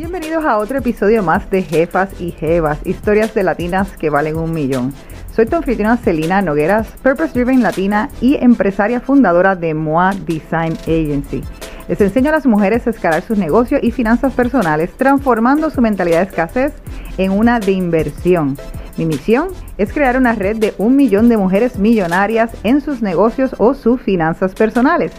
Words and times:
Bienvenidos 0.00 0.46
a 0.46 0.56
otro 0.56 0.78
episodio 0.78 1.22
más 1.22 1.50
de 1.50 1.62
Jefas 1.62 2.18
y 2.18 2.30
Jevas, 2.30 2.78
historias 2.86 3.34
de 3.34 3.42
latinas 3.42 3.98
que 3.98 4.08
valen 4.08 4.38
un 4.38 4.50
millón. 4.50 4.94
Soy 5.30 5.44
tu 5.44 5.56
anfitriona 5.56 5.98
Celina 5.98 6.40
Nogueras, 6.40 6.86
Purpose 7.02 7.34
Driven 7.34 7.62
Latina 7.62 8.08
y 8.18 8.42
empresaria 8.42 9.02
fundadora 9.02 9.56
de 9.56 9.74
MOA 9.74 10.14
Design 10.24 10.72
Agency. 10.84 11.42
Les 11.86 12.00
enseño 12.00 12.30
a 12.30 12.32
las 12.32 12.46
mujeres 12.46 12.86
a 12.86 12.90
escalar 12.90 13.20
sus 13.20 13.36
negocios 13.36 13.82
y 13.84 13.90
finanzas 13.90 14.32
personales, 14.32 14.90
transformando 14.96 15.68
su 15.68 15.82
mentalidad 15.82 16.20
de 16.20 16.28
escasez 16.28 16.72
en 17.18 17.32
una 17.32 17.60
de 17.60 17.72
inversión. 17.72 18.56
Mi 18.96 19.04
misión 19.04 19.48
es 19.76 19.92
crear 19.92 20.16
una 20.16 20.32
red 20.32 20.56
de 20.56 20.72
un 20.78 20.96
millón 20.96 21.28
de 21.28 21.36
mujeres 21.36 21.78
millonarias 21.78 22.52
en 22.64 22.80
sus 22.80 23.02
negocios 23.02 23.54
o 23.58 23.74
sus 23.74 24.00
finanzas 24.00 24.54
personales. 24.54 25.12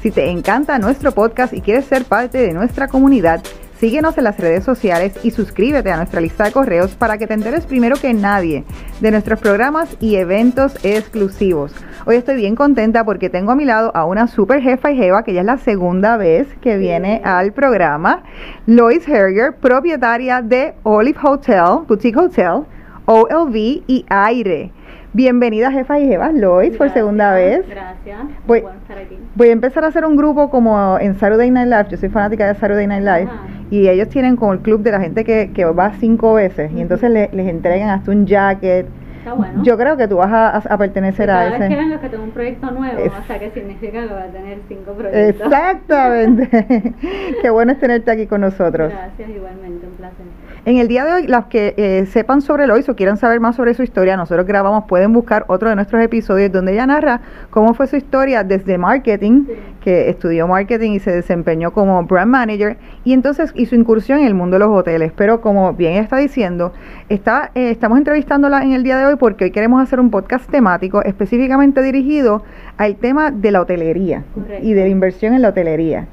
Si 0.00 0.12
te 0.12 0.30
encanta 0.30 0.78
nuestro 0.78 1.10
podcast 1.10 1.52
y 1.52 1.60
quieres 1.60 1.86
ser 1.86 2.04
parte 2.04 2.38
de 2.38 2.52
nuestra 2.52 2.86
comunidad, 2.86 3.42
Síguenos 3.78 4.18
en 4.18 4.24
las 4.24 4.36
redes 4.38 4.64
sociales 4.64 5.12
y 5.22 5.30
suscríbete 5.30 5.92
a 5.92 5.96
nuestra 5.96 6.20
lista 6.20 6.42
de 6.42 6.50
correos 6.50 6.96
para 6.96 7.16
que 7.16 7.28
te 7.28 7.34
enteres 7.34 7.64
primero 7.64 7.94
que 7.96 8.12
nadie 8.12 8.64
de 9.00 9.10
nuestros 9.12 9.38
programas 9.38 9.96
y 10.00 10.16
eventos 10.16 10.74
exclusivos. 10.84 11.72
Hoy 12.04 12.16
estoy 12.16 12.34
bien 12.34 12.56
contenta 12.56 13.04
porque 13.04 13.30
tengo 13.30 13.52
a 13.52 13.54
mi 13.54 13.64
lado 13.64 13.92
a 13.94 14.04
una 14.04 14.26
super 14.26 14.60
jefa 14.60 14.90
y 14.90 14.96
jeva 14.96 15.22
que 15.22 15.32
ya 15.32 15.42
es 15.42 15.46
la 15.46 15.58
segunda 15.58 16.16
vez 16.16 16.48
que 16.60 16.76
viene 16.76 17.22
al 17.24 17.52
programa, 17.52 18.24
Lois 18.66 19.06
Herger, 19.08 19.54
propietaria 19.54 20.42
de 20.42 20.74
Olive 20.82 21.20
Hotel, 21.22 21.84
Boutique 21.86 22.18
Hotel, 22.18 22.64
OLV 23.06 23.54
y 23.86 24.04
Aire. 24.08 24.72
Bienvenida 25.14 25.70
jefa 25.72 25.98
y 25.98 26.06
jevas, 26.06 26.34
Lois, 26.34 26.76
por 26.76 26.90
segunda 26.90 27.32
vez. 27.32 27.66
Gracias. 27.68 28.18
Voy, 28.46 28.60
bueno 28.60 28.78
estar 28.78 28.98
aquí. 28.98 29.16
voy 29.34 29.48
a 29.48 29.52
empezar 29.52 29.84
a 29.84 29.86
hacer 29.88 30.04
un 30.04 30.16
grupo 30.16 30.50
como 30.50 30.98
en 31.00 31.14
Saturday 31.14 31.50
Night 31.50 31.68
Live. 31.68 31.86
Yo 31.90 31.96
soy 31.96 32.10
fanática 32.10 32.46
de 32.46 32.54
Saturday 32.54 32.86
Night 32.86 33.02
Live. 33.04 33.22
Ajá. 33.30 33.46
Y 33.70 33.88
ellos 33.88 34.08
tienen 34.08 34.36
como 34.36 34.52
el 34.52 34.60
club 34.60 34.82
de 34.82 34.92
la 34.92 35.00
gente 35.00 35.24
que, 35.24 35.50
que 35.54 35.64
va 35.64 35.92
cinco 35.98 36.34
veces. 36.34 36.70
Y 36.72 36.80
entonces 36.82 37.10
le- 37.10 37.30
les 37.32 37.48
entregan 37.48 37.88
hasta 37.90 38.10
un 38.10 38.26
jacket. 38.26 38.86
Está 39.18 39.32
bueno. 39.34 39.62
Yo 39.62 39.76
creo 39.76 39.96
que 39.96 40.08
tú 40.08 40.16
vas 40.16 40.32
a, 40.32 40.56
a 40.56 40.78
pertenecer 40.78 41.26
cada 41.26 41.40
a 41.40 41.44
vez 41.50 41.58
que 41.58 41.66
ese. 41.66 41.76
vengo 41.76 42.00
que 42.00 42.08
tengo 42.08 42.24
un 42.24 42.30
proyecto 42.30 42.70
nuevo, 42.70 42.98
Es- 42.98 43.12
o 43.12 43.22
sea 43.26 43.38
que 43.38 43.50
significa 43.50 44.00
que 44.02 44.08
voy 44.08 44.22
a 44.22 44.32
tener 44.32 44.58
cinco 44.68 44.92
proyectos. 44.92 45.46
Exactamente. 45.46 46.94
Qué 47.42 47.50
bueno 47.50 47.72
es 47.72 47.78
tenerte 47.80 48.10
aquí 48.10 48.26
con 48.26 48.40
nosotros. 48.40 48.92
Gracias, 48.92 49.28
igualmente, 49.30 49.86
un 49.86 49.92
placer. 49.94 50.26
En 50.64 50.76
el 50.76 50.88
día 50.88 51.04
de 51.04 51.12
hoy, 51.12 51.26
los 51.28 51.46
que 51.46 51.72
eh, 51.78 52.04
sepan 52.06 52.42
sobre 52.42 52.66
Lois 52.66 52.86
o 52.88 52.96
quieran 52.96 53.16
saber 53.16 53.40
más 53.40 53.56
sobre 53.56 53.72
su 53.74 53.82
historia, 53.82 54.16
nosotros 54.16 54.44
grabamos, 54.46 54.84
pueden 54.84 55.12
buscar 55.14 55.44
otro 55.48 55.68
de 55.70 55.76
nuestros 55.76 56.02
episodios 56.02 56.52
donde 56.52 56.72
ella 56.72 56.86
narra 56.86 57.20
cómo 57.50 57.72
fue 57.74 57.86
su 57.86 57.96
historia 57.96 58.44
desde 58.44 58.76
marketing, 58.76 59.44
Sí. 59.46 59.52
que 59.80 60.10
estudió 60.10 60.46
marketing 60.46 60.90
y 60.92 60.98
se 60.98 61.10
desempeñó 61.12 61.70
como 61.72 62.02
brand 62.04 62.30
manager, 62.30 62.76
y 63.04 63.14
entonces 63.14 63.52
hizo 63.54 63.74
incursión 63.76 64.18
en 64.20 64.26
el 64.26 64.34
mundo 64.34 64.56
de 64.56 64.60
los 64.66 64.68
hoteles. 64.76 65.12
Pero 65.16 65.40
como 65.40 65.72
bien 65.72 65.94
está 65.94 66.18
diciendo, 66.18 66.72
está, 67.08 67.50
eh, 67.54 67.70
estamos 67.70 67.96
entrevistándola 67.96 68.62
en 68.62 68.72
el 68.72 68.82
día 68.82 68.98
de 68.98 69.06
hoy 69.06 69.07
porque 69.16 69.44
hoy 69.44 69.50
queremos 69.50 69.82
hacer 69.82 70.00
un 70.00 70.10
podcast 70.10 70.48
temático 70.50 71.02
específicamente 71.02 71.82
dirigido 71.82 72.42
al 72.76 72.96
tema 72.96 73.30
de 73.30 73.50
la 73.50 73.60
hotelería 73.62 74.24
Correcto. 74.34 74.66
y 74.66 74.74
de 74.74 74.82
la 74.82 74.88
inversión 74.88 75.34
en 75.34 75.42
la 75.42 75.48
hotelería. 75.48 76.06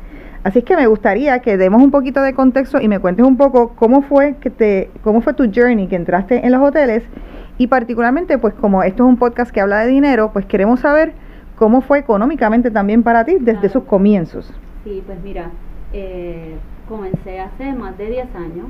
Así 0.43 0.59
es 0.59 0.65
que 0.65 0.75
me 0.75 0.85
gustaría 0.87 1.39
que 1.39 1.57
demos 1.57 1.81
un 1.81 1.89
poquito 1.89 2.21
de 2.21 2.33
contexto 2.33 2.79
y 2.79 2.87
me 2.87 2.99
cuentes 2.99 3.25
un 3.25 3.35
poco 3.35 3.69
cómo 3.75 4.03
fue 4.03 4.35
que 4.39 4.51
te, 4.51 4.89
cómo 5.03 5.21
fue 5.21 5.33
tu 5.33 5.51
journey 5.51 5.87
que 5.87 5.95
entraste 5.95 6.45
en 6.45 6.51
los 6.51 6.61
hoteles 6.61 7.03
y 7.57 7.67
particularmente, 7.67 8.37
pues 8.37 8.53
como 8.53 8.83
esto 8.83 9.03
es 9.03 9.09
un 9.09 9.17
podcast 9.17 9.49
que 9.51 9.61
habla 9.61 9.79
de 9.79 9.87
dinero, 9.87 10.29
pues 10.33 10.45
queremos 10.45 10.81
saber 10.81 11.13
cómo 11.55 11.81
fue 11.81 11.97
económicamente 11.99 12.69
también 12.69 13.01
para 13.01 13.23
ti 13.25 13.37
desde 13.39 13.53
Claro. 13.59 13.69
sus 13.69 13.83
comienzos. 13.85 14.53
Sí, 14.83 15.01
pues 15.05 15.17
mira, 15.23 15.49
eh, 15.93 16.55
comencé 16.87 17.39
hace 17.39 17.71
más 17.73 17.97
de 17.97 18.07
10 18.11 18.27
años 18.35 18.67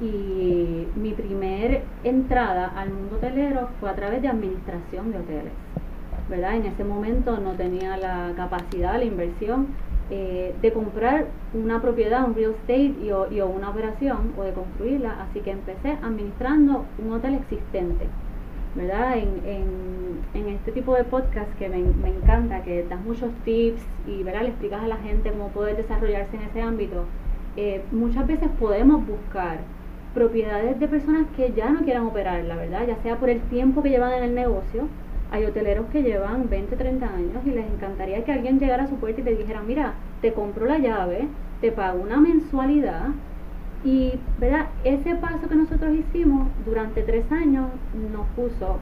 y 0.00 0.86
mi 0.96 1.12
primer 1.12 1.82
entrada 2.04 2.72
al 2.76 2.90
mundo 2.90 3.16
hotelero 3.16 3.68
fue 3.80 3.90
a 3.90 3.94
través 3.94 4.22
de 4.22 4.28
administración 4.28 5.12
de 5.12 5.18
hoteles. 5.18 5.52
¿verdad? 6.28 6.56
En 6.56 6.66
ese 6.66 6.84
momento 6.84 7.38
no 7.38 7.52
tenía 7.52 7.96
la 7.96 8.32
capacidad, 8.36 8.98
la 8.98 9.04
inversión 9.04 9.68
eh, 10.10 10.54
de 10.60 10.72
comprar 10.72 11.26
una 11.54 11.80
propiedad, 11.80 12.26
un 12.26 12.34
real 12.34 12.52
estate 12.52 12.94
y, 13.02 13.10
o, 13.10 13.30
y 13.30 13.40
o 13.40 13.46
una 13.46 13.70
operación 13.70 14.32
o 14.36 14.42
de 14.42 14.52
construirla, 14.52 15.22
así 15.22 15.40
que 15.40 15.50
empecé 15.50 15.92
administrando 16.02 16.84
un 17.04 17.12
hotel 17.12 17.34
existente. 17.34 18.06
¿verdad? 18.74 19.16
En, 19.16 19.28
en, 19.44 20.18
en 20.34 20.48
este 20.54 20.72
tipo 20.72 20.94
de 20.94 21.04
podcast 21.04 21.50
que 21.58 21.68
me, 21.68 21.78
me 21.78 22.10
encanta, 22.10 22.62
que 22.62 22.84
das 22.84 23.00
muchos 23.00 23.30
tips 23.44 23.82
y 24.06 24.22
¿verdad? 24.22 24.42
le 24.42 24.48
explicas 24.48 24.82
a 24.82 24.86
la 24.86 24.96
gente 24.98 25.30
cómo 25.30 25.48
poder 25.48 25.76
desarrollarse 25.76 26.36
en 26.36 26.42
ese 26.42 26.60
ámbito, 26.60 27.04
eh, 27.56 27.82
muchas 27.90 28.26
veces 28.26 28.48
podemos 28.60 29.04
buscar 29.06 29.58
propiedades 30.14 30.78
de 30.80 30.88
personas 30.88 31.26
que 31.36 31.52
ya 31.52 31.70
no 31.70 31.80
quieran 31.80 32.06
operarla, 32.06 32.56
¿verdad? 32.56 32.86
Ya 32.86 32.96
sea 33.02 33.16
por 33.16 33.28
el 33.28 33.40
tiempo 33.42 33.82
que 33.82 33.90
llevan 33.90 34.12
en 34.12 34.24
el 34.24 34.34
negocio, 34.34 34.88
hay 35.30 35.44
hoteleros 35.44 35.86
que 35.92 36.02
llevan 36.02 36.48
20, 36.48 36.76
30 36.76 37.06
años 37.06 37.42
y 37.44 37.50
les 37.50 37.66
encantaría 37.66 38.24
que 38.24 38.32
alguien 38.32 38.58
llegara 38.58 38.84
a 38.84 38.88
su 38.88 38.96
puerta 38.96 39.20
y 39.20 39.24
te 39.24 39.36
dijera, 39.36 39.62
mira, 39.62 39.94
te 40.22 40.32
compro 40.32 40.66
la 40.66 40.78
llave, 40.78 41.28
te 41.60 41.70
pago 41.70 42.00
una 42.00 42.18
mensualidad 42.18 43.08
y, 43.84 44.14
¿verdad? 44.40 44.66
Ese 44.84 45.14
paso 45.16 45.48
que 45.48 45.54
nosotros 45.54 45.94
hicimos 45.94 46.48
durante 46.64 47.02
tres 47.02 47.30
años 47.30 47.68
nos 48.12 48.26
puso 48.28 48.78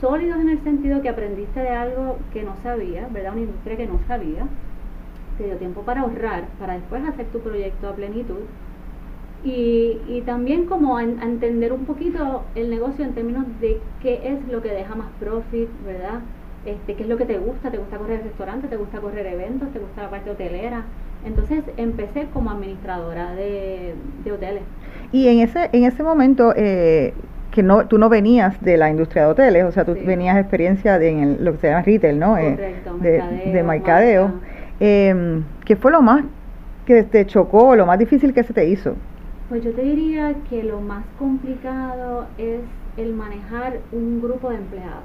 sólidos 0.00 0.40
en 0.40 0.48
el 0.48 0.62
sentido 0.62 1.02
que 1.02 1.08
aprendiste 1.08 1.60
de 1.60 1.68
algo 1.68 2.18
que 2.32 2.42
no 2.42 2.56
sabías, 2.62 3.12
¿verdad? 3.12 3.32
Una 3.32 3.42
industria 3.42 3.76
que 3.76 3.86
no 3.86 4.00
sabía. 4.06 4.46
Te 5.38 5.44
dio 5.44 5.56
tiempo 5.56 5.82
para 5.82 6.02
ahorrar, 6.02 6.44
para 6.58 6.74
después 6.74 7.02
hacer 7.06 7.26
tu 7.26 7.40
proyecto 7.40 7.88
a 7.88 7.94
plenitud. 7.94 8.44
Y, 9.44 9.98
y 10.08 10.22
también 10.24 10.66
como 10.66 10.96
a, 10.96 11.00
a 11.00 11.04
entender 11.04 11.72
un 11.72 11.84
poquito 11.84 12.44
el 12.54 12.70
negocio 12.70 13.04
en 13.04 13.12
términos 13.12 13.44
de 13.60 13.80
qué 14.00 14.20
es 14.24 14.46
lo 14.52 14.62
que 14.62 14.68
deja 14.70 14.94
más 14.94 15.08
profit, 15.18 15.68
¿verdad? 15.84 16.20
Este, 16.64 16.94
qué 16.94 17.02
es 17.02 17.08
lo 17.08 17.16
que 17.16 17.24
te 17.24 17.38
gusta, 17.38 17.70
te 17.72 17.78
gusta 17.78 17.96
correr 17.98 18.22
restaurantes, 18.22 18.70
te 18.70 18.76
gusta 18.76 19.00
correr 19.00 19.26
eventos, 19.26 19.68
te 19.72 19.80
gusta 19.80 20.02
la 20.02 20.10
parte 20.10 20.30
hotelera. 20.30 20.84
Entonces 21.26 21.64
empecé 21.76 22.26
como 22.32 22.50
administradora 22.50 23.34
de, 23.34 23.94
de 24.24 24.32
hoteles. 24.32 24.62
Y 25.10 25.26
en 25.28 25.40
ese, 25.40 25.70
en 25.72 25.84
ese 25.84 26.04
momento, 26.04 26.52
eh, 26.56 27.12
que 27.50 27.64
no, 27.64 27.86
tú 27.88 27.98
no 27.98 28.08
venías 28.08 28.60
de 28.60 28.76
la 28.76 28.90
industria 28.90 29.24
de 29.24 29.30
hoteles, 29.32 29.64
o 29.64 29.72
sea, 29.72 29.84
tú 29.84 29.94
Sí. 29.94 30.00
venías 30.06 30.38
experiencia 30.38 30.98
de, 31.00 31.08
en 31.10 31.18
el- 31.20 31.44
lo 31.44 31.52
que 31.52 31.58
se 31.58 31.68
llama 31.68 31.82
retail, 31.82 32.18
¿no? 32.18 32.38
Eh, 32.38 32.52
Correcto, 32.52 32.96
de, 33.00 33.10
mercadeo, 33.10 33.52
de 33.52 33.62
mercadeo. 33.64 34.30
Eh, 34.78 35.42
¿Qué 35.64 35.76
fue 35.76 35.90
lo 35.90 36.00
más 36.00 36.24
que 36.86 37.02
te 37.02 37.26
chocó, 37.26 37.74
lo 37.76 37.86
más 37.86 37.98
difícil 37.98 38.32
que 38.32 38.42
se 38.44 38.52
te 38.52 38.66
hizo? 38.68 38.94
Pues 39.52 39.64
yo 39.64 39.74
te 39.74 39.82
diría 39.82 40.34
que 40.48 40.62
lo 40.62 40.80
más 40.80 41.04
complicado 41.18 42.26
es 42.38 42.62
el 42.96 43.12
manejar 43.12 43.80
un 43.92 44.22
grupo 44.22 44.48
de 44.48 44.56
empleados, 44.56 45.04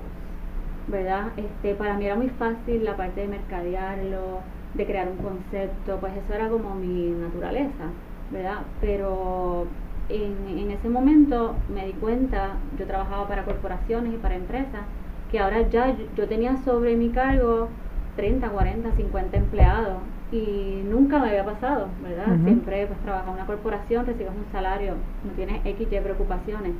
¿verdad? 0.87 1.33
Este, 1.35 1.75
para 1.75 1.97
mí 1.97 2.05
era 2.05 2.15
muy 2.15 2.29
fácil 2.29 2.85
la 2.85 2.95
parte 2.95 3.19
de 3.19 3.27
mercadearlo, 3.27 4.39
de 4.73 4.85
crear 4.85 5.09
un 5.09 5.17
concepto, 5.17 5.97
pues 5.99 6.13
eso 6.15 6.33
era 6.33 6.47
como 6.47 6.75
mi 6.75 7.09
naturaleza, 7.09 7.91
¿verdad? 8.31 8.59
Pero 8.79 9.67
en, 10.07 10.71
ese 10.71 10.87
momento 10.87 11.55
me 11.67 11.85
di 11.85 11.91
cuenta, 11.91 12.51
yo 12.79 12.85
trabajaba 12.85 13.27
para 13.27 13.43
corporaciones 13.43 14.13
y 14.13 14.17
para 14.17 14.35
empresas, 14.35 14.85
que 15.29 15.39
ahora 15.39 15.67
ya 15.67 15.89
yo, 15.89 16.05
yo 16.15 16.25
tenía 16.25 16.55
sobre 16.63 16.95
mi 16.95 17.09
cargo 17.09 17.67
30, 18.15 18.47
40, 18.47 18.91
50 18.95 19.35
empleados 19.35 19.97
y 20.31 20.83
nunca 20.89 21.19
me 21.19 21.29
había 21.29 21.45
pasado, 21.45 21.87
¿verdad? 22.03 22.25
Siempre 22.43 22.85
pues 22.87 22.99
trabajas 22.99 23.27
en 23.29 23.33
una 23.35 23.45
corporación, 23.45 24.05
recibes 24.05 24.31
un 24.31 24.51
salario, 24.51 24.93
no 25.23 25.31
tienes 25.35 25.65
X, 25.65 25.87
preocupaciones. 26.01 26.73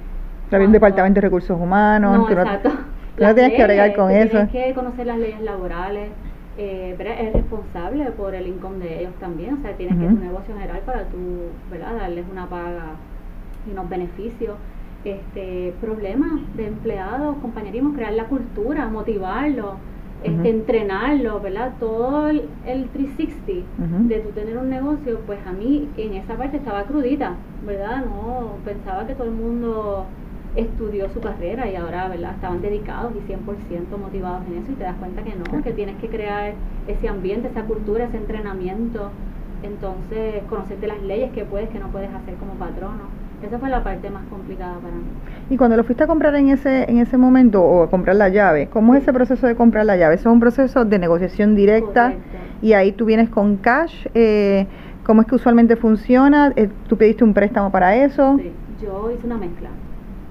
Cuando- 0.50 0.72
departamento 0.72 1.16
de 1.16 1.22
recursos 1.22 1.60
humanos. 1.60 2.18
no, 2.18 2.26
tú 2.26 2.36
no- 2.36 2.42
exacto. 2.42 2.70
tú 3.18 3.24
no 3.24 3.36
tienes 3.36 3.54
que 3.54 3.64
bregar 3.64 3.96
con 3.96 4.10
tú 4.10 4.16
eso. 4.16 4.48
Tienes 4.48 4.52
que 4.68 4.74
conocer 4.74 5.08
las 5.08 5.18
leyes 5.18 5.42
laborales. 5.42 6.10
Eh. 6.58 6.96
Eres 7.00 7.34
responsable 7.34 8.06
por 8.12 8.34
el 8.34 8.48
income 8.48 8.80
de 8.80 9.02
ellos 9.02 9.14
también. 9.20 9.56
O 9.56 9.62
sea, 9.62 9.74
tienes 9.78 9.98
que 9.98 10.06
Ujú. 10.06 10.16
tu 10.16 10.24
negocio 10.24 10.54
general 10.56 10.80
para 10.86 11.04
tu, 11.04 11.18
¿verdad? 11.72 11.96
Darles 12.00 12.26
una 12.32 12.48
paga 12.48 12.96
y 13.68 13.72
unos 13.72 13.88
beneficios. 13.90 14.56
Este, 15.06 15.74
problemas 15.80 16.32
de 16.56 16.68
empleados, 16.68 17.38
compañerismo, 17.38 17.94
crear 17.94 18.12
la 18.14 18.26
cultura, 18.26 18.88
motivarlo, 18.88 19.76
este, 20.24 20.50
entrenarlo, 20.50 21.40
¿verdad? 21.42 21.78
Todo 21.80 22.28
el, 22.30 22.50
el 22.64 22.90
360 22.92 23.84
Ujú. 23.84 24.08
de 24.10 24.20
tu 24.22 24.32
tener 24.32 24.58
un 24.58 24.70
negocio, 24.70 25.26
pues 25.26 25.40
a 25.46 25.52
mí 25.54 25.92
en 25.98 26.14
esa 26.16 26.38
parte 26.38 26.58
estaba 26.58 26.86
crudita, 26.86 27.36
¿verdad? 27.62 28.06
No 28.06 28.62
pensaba 28.64 29.06
que 29.08 29.16
todo 29.16 29.28
el 29.28 29.34
mundo 29.34 30.08
estudió 30.54 31.10
su 31.10 31.22
carrera 31.22 31.70
y 31.70 31.76
ahora, 31.76 32.08
¿verdad? 32.08 32.34
Estaban 32.34 32.62
dedicados 32.62 33.16
y 33.16 33.22
100% 33.22 33.98
motivados 33.98 34.46
en 34.48 34.56
eso 34.56 34.72
y 34.72 34.76
te 34.76 34.84
das 34.84 34.98
cuenta 34.98 35.24
que 35.24 35.36
no, 35.36 35.62
que 35.62 35.74
tienes 35.74 35.98
que 35.98 36.10
crear 36.10 36.56
ese 36.86 37.08
ambiente, 37.10 37.48
esa 37.50 37.66
cultura, 37.66 38.06
ese 38.06 38.18
entrenamiento, 38.18 39.12
entonces 39.62 40.44
conocerte 40.46 40.88
las 40.88 41.02
leyes 41.02 41.32
que 41.32 41.46
puedes, 41.46 41.70
que 41.70 41.80
no 41.80 41.92
puedes 41.92 42.14
hacer 42.14 42.38
como 42.38 42.58
patrono. 42.58 43.27
Esa 43.46 43.60
fue 43.60 43.70
la 43.70 43.84
parte 43.84 44.10
más 44.10 44.24
complicada 44.26 44.76
para 44.80 44.96
mí. 44.96 45.04
Y 45.50 45.58
cuando 45.58 45.78
lo 45.78 45.84
fuiste 45.84 46.04
a 46.04 46.08
comprar 46.08 46.34
en 46.36 46.50
ese, 46.50 46.90
en 46.90 46.98
ese 46.98 47.18
momento 47.18 47.62
o 47.62 47.84
a 47.84 47.90
comprar 47.90 48.16
la 48.16 48.30
llave, 48.30 48.68
¿cómo 48.68 48.96
es 48.96 49.04
ese 49.04 49.14
proceso 49.14 49.46
de 49.46 49.56
comprar 49.56 49.86
la 49.86 49.96
llave? 49.96 50.16
Eso 50.16 50.30
es 50.30 50.34
un 50.34 50.40
proceso 50.40 50.86
de 50.86 50.98
negociación 50.98 51.56
directa 51.56 52.06
Correcto. 52.06 52.38
y 52.62 52.74
ahí 52.74 52.92
tú 52.94 53.06
vienes 53.06 53.30
con 53.30 53.58
cash. 53.58 54.08
Eh, 54.16 54.66
¿Cómo 55.06 55.22
es 55.22 55.28
que 55.28 55.36
usualmente 55.36 55.76
funciona? 55.76 56.52
Eh, 56.56 56.68
¿Tú 56.88 56.98
pediste 56.98 57.24
un 57.24 57.34
préstamo 57.34 57.72
para 57.72 57.96
eso? 57.96 58.38
Sí, 58.38 58.52
yo 58.82 59.12
hice 59.12 59.26
una 59.26 59.38
mezcla. 59.38 59.70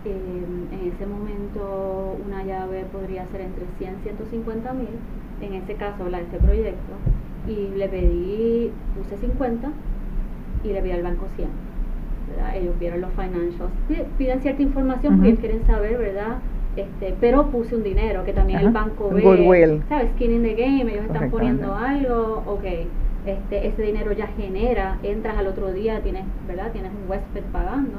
en 0.04 0.92
ese 0.92 1.06
momento 1.06 2.16
una 2.26 2.44
llave 2.44 2.84
podría 2.92 3.26
ser 3.26 3.40
entre 3.40 3.64
100 3.78 3.94
y 4.00 4.02
150 4.02 4.72
mil, 4.72 4.88
en 5.40 5.54
ese 5.54 5.74
caso 5.74 6.08
la 6.08 6.18
de 6.18 6.24
ese 6.24 6.38
proyecto, 6.38 6.92
y 7.48 7.76
le 7.76 7.88
pedí, 7.88 8.72
puse 8.96 9.16
50 9.16 9.68
y 10.64 10.68
le 10.68 10.82
pedí 10.82 10.92
al 10.92 11.02
banco 11.02 11.26
100. 11.36 11.65
Ellos 12.54 12.78
vieron 12.78 13.00
los 13.00 13.10
financials, 13.10 13.70
piden 14.18 14.40
cierta 14.40 14.62
información 14.62 15.16
porque 15.18 15.36
quieren 15.36 15.66
saber, 15.66 15.98
¿verdad? 15.98 16.38
Este, 16.76 17.14
pero 17.20 17.46
puse 17.46 17.74
un 17.74 17.82
dinero 17.82 18.24
que 18.24 18.32
también 18.32 18.60
el 18.60 18.70
banco 18.70 19.10
ve, 19.10 19.22
Goodwill. 19.22 19.82
¿sabes? 19.88 20.10
Skin 20.12 20.32
in 20.32 20.42
the 20.42 20.54
game, 20.54 20.92
ellos 20.92 21.06
están 21.06 21.30
poniendo 21.30 21.74
algo, 21.74 22.42
ok, 22.46 22.64
este, 23.24 23.66
ese 23.66 23.82
dinero 23.82 24.12
ya 24.12 24.26
genera, 24.28 24.98
entras 25.02 25.38
al 25.38 25.46
otro 25.46 25.72
día, 25.72 26.00
tienes, 26.00 26.24
¿verdad? 26.46 26.72
Tienes 26.72 26.92
un 26.92 27.10
huésped 27.10 27.42
pagando. 27.52 27.98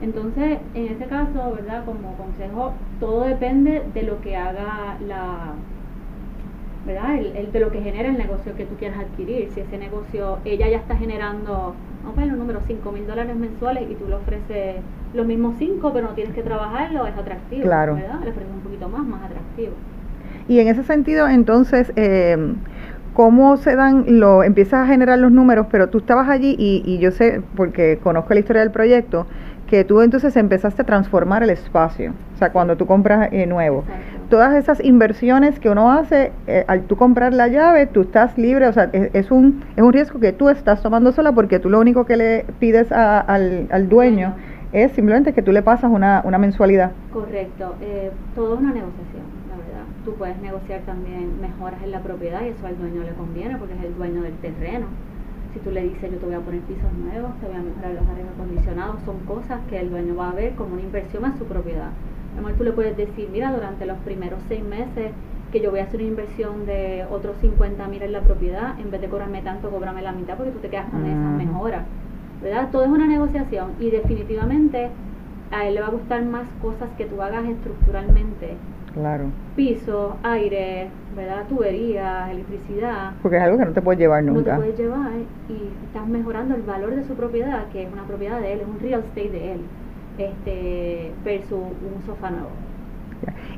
Entonces, 0.00 0.58
en 0.74 0.84
ese 0.86 1.06
caso, 1.06 1.52
¿verdad? 1.56 1.84
Como 1.84 2.14
consejo, 2.16 2.74
todo 3.00 3.24
depende 3.24 3.82
de 3.94 4.02
lo 4.02 4.20
que 4.20 4.36
haga 4.36 4.98
la, 5.06 5.54
¿verdad? 6.88 7.16
El, 7.16 7.52
de 7.52 7.60
lo 7.60 7.70
que 7.70 7.80
genera 7.82 8.08
el 8.08 8.16
negocio 8.16 8.56
que 8.56 8.64
tú 8.64 8.74
quieras 8.76 8.98
adquirir. 8.98 9.48
Si 9.54 9.60
ese 9.60 9.78
negocio, 9.78 10.38
ella 10.44 10.68
ya 10.68 10.78
está 10.78 10.96
generando, 10.96 11.74
vamos 12.02 12.18
a 12.18 12.20
ver 12.22 12.32
un 12.32 12.38
número, 12.38 12.60
5 12.66 12.92
mil 12.92 13.06
dólares 13.06 13.36
mensuales 13.36 13.84
y 13.88 13.94
tú 13.94 14.08
le 14.08 14.14
ofreces 14.14 14.76
los 15.14 15.26
mismos 15.26 15.56
5, 15.58 15.92
pero 15.92 16.08
no 16.08 16.14
tienes 16.14 16.34
que 16.34 16.42
trabajarlo, 16.42 17.06
es 17.06 17.16
atractivo, 17.16 17.62
claro. 17.62 17.94
¿verdad? 17.94 18.20
Le 18.24 18.30
ofreces 18.30 18.52
un 18.52 18.60
poquito 18.60 18.88
más, 18.88 19.06
más 19.06 19.22
atractivo. 19.22 19.72
Y 20.48 20.60
en 20.60 20.68
ese 20.68 20.82
sentido, 20.82 21.28
entonces, 21.28 21.92
eh, 21.96 22.54
¿cómo 23.12 23.58
se 23.58 23.76
dan, 23.76 24.18
lo 24.18 24.42
empiezas 24.42 24.84
a 24.84 24.86
generar 24.86 25.18
los 25.18 25.30
números, 25.30 25.66
pero 25.70 25.90
tú 25.90 25.98
estabas 25.98 26.28
allí 26.30 26.56
y, 26.58 26.82
y 26.86 26.98
yo 26.98 27.10
sé, 27.10 27.42
porque 27.54 27.98
conozco 28.02 28.32
la 28.32 28.40
historia 28.40 28.62
del 28.62 28.72
proyecto, 28.72 29.26
que 29.68 29.84
tú 29.84 30.00
entonces 30.00 30.34
empezaste 30.36 30.82
a 30.82 30.84
transformar 30.84 31.42
el 31.42 31.50
espacio, 31.50 32.12
o 32.34 32.38
sea, 32.38 32.50
cuando 32.50 32.76
tú 32.76 32.86
compras 32.86 33.28
eh, 33.32 33.46
nuevo. 33.46 33.84
Todas 34.30 34.54
esas 34.54 34.82
inversiones 34.82 35.60
que 35.60 35.68
uno 35.68 35.92
hace, 35.92 36.32
eh, 36.46 36.64
al 36.68 36.82
tú 36.82 36.96
comprar 36.96 37.32
la 37.32 37.48
llave, 37.48 37.86
tú 37.86 38.02
estás 38.02 38.36
libre, 38.38 38.66
o 38.66 38.72
sea, 38.72 38.90
es, 38.92 39.30
un, 39.30 39.62
es 39.76 39.82
un 39.82 39.92
riesgo 39.92 40.20
que 40.20 40.32
tú 40.32 40.48
estás 40.48 40.82
tomando 40.82 41.12
sola 41.12 41.32
porque 41.32 41.58
tú 41.60 41.68
lo 41.70 41.78
único 41.80 42.06
que 42.06 42.16
le 42.16 42.44
pides 42.58 42.90
al, 42.92 43.68
al, 43.70 43.88
dueño 43.88 44.34
es 44.72 44.92
simplemente 44.92 45.32
que 45.32 45.42
tú 45.42 45.52
le 45.52 45.62
pasas 45.62 45.90
una, 45.90 46.22
una 46.24 46.38
mensualidad. 46.38 46.92
Correcto, 47.12 47.76
eh, 47.80 48.10
todo 48.34 48.54
es 48.54 48.60
una 48.60 48.72
negociación, 48.72 49.22
la 49.50 49.56
verdad. 49.56 49.84
Tú 50.04 50.14
puedes 50.14 50.38
negociar 50.40 50.80
también 50.80 51.40
mejoras 51.40 51.82
en 51.82 51.90
la 51.90 52.00
propiedad 52.00 52.40
y 52.42 52.48
eso 52.48 52.66
al 52.66 52.78
dueño 52.78 53.02
le 53.02 53.12
conviene 53.12 53.56
porque 53.56 53.74
es 53.74 53.84
el 53.84 53.94
dueño 53.96 54.22
del 54.22 54.34
terreno 54.36 54.86
si 55.52 55.60
tú 55.60 55.70
le 55.70 55.82
dices 55.82 56.10
yo 56.10 56.18
te 56.18 56.26
voy 56.26 56.34
a 56.34 56.40
poner 56.40 56.60
pisos 56.62 56.92
nuevos, 56.92 57.30
te 57.40 57.46
voy 57.46 57.56
a 57.56 57.62
mejorar 57.62 57.92
los 57.92 58.08
aires 58.08 58.26
acondicionados, 58.34 58.96
son 59.04 59.18
cosas 59.20 59.60
que 59.68 59.78
el 59.80 59.90
dueño 59.90 60.16
va 60.16 60.30
a 60.30 60.34
ver 60.34 60.54
como 60.54 60.74
una 60.74 60.82
inversión 60.82 61.24
a 61.24 61.36
su 61.38 61.44
propiedad. 61.44 61.90
A 62.32 62.36
lo 62.36 62.42
mejor 62.42 62.58
tú 62.58 62.64
le 62.64 62.72
puedes 62.72 62.96
decir, 62.96 63.28
mira, 63.32 63.52
durante 63.52 63.86
los 63.86 63.98
primeros 63.98 64.40
seis 64.48 64.62
meses 64.62 65.12
que 65.50 65.60
yo 65.60 65.70
voy 65.70 65.80
a 65.80 65.84
hacer 65.84 66.00
una 66.00 66.10
inversión 66.10 66.66
de 66.66 67.06
otros 67.10 67.36
50 67.40 67.88
mil 67.88 68.02
en 68.02 68.12
la 68.12 68.20
propiedad, 68.20 68.78
en 68.78 68.90
vez 68.90 69.00
de 69.00 69.08
cobrarme 69.08 69.40
tanto, 69.42 69.70
cobrame 69.70 70.02
la 70.02 70.12
mitad 70.12 70.36
porque 70.36 70.52
tú 70.52 70.58
te 70.58 70.68
quedas 70.68 70.90
con 70.90 71.06
esas 71.06 71.32
mejoras. 71.36 71.84
¿Verdad? 72.42 72.68
Todo 72.70 72.84
es 72.84 72.90
una 72.90 73.06
negociación 73.06 73.72
y 73.80 73.90
definitivamente 73.90 74.90
a 75.50 75.66
él 75.66 75.74
le 75.74 75.80
va 75.80 75.88
a 75.88 75.90
gustar 75.90 76.24
más 76.24 76.46
cosas 76.60 76.90
que 76.96 77.06
tú 77.06 77.20
hagas 77.22 77.48
estructuralmente 77.48 78.56
Claro. 78.98 79.26
Piso, 79.54 80.16
aire, 80.24 80.88
¿verdad? 81.14 81.46
Tuberías, 81.48 82.30
electricidad. 82.30 83.12
Porque 83.22 83.36
es 83.36 83.42
algo 83.44 83.58
que 83.58 83.64
no 83.64 83.72
te 83.72 83.80
puedes 83.80 84.00
llevar 84.00 84.24
nunca. 84.24 84.56
No 84.56 84.62
te 84.62 84.66
puedes 84.66 84.78
llevar 84.78 85.12
y 85.48 85.70
estás 85.86 86.08
mejorando 86.08 86.56
el 86.56 86.62
valor 86.62 86.96
de 86.96 87.04
su 87.04 87.14
propiedad, 87.14 87.68
que 87.68 87.84
es 87.84 87.92
una 87.92 88.02
propiedad 88.02 88.40
de 88.40 88.54
él, 88.54 88.60
es 88.60 88.66
un 88.66 88.80
real 88.80 89.04
estate 89.04 89.30
de 89.30 89.52
él, 89.52 89.60
este, 90.18 91.12
versus 91.24 91.58
un 91.58 92.06
sofá 92.06 92.30
nuevo. 92.30 92.50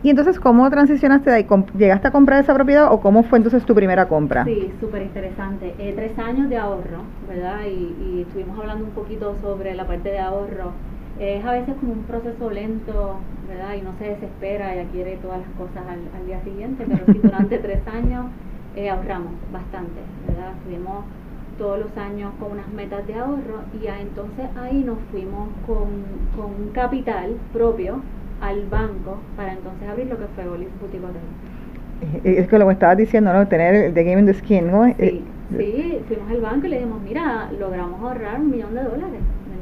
Y 0.02 0.10
entonces, 0.10 0.38
¿cómo 0.40 0.68
transicionaste 0.68 1.30
de 1.30 1.36
ahí? 1.36 1.46
¿Llegaste 1.74 2.08
a 2.08 2.10
comprar 2.10 2.40
esa 2.40 2.54
propiedad 2.54 2.92
o 2.92 3.00
cómo 3.00 3.22
fue 3.22 3.38
entonces 3.38 3.64
tu 3.64 3.74
primera 3.74 4.08
compra? 4.08 4.44
Sí, 4.44 4.72
súper 4.78 5.02
interesante. 5.02 5.74
Eh, 5.78 5.92
tres 5.94 6.18
años 6.18 6.50
de 6.50 6.56
ahorro, 6.56 7.02
¿verdad? 7.28 7.60
Y, 7.66 7.96
y 8.02 8.24
estuvimos 8.26 8.58
hablando 8.58 8.84
un 8.84 8.90
poquito 8.92 9.36
sobre 9.40 9.74
la 9.74 9.86
parte 9.86 10.10
de 10.10 10.18
ahorro 10.18 10.72
es 11.20 11.44
a 11.44 11.52
veces 11.52 11.74
como 11.78 11.92
un 11.92 12.02
proceso 12.04 12.50
lento, 12.50 13.16
¿verdad? 13.46 13.74
Y 13.74 13.82
no 13.82 13.92
se 13.98 14.04
desespera 14.04 14.74
y 14.74 14.78
adquiere 14.78 15.18
todas 15.18 15.40
las 15.40 15.50
cosas 15.50 15.84
al, 15.86 16.26
día 16.26 16.42
siguiente, 16.42 16.84
pero 16.88 17.04
sí 17.12 17.20
durante 17.22 17.58
tres 17.66 17.80
años 17.86 18.26
eh, 18.74 18.88
ahorramos 18.88 19.34
bastante, 19.52 20.00
¿verdad? 20.26 20.54
Estuvimos 20.56 21.04
todos 21.58 21.78
los 21.78 21.96
años 21.98 22.32
con 22.40 22.52
unas 22.52 22.68
metas 22.72 23.06
de 23.06 23.14
ahorro 23.16 23.60
y 23.74 23.86
entonces 23.86 24.46
ahí 24.56 24.82
nos 24.82 24.96
fuimos 25.10 25.50
con, 25.66 25.88
con 26.34 26.54
un 26.58 26.70
capital 26.72 27.36
propio 27.52 28.00
al 28.40 28.64
banco 28.70 29.18
para 29.36 29.52
entonces 29.52 29.86
abrir 29.86 30.06
lo 30.06 30.16
que 30.16 30.24
fue 30.34 30.48
Olive 30.48 30.70
Boutique 30.80 31.04
Hotel. 31.04 32.24
Es 32.24 32.48
que 32.48 32.58
lo 32.58 32.66
que 32.66 32.72
estabas 32.72 32.96
diciendo, 32.96 33.30
¿no? 33.34 33.46
Tener 33.46 33.74
el 33.74 33.92
The 33.92 34.04
Game 34.04 34.20
in 34.20 34.26
the 34.26 34.32
Skin, 34.32 34.68
¿no? 34.68 34.86
Sí, 34.86 34.94
eh, 34.98 35.22
sí, 35.50 35.98
fuimos 36.08 36.30
al 36.30 36.40
banco 36.40 36.66
y 36.66 36.70
le 36.70 36.76
dijimos, 36.76 37.02
mira, 37.02 37.50
logramos 37.58 38.00
ahorrar 38.00 38.40
un 38.40 38.50
millón 38.50 38.74
de 38.74 38.84
dólares 38.84 39.20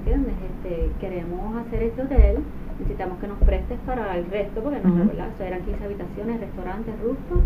¿entiendes? 0.08 0.34
Este, 0.64 0.90
queremos 1.00 1.56
hacer 1.66 1.82
este 1.82 2.02
hotel, 2.02 2.36
necesitamos 2.78 3.18
que 3.18 3.28
nos 3.28 3.38
prestes 3.38 3.78
para 3.86 4.16
el 4.16 4.26
resto, 4.26 4.60
porque 4.62 4.80
no, 4.82 5.06
¿verdad? 5.06 5.28
O 5.38 5.42
eran 5.42 5.62
15 5.62 5.84
habitaciones, 5.84 6.40
restaurantes, 6.40 6.94
rooftop, 7.02 7.42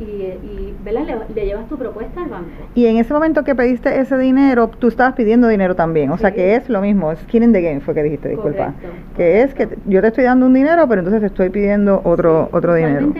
y, 0.00 0.04
y 0.04 0.76
¿verdad? 0.82 1.26
Le, 1.34 1.46
llevas 1.46 1.68
tu 1.68 1.76
propuesta 1.76 2.22
al 2.22 2.30
banco. 2.30 2.50
Y 2.74 2.86
en 2.86 2.96
ese 2.96 3.12
momento 3.12 3.44
que 3.44 3.54
pediste 3.54 4.00
ese 4.00 4.16
dinero, 4.16 4.68
tú 4.68 4.88
estabas 4.88 5.14
pidiendo 5.14 5.46
dinero 5.46 5.76
también, 5.76 6.10
o 6.10 6.18
sea 6.18 6.32
que 6.32 6.56
es 6.56 6.68
lo 6.68 6.80
mismo, 6.80 7.14
skin 7.14 7.42
in 7.42 7.52
the 7.52 7.60
game 7.60 7.80
fue 7.80 7.94
que 7.94 8.02
dijiste, 8.02 8.30
disculpa. 8.30 8.74
que 9.16 9.42
es 9.42 9.54
que 9.54 9.68
yo 9.86 10.00
te 10.00 10.08
estoy 10.08 10.24
dando 10.24 10.46
un 10.46 10.54
dinero, 10.54 10.88
pero 10.88 11.00
entonces 11.00 11.20
te 11.20 11.26
estoy 11.26 11.50
pidiendo 11.50 12.00
otro, 12.04 12.48
otro 12.52 12.74
dinero. 12.74 13.12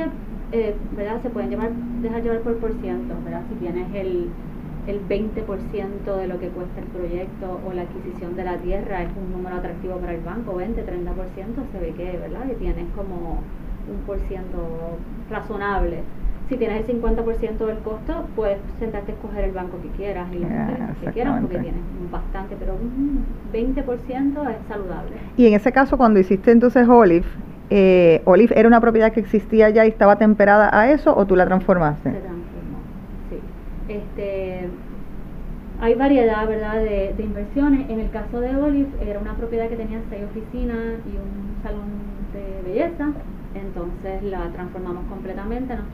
Eh, 0.52 0.75
¿verdad? 0.96 1.22
Se 1.22 1.31
pueden 1.31 1.48
llevar, 1.48 1.70
dejar 2.02 2.22
llevar 2.22 2.40
por 2.40 2.56
por 2.56 2.72
ciento, 2.81 3.14
¿verdad? 3.25 3.42
Si 3.48 3.54
tienes 3.56 3.87
el 3.94 4.31
el 4.86 5.06
20% 5.06 6.16
de 6.16 6.26
lo 6.26 6.38
que 6.38 6.48
cuesta 6.48 6.80
el 6.80 6.86
proyecto 6.86 7.60
o 7.66 7.72
la 7.72 7.82
adquisición 7.82 8.36
de 8.36 8.44
la 8.44 8.56
tierra 8.56 9.02
es 9.02 9.10
un 9.16 9.32
número 9.32 9.56
atractivo 9.56 9.96
para 9.96 10.14
el 10.14 10.20
banco, 10.20 10.54
20, 10.56 10.82
30%, 10.82 10.86
se 11.72 11.78
ve 11.78 11.92
que, 11.96 12.18
¿verdad? 12.18 12.46
Que 12.46 12.54
tienes 12.54 12.86
como 12.96 13.42
un 13.90 14.00
por 14.06 14.18
ciento 14.28 14.98
razonable. 15.30 15.98
Si 16.48 16.56
tienes 16.56 16.88
el 16.88 17.00
50% 17.00 17.58
del 17.58 17.78
costo, 17.78 18.24
puedes 18.34 18.58
sentarte 18.80 19.12
a 19.12 19.14
escoger 19.14 19.44
el 19.44 19.52
banco 19.52 19.78
que 19.82 19.88
quieras 19.90 20.26
y 20.32 20.38
que 21.04 21.12
quieras 21.12 21.40
porque 21.40 21.58
tienes 21.58 21.80
bastante, 22.10 22.56
pero 22.58 22.75
un 22.75 23.25
20% 23.52 24.50
es 24.50 24.56
saludable. 24.68 25.12
Y 25.37 25.46
en 25.46 25.54
ese 25.54 25.70
caso, 25.70 25.96
cuando 25.96 26.18
hiciste 26.18 26.50
entonces 26.50 26.88
Olive, 26.88 27.26
eh, 27.70 28.22
Olive 28.25 28.58
era 28.58 28.66
una 28.66 28.80
propiedad 28.80 29.12
que 29.12 29.20
existía 29.20 29.70
ya 29.70 29.84
y 29.87 29.90
estaba 29.90 30.16
temperada 30.16 30.68
a 30.72 30.90
eso 30.90 31.16
o 31.16 31.25
tú 31.25 31.37
la 31.37 31.46
transformaste? 31.46 32.10
Este, 33.90 34.68
hay 35.80 35.94
variedad 35.94 36.47
¿verdad? 36.47 36.76
De, 36.76 37.14
inversiones. 37.18 37.90
En 37.90 37.99
el 37.99 38.11
caso 38.11 38.40
de 38.40 38.54
Olive, 38.54 38.88
era 39.00 39.18
una 39.18 39.35
propiedad 39.35 39.68
que 39.68 39.76
tenía 39.76 40.00
seis 40.09 40.23
oficinas 40.30 41.00
y 41.06 41.16
un 41.16 41.61
salón 41.62 41.90
de 42.32 42.70
belleza. 42.70 43.09
Entonces 43.52 44.23
la 44.23 44.49
transformamos 44.50 45.06
completamente. 45.09 45.75
Nos, 45.75 45.85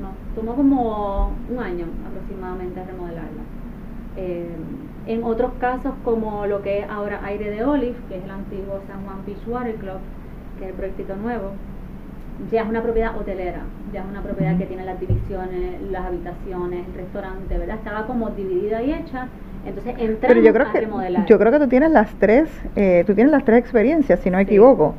nos 0.00 0.34
tomó 0.34 0.56
como 0.56 1.30
un 1.48 1.58
año 1.60 1.86
aproximadamente 2.08 2.84
remodelarla. 2.84 3.42
Eh, 4.16 4.56
en 5.06 5.22
otros 5.22 5.52
casos, 5.60 5.94
como 6.02 6.46
lo 6.46 6.62
que 6.62 6.80
es 6.80 6.90
ahora 6.90 7.20
Aire 7.24 7.50
de 7.50 7.64
Olive, 7.64 7.96
que 8.08 8.16
es 8.16 8.24
el 8.24 8.30
antiguo 8.30 8.80
San 8.88 9.04
Juan 9.04 9.18
Beach 9.26 9.46
Water 9.46 9.76
Club, 9.76 9.98
que 10.58 10.64
es 10.64 10.70
el 10.70 10.76
proyecto 10.76 11.14
nuevo, 11.16 11.52
ya 12.50 12.62
es 12.62 12.68
una 12.68 12.82
propiedad 12.82 13.16
hotelera, 13.16 13.60
ya 13.92 14.00
es 14.00 14.06
una 14.06 14.22
propiedad 14.22 14.56
que 14.58 14.66
tiene 14.66 14.84
las 14.84 14.98
divisiones, 15.00 15.80
las 15.90 16.06
habitaciones, 16.06 16.86
el 16.88 16.94
restaurante, 16.94 17.58
¿verdad? 17.58 17.76
Estaba 17.76 18.06
como 18.06 18.30
dividida 18.30 18.82
y 18.82 18.92
hecha. 18.92 19.28
Entonces 19.66 19.94
entramos 19.98 20.20
Pero 20.20 20.40
yo 20.42 20.52
creo 20.52 20.72
que, 20.72 21.24
Yo 21.26 21.38
creo 21.38 21.52
que 21.52 21.58
tú 21.58 21.68
tienes 21.68 21.90
las 21.90 22.14
tres, 22.16 22.50
eh, 22.76 23.04
tú 23.06 23.14
tienes 23.14 23.32
las 23.32 23.44
tres 23.44 23.60
experiencias, 23.60 24.20
si 24.20 24.30
no 24.30 24.36
me 24.36 24.42
equivoco 24.42 24.94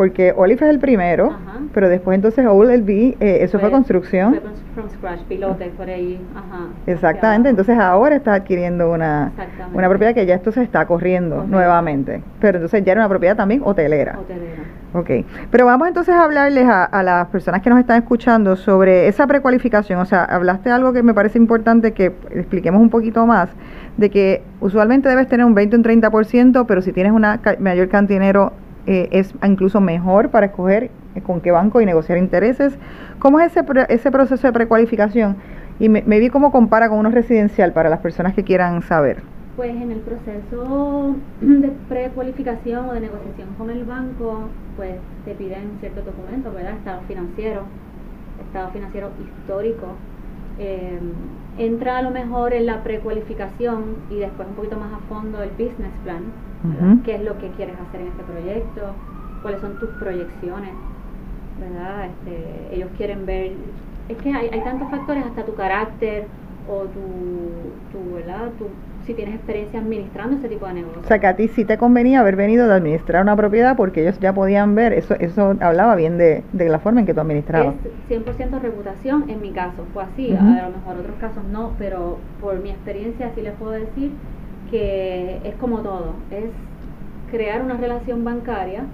porque 0.00 0.32
Olive 0.34 0.64
es 0.64 0.70
el 0.70 0.78
primero, 0.78 1.36
pero 1.74 1.90
después 1.90 2.14
entonces 2.14 2.46
OLB, 2.46 2.88
eh, 3.20 3.38
eso 3.42 3.58
fue, 3.58 3.70
construcción. 3.70 4.30
Fue 4.30 4.40
from 4.74 4.88
scratch, 4.88 5.20
pilote 5.24 5.66
por 5.76 5.90
ahí. 5.90 6.18
Ajá, 6.34 6.68
Exactamente, 6.86 7.50
entonces 7.50 7.78
ahora 7.78 8.16
está 8.16 8.32
adquiriendo 8.32 8.90
una, 8.90 9.30
una 9.74 9.88
propiedad 9.90 10.14
que 10.14 10.24
ya 10.24 10.36
esto 10.36 10.52
se 10.52 10.62
está 10.62 10.86
corriendo 10.86 11.44
nuevamente, 11.46 12.22
pero 12.40 12.56
entonces 12.56 12.82
ya 12.82 12.92
era 12.92 13.02
una 13.02 13.10
propiedad 13.10 13.36
también 13.36 13.60
hotelera. 13.62 14.18
Hotelera. 14.18 14.59
Ok, 14.92 15.10
pero 15.52 15.66
vamos 15.66 15.86
entonces 15.86 16.14
a 16.14 16.24
hablarles 16.24 16.66
a, 16.68 17.02
las 17.04 17.28
personas 17.28 17.62
que 17.62 17.70
nos 17.70 17.78
están 17.78 18.02
escuchando 18.02 18.56
sobre 18.56 19.06
esa 19.06 19.26
precualificación, 19.28 20.00
o 20.00 20.04
sea, 20.04 20.24
hablaste 20.24 20.70
algo 20.70 20.92
que 20.92 21.04
me 21.04 21.14
parece 21.14 21.38
importante 21.38 21.92
que 21.92 22.06
expliquemos 22.30 22.82
un 22.82 22.90
poquito 22.90 23.24
más, 23.24 23.50
de 23.96 24.10
que 24.10 24.42
usualmente 24.60 25.08
debes 25.08 25.28
tener 25.28 25.46
un 25.46 25.54
20 25.54 25.76
o 25.76 25.78
un 25.78 25.84
30%, 25.84 26.64
pero 26.66 26.82
si 26.82 26.92
tienes 26.92 27.12
una 27.12 27.40
mayor 27.60 27.88
cantidad 27.88 28.52
eh, 28.86 29.08
es 29.12 29.32
incluso 29.44 29.80
mejor 29.80 30.30
para 30.30 30.46
escoger 30.46 30.90
eh, 31.14 31.20
con 31.20 31.40
qué 31.40 31.50
banco 31.52 31.80
y 31.80 31.86
negociar 31.86 32.18
intereses. 32.18 32.76
¿Cómo 33.18 33.38
es 33.38 33.56
ese, 33.56 33.64
ese 33.88 34.10
proceso 34.10 34.46
de 34.46 34.52
precualificación? 34.52 35.36
Y 35.78 35.88
me, 35.88 36.02
vi 36.02 36.28
cómo 36.30 36.50
compara 36.50 36.88
con 36.88 36.98
uno 36.98 37.10
residencial 37.10 37.72
para 37.72 37.88
las 37.88 38.00
personas 38.00 38.34
que 38.34 38.42
quieran 38.44 38.82
saber. 38.82 39.22
Pues 39.56 39.70
en 39.70 39.90
el 39.90 40.00
proceso 40.00 41.16
de 41.40 41.68
precualificación 41.88 42.88
o 42.88 42.92
de 42.94 43.00
negociación 43.00 43.48
con 43.58 43.68
el 43.70 43.84
banco, 43.84 44.48
pues 44.76 44.94
te 45.24 45.34
piden 45.34 45.76
ciertos 45.80 46.04
documentos, 46.06 46.54
¿verdad? 46.54 46.74
Estado 46.74 47.02
financiero, 47.08 47.62
estado 48.46 48.70
financiero 48.70 49.10
histórico. 49.20 49.88
Eh, 50.58 50.98
entra 51.58 51.98
a 51.98 52.02
lo 52.02 52.10
mejor 52.10 52.52
en 52.54 52.66
la 52.66 52.82
precualificación 52.82 53.96
y 54.10 54.16
después 54.16 54.48
un 54.48 54.54
poquito 54.54 54.78
más 54.78 54.92
a 54.92 54.98
fondo 55.08 55.42
el 55.42 55.50
business 55.50 55.92
plan, 56.04 56.22
qué 57.04 57.16
es 57.16 57.22
lo 57.22 57.36
que 57.38 57.48
quieres 57.50 57.74
hacer 57.88 58.02
en 58.02 58.08
este 58.08 58.22
proyecto, 58.22 58.80
cuáles 59.42 59.60
son 59.60 59.78
tus 59.78 59.90
proyecciones, 59.90 60.72
¿verdad? 61.58 62.06
Este, 62.06 62.76
ellos 62.76 62.88
quieren 62.96 63.26
ver, 63.26 63.52
es 64.08 64.16
que 64.18 64.32
hay, 64.32 64.48
hay 64.52 64.60
tantos 64.62 64.90
factores, 64.90 65.24
hasta 65.26 65.44
tu 65.44 65.54
carácter 65.54 66.26
o 66.68 66.84
tu, 66.84 67.88
tu 67.92 68.14
¿verdad? 68.14 68.50
Tu, 68.58 68.66
si 69.06 69.14
tienes 69.14 69.34
experiencia 69.34 69.80
administrando 69.80 70.36
ese 70.36 70.48
tipo 70.48 70.66
de 70.66 70.74
negocio. 70.74 71.00
O 71.02 71.06
sea, 71.06 71.18
que 71.18 71.26
a 71.26 71.36
ti 71.36 71.48
sí 71.48 71.64
te 71.64 71.78
convenía 71.78 72.20
haber 72.20 72.36
venido 72.36 72.66
de 72.68 72.74
administrar 72.74 73.22
una 73.22 73.36
propiedad 73.36 73.76
porque 73.76 74.02
ellos 74.02 74.18
ya 74.20 74.32
podían 74.32 74.74
ver, 74.74 74.92
eso 74.92 75.14
eso 75.18 75.56
hablaba 75.60 75.96
bien 75.96 76.18
de, 76.18 76.42
de 76.52 76.68
la 76.68 76.78
forma 76.78 77.00
en 77.00 77.06
que 77.06 77.14
tú 77.14 77.20
administrabas. 77.20 77.74
Es 78.08 78.18
100% 78.18 78.60
reputación, 78.60 79.28
en 79.28 79.40
mi 79.40 79.50
caso 79.50 79.84
fue 79.92 80.04
así, 80.04 80.32
a 80.32 80.68
lo 80.68 80.76
mejor 80.76 80.96
otros 81.00 81.16
casos 81.20 81.44
no, 81.50 81.72
pero 81.78 82.18
por 82.40 82.60
mi 82.60 82.70
experiencia 82.70 83.30
sí 83.34 83.42
les 83.42 83.54
puedo 83.54 83.72
decir 83.72 84.12
que 84.70 85.40
es 85.44 85.54
como 85.56 85.80
todo, 85.80 86.14
es 86.30 86.50
crear 87.30 87.62
una 87.62 87.76
relación 87.76 88.24
bancaria, 88.24 88.84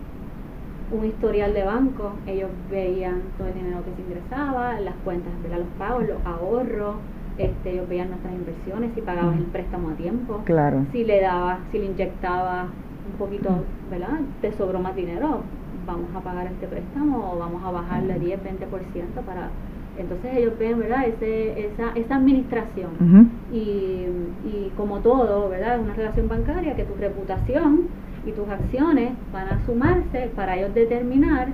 un 0.91 1.05
historial 1.05 1.53
de 1.53 1.65
banco, 1.65 2.13
ellos 2.27 2.51
veían 2.71 3.23
todo 3.37 3.49
el 3.49 3.55
dinero 3.55 3.83
que 3.85 3.91
se 3.97 4.03
ingresaba, 4.09 4.79
las 4.81 4.95
cuentas, 5.05 5.33
de 5.43 5.49
los 5.49 5.67
pagos, 5.79 6.05
los 6.07 6.25
ahorros, 6.25 6.97
este, 7.39 7.73
ellos 7.73 7.89
veían 7.89 8.09
nuestras 8.09 8.35
inversiones, 8.35 8.93
si 8.95 9.03
pagabas 9.03 9.37
el 9.37 9.45
préstamo 9.45 9.91
a 9.91 9.95
tiempo, 9.95 10.43
claro. 10.45 10.85
si 10.93 11.05
le 11.05 11.21
dabas, 11.21 11.59
si 11.71 11.79
le 11.79 11.87
inyectabas 11.87 12.67
un 13.11 13.19
poquito, 13.19 13.51
¿verdad? 13.91 14.21
Te 14.41 14.53
sobró 14.53 14.81
más 14.81 14.97
dinero, 14.97 15.43
vamos 15.87 16.11
a 16.15 16.21
pagar 16.21 16.47
este 16.47 16.67
préstamo 16.67 17.33
o 17.33 17.39
vamos 17.39 17.63
a 17.65 17.71
bajarle 17.71 18.19
10, 18.19 18.41
20% 18.41 19.23
para... 19.25 19.51
Entonces 19.99 20.37
ellos 20.37 20.59
ven, 20.59 20.79
¿verdad? 20.79 21.07
Ese, 21.07 21.69
esa, 21.69 21.93
esa 21.95 22.17
administración. 22.17 23.31
y, 23.51 24.05
y 24.47 24.73
como 24.77 24.99
todo, 24.99 25.49
¿verdad? 25.49 25.77
Es 25.77 25.83
una 25.83 25.95
relación 25.95 26.29
bancaria 26.29 26.77
que 26.77 26.85
tu 26.85 26.95
reputación 26.97 27.89
y 28.27 28.33
tus 28.33 28.49
acciones 28.49 29.13
van 29.33 29.49
a 29.49 29.65
sumarse 29.65 30.31
para 30.35 30.57
ellos 30.57 30.75
determinar 30.75 31.49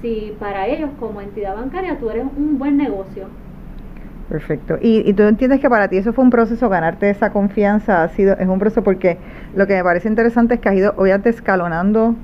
si 0.00 0.34
para 0.38 0.66
ellos 0.66 0.90
como 0.98 1.20
entidad 1.20 1.56
bancaria 1.56 1.98
tú 1.98 2.08
eres 2.10 2.24
un 2.36 2.58
buen 2.58 2.76
negocio 2.76 3.26
Perfecto. 4.28 4.78
Y, 4.80 5.08
y, 5.08 5.14
tú 5.14 5.22
entiendes 5.22 5.60
que 5.60 5.70
para 5.70 5.88
ti 5.88 5.96
eso 5.96 6.12
fue 6.12 6.22
un 6.22 6.30
proceso, 6.30 6.68
ganarte 6.68 7.08
esa 7.08 7.30
confianza 7.30 8.02
ha 8.02 8.08
sido, 8.08 8.36
es 8.36 8.46
un 8.46 8.58
proceso 8.58 8.84
porque 8.84 9.16
lo 9.54 9.66
que 9.66 9.74
me 9.74 9.82
parece 9.82 10.08
interesante 10.08 10.54
es 10.54 10.60
que 10.60 10.68
has 10.68 10.74
ido 10.74 10.92
obviamente 10.98 11.30
escalonando 11.30 12.14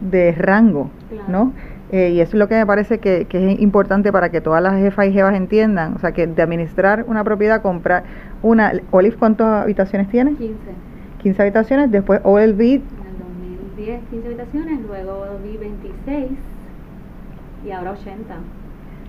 de 0.00 0.32
rango, 0.32 0.90
¿no? 1.28 1.52
Eh, 1.92 2.10
y 2.10 2.20
eso 2.20 2.30
es 2.30 2.38
lo 2.38 2.48
que 2.48 2.54
me 2.54 2.66
parece 2.66 2.98
que, 2.98 3.26
que, 3.26 3.52
es 3.52 3.60
importante 3.60 4.10
para 4.10 4.30
que 4.30 4.40
todas 4.40 4.62
las 4.62 4.74
jefas 4.76 5.06
y 5.06 5.12
jefas 5.12 5.34
entiendan, 5.34 5.94
o 5.94 5.98
sea, 5.98 6.12
que 6.12 6.26
de 6.26 6.42
administrar 6.42 7.04
una 7.06 7.22
propiedad, 7.22 7.60
comprar 7.62 8.04
una, 8.42 8.72
Olive, 8.90 9.16
¿cuántas 9.16 9.62
habitaciones 9.62 10.08
tiene? 10.08 10.32
15. 10.34 10.54
15 11.22 11.42
habitaciones, 11.42 11.90
después 11.90 12.20
OLV. 12.24 12.60
En 12.60 12.72
el 12.72 12.82
2010 13.76 14.00
15 14.10 14.26
habitaciones, 14.26 14.80
luego 14.86 15.12
OLV 15.12 15.60
26 15.60 16.30
y 17.66 17.70
ahora 17.70 17.92
80. 17.92 18.34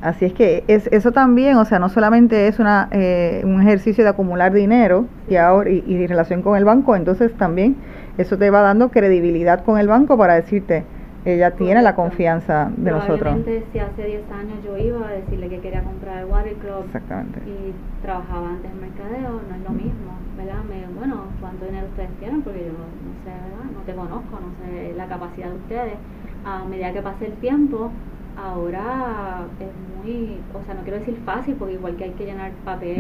Así 0.04 0.26
es 0.26 0.34
que 0.34 0.66
es, 0.68 0.88
eso 0.88 1.14
también, 1.14 1.56
o 1.56 1.64
sea, 1.64 1.80
no 1.80 1.88
solamente 1.88 2.48
es 2.50 2.60
una, 2.60 2.90
eh, 2.92 3.42
un 3.46 3.62
ejercicio 3.62 4.04
de 4.04 4.10
acumular 4.10 4.52
dinero 4.52 5.06
y, 5.30 5.38
ahora, 5.38 5.70
y, 5.70 5.82
y, 5.88 6.08
relación 6.08 6.42
con 6.42 6.58
el 6.58 6.66
banco, 6.66 6.94
entonces 6.98 7.34
también 7.38 7.78
eso 8.18 8.38
te 8.38 8.50
va 8.50 8.62
dando 8.62 8.90
credibilidad 8.90 9.64
con 9.64 9.80
el 9.80 9.88
banco 9.88 10.18
para 10.18 10.36
decirte, 10.36 10.84
ella 11.24 11.52
tiene 11.52 11.82
la 11.82 11.96
confianza 11.96 12.70
de 12.76 12.92
nosotros. 12.92 13.34
si 13.72 13.80
hace 13.80 14.04
10 14.04 14.30
años 14.30 14.58
yo 14.66 14.78
iba 14.78 15.08
a 15.08 15.12
decirle 15.12 15.48
que 15.48 15.60
quería 15.60 15.82
comprar 15.82 16.18
el 16.18 16.26
Water 16.26 16.54
Club 16.56 16.84
Exactamente. 16.86 17.40
y 17.48 17.74
trabajaba 18.04 18.50
antes 18.50 18.70
en 18.70 18.82
mercadeo, 18.82 19.40
no 19.48 19.56
es 19.56 19.64
lo 19.64 19.70
mismo, 19.70 20.12
¿verdad? 20.36 20.64
Me, 20.68 20.86
bueno, 21.00 21.28
¿cuánto 21.40 21.66
dinero 21.66 21.88
ustedes 21.88 22.12
tienen? 22.20 22.42
Porque 22.42 22.60
yo 22.60 22.74
no 22.74 23.16
sé, 23.24 23.32
¿verdad? 23.32 23.72
No 23.72 23.80
te 23.86 23.94
conozco, 23.94 24.36
no 24.36 24.52
sé 24.60 24.94
la 24.98 25.06
capacidad 25.08 25.48
de 25.48 25.56
ustedes. 25.56 25.96
A 26.44 26.66
medida 26.66 26.92
que 26.92 27.02
pase 27.02 27.28
el 27.28 27.34
tiempo, 27.34 27.90
ahora 28.38 29.46
es 29.60 29.68
muy, 30.04 30.38
o 30.54 30.64
sea, 30.66 30.76
no 30.76 30.82
quiero 30.82 31.00
decir 31.00 31.18
fácil, 31.26 31.56
porque 31.56 31.76
igual 31.76 31.96
que 31.96 32.06
hay 32.06 32.12
que 32.12 32.26
llenar 32.26 32.52
papeles 32.66 32.98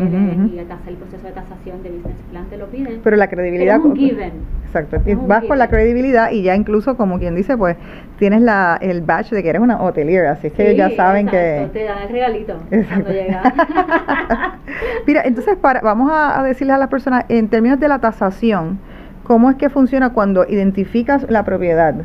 y 0.51 0.59
hacer 0.59 0.77
el 0.87 0.95
proceso 0.95 1.27
de 1.27 1.33
tasación 1.33 1.83
de 1.83 1.89
business 1.89 2.15
plan, 2.31 2.45
te 2.49 2.57
lo 2.57 2.67
piden. 2.67 3.01
Pero 3.03 3.15
la 3.17 3.27
credibilidad. 3.27 3.77
Es 3.77 3.85
un 3.85 3.95
given. 3.95 4.31
Exacto. 4.65 4.97
vas 5.27 5.43
con 5.45 5.59
la 5.59 5.67
credibilidad 5.67 6.31
y 6.31 6.41
ya 6.41 6.55
incluso, 6.55 6.97
como 6.97 7.19
quien 7.19 7.35
dice, 7.35 7.55
pues 7.57 7.77
tienes 8.17 8.41
la, 8.41 8.77
el 8.81 9.01
badge 9.01 9.31
de 9.31 9.43
que 9.43 9.49
eres 9.49 9.61
una 9.61 9.77
hotelier, 9.77 10.25
así 10.25 10.47
es 10.47 10.53
que 10.53 10.75
ya 10.75 10.89
saben 10.91 11.27
que. 11.27 11.69
Te 11.71 11.83
dan 11.83 12.01
el 12.03 12.09
regalito 12.09 12.55
cuando 12.69 13.09
llega. 13.11 13.43
Mira, 15.07 15.21
entonces, 15.25 15.57
para, 15.57 15.81
vamos 15.81 16.11
a, 16.11 16.39
a 16.39 16.43
decirles 16.43 16.75
a 16.75 16.79
las 16.79 16.89
personas, 16.89 17.25
en 17.29 17.49
términos 17.49 17.79
de 17.79 17.87
la 17.87 17.99
tasación, 17.99 18.79
¿Cómo 19.23 19.49
es 19.49 19.55
que 19.55 19.69
funciona 19.69 20.11
cuando 20.11 20.45
identificas 20.47 21.25
la 21.29 21.45
propiedad? 21.45 21.95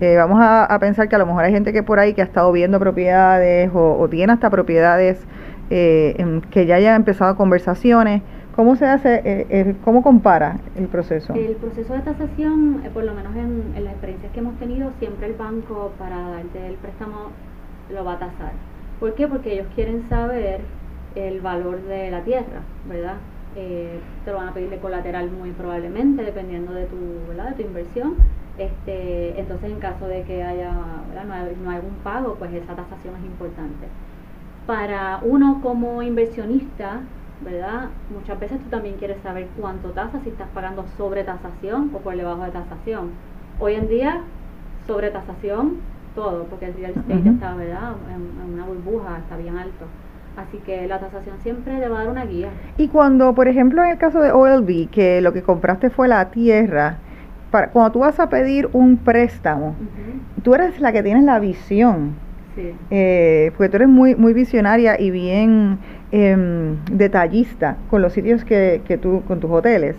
Eh, 0.00 0.16
vamos 0.16 0.38
a, 0.40 0.76
pensar 0.80 1.08
que 1.08 1.16
a 1.16 1.18
lo 1.18 1.26
mejor 1.26 1.44
hay 1.44 1.52
gente 1.52 1.72
que 1.72 1.82
por 1.82 1.98
ahí 1.98 2.14
que 2.14 2.22
ha 2.22 2.24
estado 2.24 2.50
viendo 2.50 2.78
propiedades 2.78 3.70
o, 3.74 4.08
tiene 4.08 4.32
hasta 4.32 4.48
propiedades 4.48 5.26
eh, 5.68 6.40
que 6.50 6.64
ya 6.64 6.76
haya 6.76 6.96
empezado 6.96 7.36
conversaciones. 7.36 8.22
¿Cómo 8.54 8.74
se 8.76 8.86
hace, 8.86 9.20
eh, 9.24 9.74
cómo 9.84 10.02
compara 10.02 10.56
el 10.76 10.86
proceso? 10.86 11.34
El 11.34 11.56
proceso 11.56 11.92
de 11.92 12.00
tasación, 12.00 12.80
por 12.94 13.04
lo 13.04 13.12
menos 13.12 13.36
en, 13.36 13.74
en 13.76 13.84
las 13.84 13.92
experiencias 13.92 14.32
que 14.32 14.40
hemos 14.40 14.58
tenido, 14.58 14.92
siempre 14.98 15.26
el 15.26 15.34
banco 15.34 15.92
para 15.98 16.16
darte 16.30 16.66
el 16.66 16.74
préstamo 16.76 17.32
lo 17.92 18.02
va 18.02 18.14
a 18.14 18.18
tasar. 18.18 18.52
¿Por 18.98 19.14
qué? 19.14 19.28
Porque 19.28 19.52
ellos 19.52 19.66
quieren 19.74 20.08
saber 20.08 20.60
el 21.16 21.42
valor 21.42 21.82
de 21.82 22.10
la 22.10 22.22
tierra, 22.22 22.62
¿verdad? 22.88 23.16
Eh, 23.56 23.98
te 24.24 24.30
lo 24.30 24.36
van 24.36 24.48
a 24.48 24.52
pedir 24.54 24.68
de 24.68 24.78
colateral 24.78 25.30
muy 25.30 25.50
probablemente, 25.52 26.22
dependiendo 26.22 26.74
de 26.74 26.84
tu, 26.84 26.96
¿verdad? 27.28 27.50
De 27.50 27.62
tu 27.62 27.68
inversión. 27.68 28.14
Este, 28.58 29.38
entonces, 29.40 29.70
en 29.70 29.78
caso 29.78 30.06
de 30.06 30.22
que 30.24 30.42
haya 30.42 30.72
no 30.72 31.32
hay, 31.32 31.56
no 31.62 31.70
hay 31.70 31.76
algún 31.76 31.94
pago, 32.04 32.34
pues 32.34 32.52
esa 32.52 32.74
tasación 32.74 33.16
es 33.16 33.24
importante. 33.24 33.86
Para 34.66 35.20
uno 35.22 35.60
como 35.62 36.02
inversionista, 36.02 37.00
¿verdad? 37.40 37.88
Muchas 38.10 38.38
veces 38.38 38.58
tú 38.60 38.68
también 38.70 38.96
quieres 38.96 39.18
saber 39.22 39.48
cuánto 39.58 39.90
tasa, 39.90 40.20
si 40.22 40.30
estás 40.30 40.48
pagando 40.54 40.84
sobre 40.96 41.24
tasación 41.24 41.90
o 41.94 41.98
por 41.98 42.16
debajo 42.16 42.44
de 42.44 42.50
tasación. 42.50 43.10
Hoy 43.58 43.74
en 43.74 43.88
día, 43.88 44.20
sobre 44.86 45.10
tasación, 45.10 45.78
todo, 46.14 46.44
porque 46.44 46.66
el 46.66 46.74
real 46.74 46.92
estate 46.92 47.28
está, 47.28 47.54
¿verdad? 47.54 47.92
en 48.14 48.54
una 48.54 48.64
burbuja, 48.64 49.18
está 49.18 49.36
bien 49.36 49.56
alto. 49.56 49.86
Así 50.36 50.58
que 50.58 50.86
la 50.86 50.98
tasación 51.00 51.36
siempre 51.42 51.78
le 51.78 51.88
va 51.88 52.00
a 52.00 52.04
dar 52.04 52.12
una 52.12 52.26
guía. 52.26 52.48
Y 52.76 52.88
cuando, 52.88 53.34
por 53.34 53.48
ejemplo, 53.48 53.82
en 53.82 53.90
el 53.90 53.98
caso 53.98 54.20
de 54.20 54.32
OLV, 54.32 54.90
que 54.90 55.22
lo 55.22 55.32
que 55.32 55.42
compraste 55.42 55.88
fue 55.88 56.08
la 56.08 56.30
tierra, 56.30 56.98
para, 57.50 57.70
cuando 57.70 57.92
tú 57.92 57.98
vas 58.00 58.20
a 58.20 58.28
pedir 58.28 58.68
un 58.74 58.98
préstamo, 58.98 59.74
tú 60.42 60.54
eres 60.54 60.78
la 60.78 60.92
que 60.92 61.02
tienes 61.02 61.24
la 61.24 61.38
visión. 61.38 62.14
Sí. 62.54 62.74
Eh, 62.90 63.52
porque 63.56 63.70
tú 63.70 63.76
eres 63.76 63.88
muy, 63.88 64.14
muy 64.14 64.34
visionaria 64.34 65.00
y 65.00 65.10
bien 65.10 65.78
em, 66.10 66.76
detallista 66.90 67.76
con 67.88 68.02
los 68.02 68.12
sitios 68.12 68.44
que, 68.44 68.82
que 68.86 68.98
tú, 68.98 69.22
con 69.26 69.40
tus 69.40 69.50
hoteles. 69.50 69.96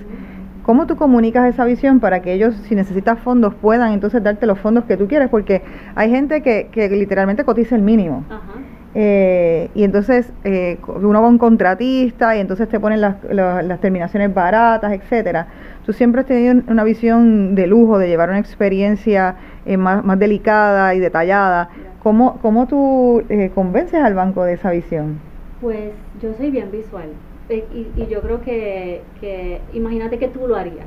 ¿Cómo 0.61 0.85
tú 0.85 0.97
comunicas 0.97 1.47
esa 1.51 1.65
visión 1.65 1.99
para 1.99 2.21
que 2.21 2.33
ellos, 2.33 2.55
si 2.67 2.75
necesitas 2.75 3.17
fondos, 3.19 3.55
puedan 3.55 3.93
entonces 3.93 4.21
darte 4.21 4.45
los 4.45 4.59
fondos 4.59 4.83
que 4.83 4.97
tú 4.97 5.07
quieres? 5.07 5.29
Porque 5.29 5.61
hay 5.95 6.11
gente 6.11 6.41
que, 6.41 6.67
que 6.71 6.89
literalmente 6.89 7.43
cotiza 7.43 7.75
el 7.75 7.81
mínimo. 7.81 8.23
Ajá. 8.29 8.53
Eh, 8.95 9.69
y 9.75 9.83
entonces 9.83 10.31
eh, 10.43 10.79
uno 10.87 11.21
va 11.21 11.27
a 11.27 11.29
un 11.29 11.37
contratista 11.37 12.35
y 12.35 12.39
entonces 12.39 12.67
te 12.69 12.79
ponen 12.79 13.01
las, 13.01 13.15
las, 13.23 13.79
terminaciones 13.79 14.33
baratas, 14.33 14.91
etcétera. 14.93 15.47
Tú 15.85 15.93
siempre 15.93 16.21
has 16.21 16.27
tenido 16.27 16.63
una 16.67 16.83
visión 16.83 17.55
de 17.55 17.67
lujo, 17.67 17.99
de 17.99 18.07
llevar 18.07 18.29
una 18.29 18.39
experiencia 18.39 19.35
eh, 19.65 19.77
más, 19.77 20.03
más, 20.03 20.17
delicada 20.17 20.95
y 20.95 20.99
detallada. 20.99 21.69
¿Cómo, 22.01 22.39
cómo 22.41 22.67
tú 22.67 23.23
eh, 23.29 23.51
convences 23.53 24.01
al 24.01 24.13
banco 24.13 24.43
de 24.43 24.53
esa 24.53 24.71
visión? 24.71 25.19
Pues 25.61 25.91
yo 26.21 26.33
soy 26.33 26.51
bien 26.51 26.71
visual 26.71 27.09
y, 27.49 27.87
y 27.95 28.07
yo 28.07 28.21
creo 28.21 28.41
que, 28.41 29.01
que, 29.19 29.61
imagínate 29.73 30.17
que 30.17 30.27
tú 30.27 30.47
lo 30.47 30.55
harías. 30.55 30.85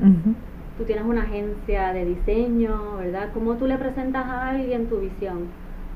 Tú 0.79 0.85
tienes 0.85 1.05
una 1.05 1.23
agencia 1.23 1.93
de 1.93 2.07
diseño, 2.07 2.97
¿verdad? 2.99 3.29
¿Cómo 3.35 3.55
tú 3.55 3.67
le 3.67 3.77
presentas 3.77 4.25
a 4.25 4.49
alguien 4.49 4.87
tu 4.87 4.99
visión? 4.99 5.49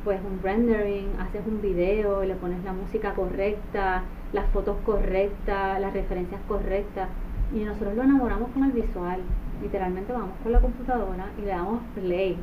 Pues 0.04 0.20
un 0.22 0.40
rendering, 0.42 1.08
haces 1.18 1.40
un 1.46 1.62
video, 1.62 2.22
le 2.24 2.34
pones 2.34 2.62
la 2.62 2.72
música 2.72 3.14
correcta, 3.14 4.02
las 4.32 4.46
fotos 4.50 4.76
correctas, 4.84 5.80
las 5.80 5.92
referencias 5.94 6.40
correctas. 6.46 7.08
Y 7.54 7.60
nosotros 7.60 7.96
lo 7.96 8.02
enamoramos 8.02 8.50
con 8.50 8.64
el 8.64 8.72
visual. 8.72 9.20
Literalmente 9.62 10.12
vamos 10.12 10.32
con 10.42 10.52
la 10.52 10.60
computadora 10.60 11.26
y 11.38 11.42
le 11.42 11.48
damos 11.48 11.80
play. 11.94 12.36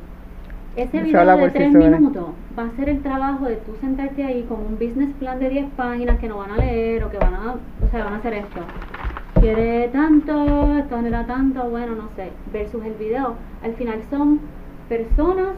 Ese 0.74 1.02
video 1.02 1.36
de 1.36 1.50
tres 1.50 1.72
minutos 1.72 2.28
va 2.58 2.64
a 2.64 2.76
ser 2.76 2.88
el 2.88 3.02
trabajo 3.02 3.44
de 3.44 3.56
tú 3.56 3.76
sentarte 3.80 4.24
ahí 4.24 4.42
con 4.48 4.60
un 4.60 4.78
business 4.78 5.12
plan 5.18 5.38
de 5.38 5.50
10 5.50 5.66
páginas 5.76 6.18
que 6.18 6.28
no 6.28 6.38
van 6.38 6.50
a 6.52 6.56
leer 6.56 7.04
o 7.04 7.10
que 7.10 7.18
van 7.18 7.34
a, 7.34 7.52
o 7.52 7.90
sea, 7.90 8.04
van 8.04 8.14
a 8.14 8.16
hacer 8.16 8.32
esto. 8.32 8.60
Quiere 9.38 9.88
tanto, 9.88 10.78
esto 10.78 10.96
genera 10.96 11.26
tanto, 11.26 11.68
bueno, 11.68 11.94
no 11.94 12.08
sé, 12.16 12.30
versus 12.52 12.82
el 12.86 12.94
video. 12.94 13.34
Al 13.62 13.74
final 13.74 14.00
son 14.08 14.40
personas 14.88 15.48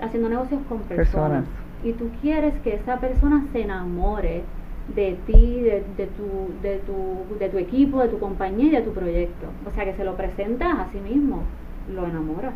haciendo 0.00 0.28
negocios 0.28 0.60
con 0.68 0.78
personas. 0.80 1.44
Y 1.82 1.92
tú 1.92 2.10
quieres 2.20 2.54
que 2.62 2.74
esa 2.74 2.98
persona 3.00 3.46
se 3.52 3.62
enamore 3.62 4.42
de 4.94 5.16
ti, 5.26 5.60
de, 5.62 5.84
de, 5.96 6.06
tu, 6.06 6.52
de, 6.62 6.76
tu, 6.78 7.38
de 7.38 7.48
tu 7.48 7.58
equipo, 7.58 8.00
de 8.00 8.08
tu 8.08 8.18
compañía 8.18 8.66
y 8.66 8.76
de 8.76 8.82
tu 8.82 8.92
proyecto. 8.92 9.46
O 9.66 9.70
sea, 9.70 9.84
que 9.84 9.94
se 9.94 10.04
lo 10.04 10.16
presentas 10.16 10.78
a 10.78 10.88
sí 10.92 10.98
mismo, 10.98 11.42
lo 11.92 12.06
enamoras. 12.06 12.54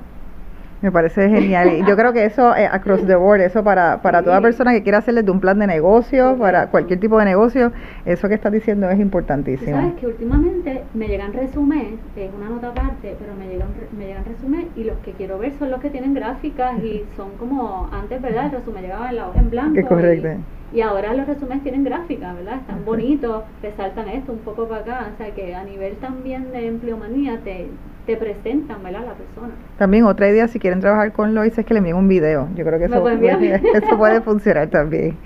Me 0.84 0.92
parece 0.92 1.30
genial. 1.30 1.78
Y 1.78 1.86
yo 1.86 1.96
creo 1.96 2.12
que 2.12 2.26
eso, 2.26 2.54
eh, 2.54 2.68
across 2.70 3.06
the 3.06 3.14
board, 3.14 3.40
eso 3.40 3.64
para, 3.64 4.02
para 4.02 4.22
toda 4.22 4.42
persona 4.42 4.74
que 4.74 4.82
quiera 4.82 4.98
hacerle 4.98 5.22
de 5.22 5.30
un 5.30 5.40
plan 5.40 5.58
de 5.58 5.66
negocio, 5.66 6.36
para 6.36 6.66
cualquier 6.66 7.00
tipo 7.00 7.18
de 7.18 7.24
negocio, 7.24 7.72
eso 8.04 8.28
que 8.28 8.34
estás 8.34 8.52
diciendo 8.52 8.90
es 8.90 9.00
importantísimo. 9.00 9.78
Sabes 9.78 9.94
que 9.94 10.08
últimamente 10.08 10.82
me 10.92 11.08
llegan 11.08 11.32
resúmenes, 11.32 11.94
es 12.16 12.30
una 12.36 12.50
nota 12.50 12.68
aparte, 12.68 13.16
pero 13.18 13.34
me 13.34 13.48
llegan, 13.48 13.68
me 13.96 14.08
llegan 14.08 14.26
resúmenes 14.26 14.66
y 14.76 14.84
los 14.84 14.98
que 14.98 15.12
quiero 15.12 15.38
ver 15.38 15.54
son 15.58 15.70
los 15.70 15.80
que 15.80 15.88
tienen 15.88 16.12
gráficas 16.12 16.78
y 16.80 17.02
son 17.16 17.30
como, 17.38 17.88
antes, 17.90 18.20
¿verdad? 18.20 18.44
El 18.44 18.50
resumen 18.50 18.82
llegaba 18.82 19.08
en 19.08 19.16
la 19.16 19.28
hoja 19.30 19.40
en 19.40 19.48
blanco. 19.48 19.80
Es 19.80 19.86
correcto. 19.86 20.28
Y, 20.74 20.82
ahora 20.82 21.14
los 21.14 21.26
resúmenes 21.26 21.62
tienen 21.62 21.84
gráficas, 21.84 22.36
¿verdad? 22.36 22.56
Están 22.56 22.84
bonitos, 22.84 23.44
resaltan 23.62 24.08
esto 24.08 24.32
un 24.32 24.40
poco 24.40 24.68
para 24.68 24.82
acá, 24.82 25.08
o 25.14 25.16
sea 25.16 25.34
que 25.34 25.54
a 25.54 25.64
nivel 25.64 25.94
también 25.96 26.52
de 26.52 26.66
empleomanía 26.66 27.38
te 27.42 27.68
te 28.06 28.16
presentan, 28.16 28.82
¿verdad? 28.82 29.00
La 29.06 29.14
persona. 29.14 29.54
También 29.78 30.04
otra 30.04 30.28
idea, 30.28 30.46
si 30.48 30.58
quieren 30.58 30.80
trabajar 30.80 31.12
con 31.12 31.34
Lois, 31.34 31.56
es 31.56 31.64
que 31.64 31.74
le 31.74 31.78
envíen 31.78 31.96
un 31.96 32.08
video. 32.08 32.48
Yo 32.54 32.64
creo 32.64 32.78
que 32.78 32.84
eso, 32.86 33.00
puede, 33.00 33.60
eso 33.74 33.98
puede 33.98 34.20
funcionar 34.20 34.68
también. 34.68 35.16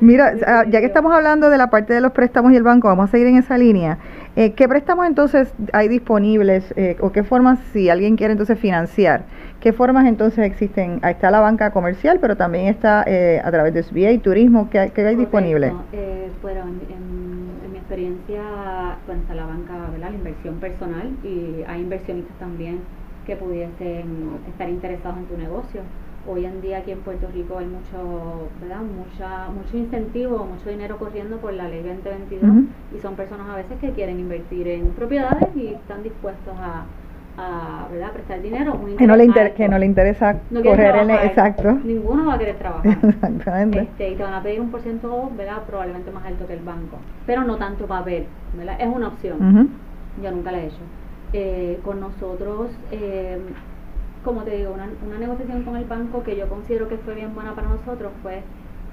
Mira, 0.00 0.34
ah, 0.46 0.64
ya 0.68 0.80
que 0.80 0.86
estamos 0.86 1.12
hablando 1.12 1.50
de 1.50 1.58
la 1.58 1.70
parte 1.70 1.94
de 1.94 2.00
los 2.00 2.12
préstamos 2.12 2.52
y 2.52 2.56
el 2.56 2.62
banco, 2.62 2.88
vamos 2.88 3.08
a 3.08 3.10
seguir 3.10 3.26
en 3.28 3.36
esa 3.36 3.56
línea. 3.56 3.98
Eh, 4.36 4.52
¿Qué 4.52 4.68
préstamos 4.68 5.06
entonces 5.06 5.52
hay 5.72 5.88
disponibles 5.88 6.74
eh, 6.76 6.96
o 7.00 7.10
qué 7.10 7.22
formas, 7.22 7.58
si 7.72 7.88
alguien 7.88 8.16
quiere 8.16 8.32
entonces 8.32 8.58
financiar, 8.58 9.24
qué 9.60 9.72
formas 9.72 10.06
entonces 10.06 10.44
existen? 10.44 10.98
Ahí 11.02 11.12
está 11.12 11.30
la 11.30 11.40
banca 11.40 11.70
comercial, 11.70 12.18
pero 12.20 12.36
también 12.36 12.66
está 12.66 13.02
eh, 13.06 13.40
a 13.42 13.50
través 13.50 13.72
de 13.72 13.82
SBA 13.82 14.10
y 14.10 14.18
turismo, 14.18 14.68
¿qué, 14.70 14.92
qué 14.94 15.06
hay 15.06 15.16
disponible? 15.16 15.72
Eh, 15.92 16.28
bueno, 16.42 16.64
en, 16.64 16.74
mi 16.74 17.55
experiencia, 17.86 18.98
pues 19.06 19.18
está 19.18 19.34
la 19.34 19.46
banca, 19.46 19.90
¿verdad? 19.92 20.10
la 20.10 20.16
inversión 20.16 20.56
personal 20.56 21.16
y 21.22 21.62
hay 21.66 21.80
inversionistas 21.80 22.36
también 22.38 22.80
que 23.24 23.36
pudiesen 23.36 24.38
estar 24.48 24.68
interesados 24.68 25.18
en 25.18 25.24
tu 25.26 25.36
negocio 25.38 25.82
hoy 26.28 26.44
en 26.44 26.60
día 26.60 26.78
aquí 26.78 26.90
en 26.90 27.00
Puerto 27.00 27.28
Rico 27.32 27.58
hay 27.58 27.66
mucho, 27.66 28.48
¿verdad? 28.60 28.82
Mucha, 28.82 29.48
mucho 29.50 29.76
incentivo, 29.76 30.44
mucho 30.44 30.68
dinero 30.70 30.98
corriendo 30.98 31.36
por 31.38 31.52
la 31.52 31.68
ley 31.68 31.82
2022 31.82 32.50
y 32.96 33.00
son 33.00 33.14
personas 33.14 33.48
a 33.48 33.56
veces 33.56 33.78
que 33.80 33.92
quieren 33.92 34.18
invertir 34.18 34.66
en 34.68 34.88
propiedades 34.90 35.48
y 35.54 35.68
están 35.68 36.02
dispuestos 36.02 36.54
a, 36.58 36.84
a 37.36 37.86
¿verdad? 37.90 38.12
prestar 38.12 38.40
dinero. 38.42 38.78
que, 38.96 39.06
no 39.06 39.16
le 39.16 39.52
que 39.54 39.68
no 39.68 39.78
le 39.78 39.86
interesa 39.86 40.38
correr 40.50 40.96
en 40.96 41.10
exacto. 41.10 41.72
Ninguno 41.84 42.26
va 42.26 42.34
a 42.34 42.38
querer 42.38 42.56
trabajar. 42.56 42.98
Exactamente. 43.02 43.80
Este, 43.80 44.10
y 44.10 44.14
te 44.14 44.22
van 44.22 44.34
a 44.34 44.42
pedir 44.42 44.60
un 44.60 44.70
porcentaje 44.70 45.14
¿verdad? 45.36 45.62
probablemente 45.66 46.10
más 46.10 46.24
alto 46.24 46.46
que 46.46 46.54
el 46.54 46.60
banco, 46.60 46.98
pero 47.26 47.42
no 47.44 47.56
tanto 47.56 47.86
papel. 47.86 48.26
¿verdad? 48.56 48.76
Es 48.80 48.88
una 48.88 49.08
opción. 49.08 49.70
Yo 50.22 50.30
nunca 50.30 50.52
la 50.52 50.58
he 50.58 50.66
hecho. 50.66 50.82
Eh, 51.32 51.80
con 51.84 52.00
nosotros 52.00 52.70
eh, 52.92 53.38
como 54.26 54.42
te 54.42 54.56
digo, 54.56 54.72
una, 54.74 54.88
una 55.06 55.18
negociación 55.20 55.62
con 55.62 55.76
el 55.76 55.84
banco 55.84 56.24
que 56.24 56.36
yo 56.36 56.48
considero 56.48 56.88
que 56.88 56.96
fue 56.98 57.14
bien 57.14 57.32
buena 57.32 57.54
para 57.54 57.68
nosotros 57.68 58.10
fue, 58.22 58.42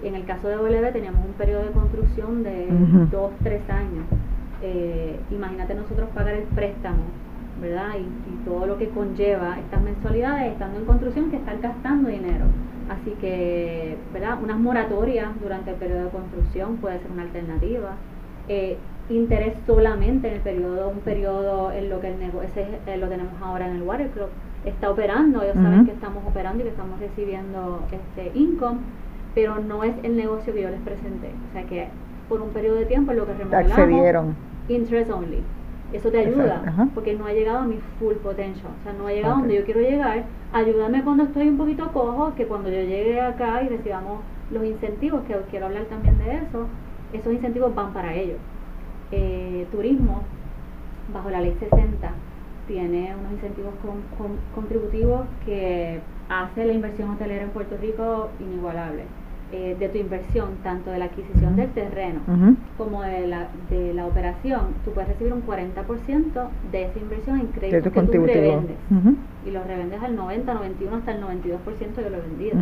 en 0.03 0.13
el 0.13 0.25
caso 0.25 0.47
de 0.47 0.57
OLB 0.57 0.93
teníamos 0.93 1.25
un 1.25 1.33
periodo 1.33 1.63
de 1.63 1.71
construcción 1.71 2.43
de 2.43 2.67
dos, 3.11 3.31
tres 3.41 3.67
años. 3.67 4.05
Eh, 4.61 5.19
imagínate 5.31 5.73
nosotros 5.73 6.07
pagar 6.13 6.35
el 6.35 6.43
préstamo, 6.43 7.01
¿verdad? 7.63 7.95
Y, 7.99 8.33
todo 8.43 8.67
lo 8.67 8.77
que 8.77 8.89
conlleva 8.89 9.57
estas 9.57 9.81
mensualidades 9.81 10.51
estando 10.51 10.77
en 10.77 10.85
construcción 10.85 11.31
que 11.31 11.37
están 11.37 11.61
gastando 11.61 12.09
dinero. 12.09 12.43
Así 12.89 13.11
que, 13.21 13.95
¿verdad? 14.11 14.37
Unas 14.43 14.59
moratorias 14.59 15.29
durante 15.41 15.71
el 15.71 15.77
periodo 15.77 16.03
de 16.03 16.09
construcción 16.09 16.75
puede 16.77 16.99
ser 16.99 17.09
una 17.09 17.21
alternativa. 17.21 17.91
Eh, 18.49 18.77
interés 19.09 19.53
solamente 19.65 20.27
en 20.27 20.33
el 20.33 20.41
periodo, 20.41 20.89
un 20.89 20.99
periodo 20.99 21.71
en 21.71 21.89
lo 21.89 22.01
que 22.01 22.09
el 22.11 22.19
negocio, 22.19 22.49
ese 22.49 22.67
eh, 22.85 22.97
lo 22.97 23.07
tenemos 23.07 23.33
ahora 23.41 23.69
en 23.69 23.77
el 23.77 23.83
Water 23.83 24.09
Club 24.09 24.27
está 24.65 24.89
operando, 24.89 25.41
ellos 25.41 25.55
saben 25.55 25.85
que 25.85 25.91
estamos 25.91 26.23
operando 26.25 26.61
y 26.61 26.63
que 26.63 26.69
estamos 26.69 26.99
recibiendo 26.99 27.83
este 27.91 28.37
income, 28.37 28.79
pero 29.35 29.59
no 29.59 29.83
es 29.83 29.93
el 30.03 30.15
negocio 30.15 30.53
que 30.53 30.61
yo 30.61 30.69
les 30.69 30.79
presenté. 30.81 31.31
O 31.49 31.53
sea 31.53 31.63
que 31.63 31.87
por 32.29 32.41
un 32.41 32.49
periodo 32.49 32.77
de 32.77 32.85
tiempo 32.85 33.13
lo 33.13 33.25
que 33.25 33.33
remodelamos, 33.33 33.71
accedieron. 33.71 34.35
interest 34.69 35.11
only. 35.11 35.43
Eso 35.93 36.09
te 36.09 36.17
ayuda, 36.17 36.89
porque 36.95 37.13
no 37.13 37.27
ha 37.27 37.33
llegado 37.33 37.59
a 37.59 37.65
mi 37.65 37.79
full 37.99 38.15
potential, 38.15 38.71
o 38.79 38.83
sea, 38.83 38.93
no 38.93 39.07
ha 39.07 39.13
llegado 39.13 39.35
a 39.35 39.37
donde 39.37 39.55
yo 39.55 39.63
quiero 39.63 39.79
llegar. 39.79 40.23
Ayúdame 40.51 41.03
cuando 41.03 41.23
estoy 41.23 41.47
un 41.47 41.57
poquito 41.57 41.91
cojo, 41.91 42.33
que 42.35 42.47
cuando 42.47 42.69
yo 42.69 42.81
llegue 42.81 43.21
acá 43.21 43.61
y 43.63 43.69
recibamos 43.69 44.21
los 44.51 44.65
incentivos, 44.65 45.21
que 45.25 45.35
quiero 45.51 45.67
hablar 45.67 45.85
también 45.85 46.17
de 46.17 46.37
eso, 46.37 46.67
esos 47.13 47.31
incentivos 47.31 47.73
van 47.75 47.93
para 47.93 48.15
ellos. 48.15 48.37
Eh, 49.11 49.67
turismo, 49.71 50.23
bajo 51.13 51.29
la 51.29 51.41
ley 51.41 51.55
60, 51.59 52.11
tiene 52.67 53.13
unos 53.19 53.33
incentivos 53.33 53.73
contributivos 54.55 55.21
que 55.45 55.99
hace 56.27 56.65
la 56.65 56.73
inversión 56.73 57.11
hotelera 57.11 57.43
en 57.43 57.49
Puerto 57.49 57.77
Rico 57.77 58.29
inigualable. 58.39 59.03
Eh, 59.55 59.75
de 59.79 59.87
tu 59.87 59.99
inversión, 59.99 60.49
tanto 60.63 60.89
de 60.89 60.97
la 60.97 61.05
adquisición 61.05 61.55
del 61.55 61.69
terreno 61.73 62.21
como 62.75 63.03
de 63.03 63.27
la, 63.27 63.49
de 63.69 63.93
la 63.93 64.07
operación, 64.07 64.69
tú 64.83 64.89
puedes 64.93 65.09
recibir 65.09 65.31
un 65.31 65.45
40% 65.45 66.49
de 66.71 66.85
esa 66.85 66.99
inversión 66.99 67.39
en 67.39 67.47
crédito 67.47 67.91
que 67.91 68.01
tú 68.01 68.25
revendes. 68.25 68.77
Y 69.45 69.51
lo 69.51 69.63
revendes 69.63 70.01
al 70.01 70.15
90, 70.15 70.51
91, 70.55 70.95
hasta 70.97 71.11
el 71.11 71.21
92% 71.21 71.95
de 71.95 72.09
lo 72.09 72.17
vendido. 72.23 72.57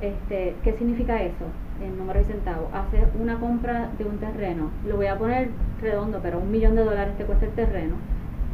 este, 0.00 0.54
¿Qué 0.64 0.72
significa 0.72 1.22
eso? 1.22 1.44
En 1.84 1.98
número 1.98 2.20
de 2.20 2.24
centavos. 2.24 2.72
Haces 2.72 3.02
una 3.20 3.38
compra 3.38 3.90
de 3.98 4.04
un 4.06 4.16
terreno, 4.16 4.70
lo 4.88 4.96
voy 4.96 5.08
a 5.08 5.18
poner 5.18 5.50
redondo, 5.82 6.20
pero 6.22 6.38
un 6.38 6.50
millón 6.50 6.76
de 6.76 6.84
dólares 6.84 7.14
te 7.18 7.24
cuesta 7.24 7.44
el 7.44 7.52
terreno 7.52 7.96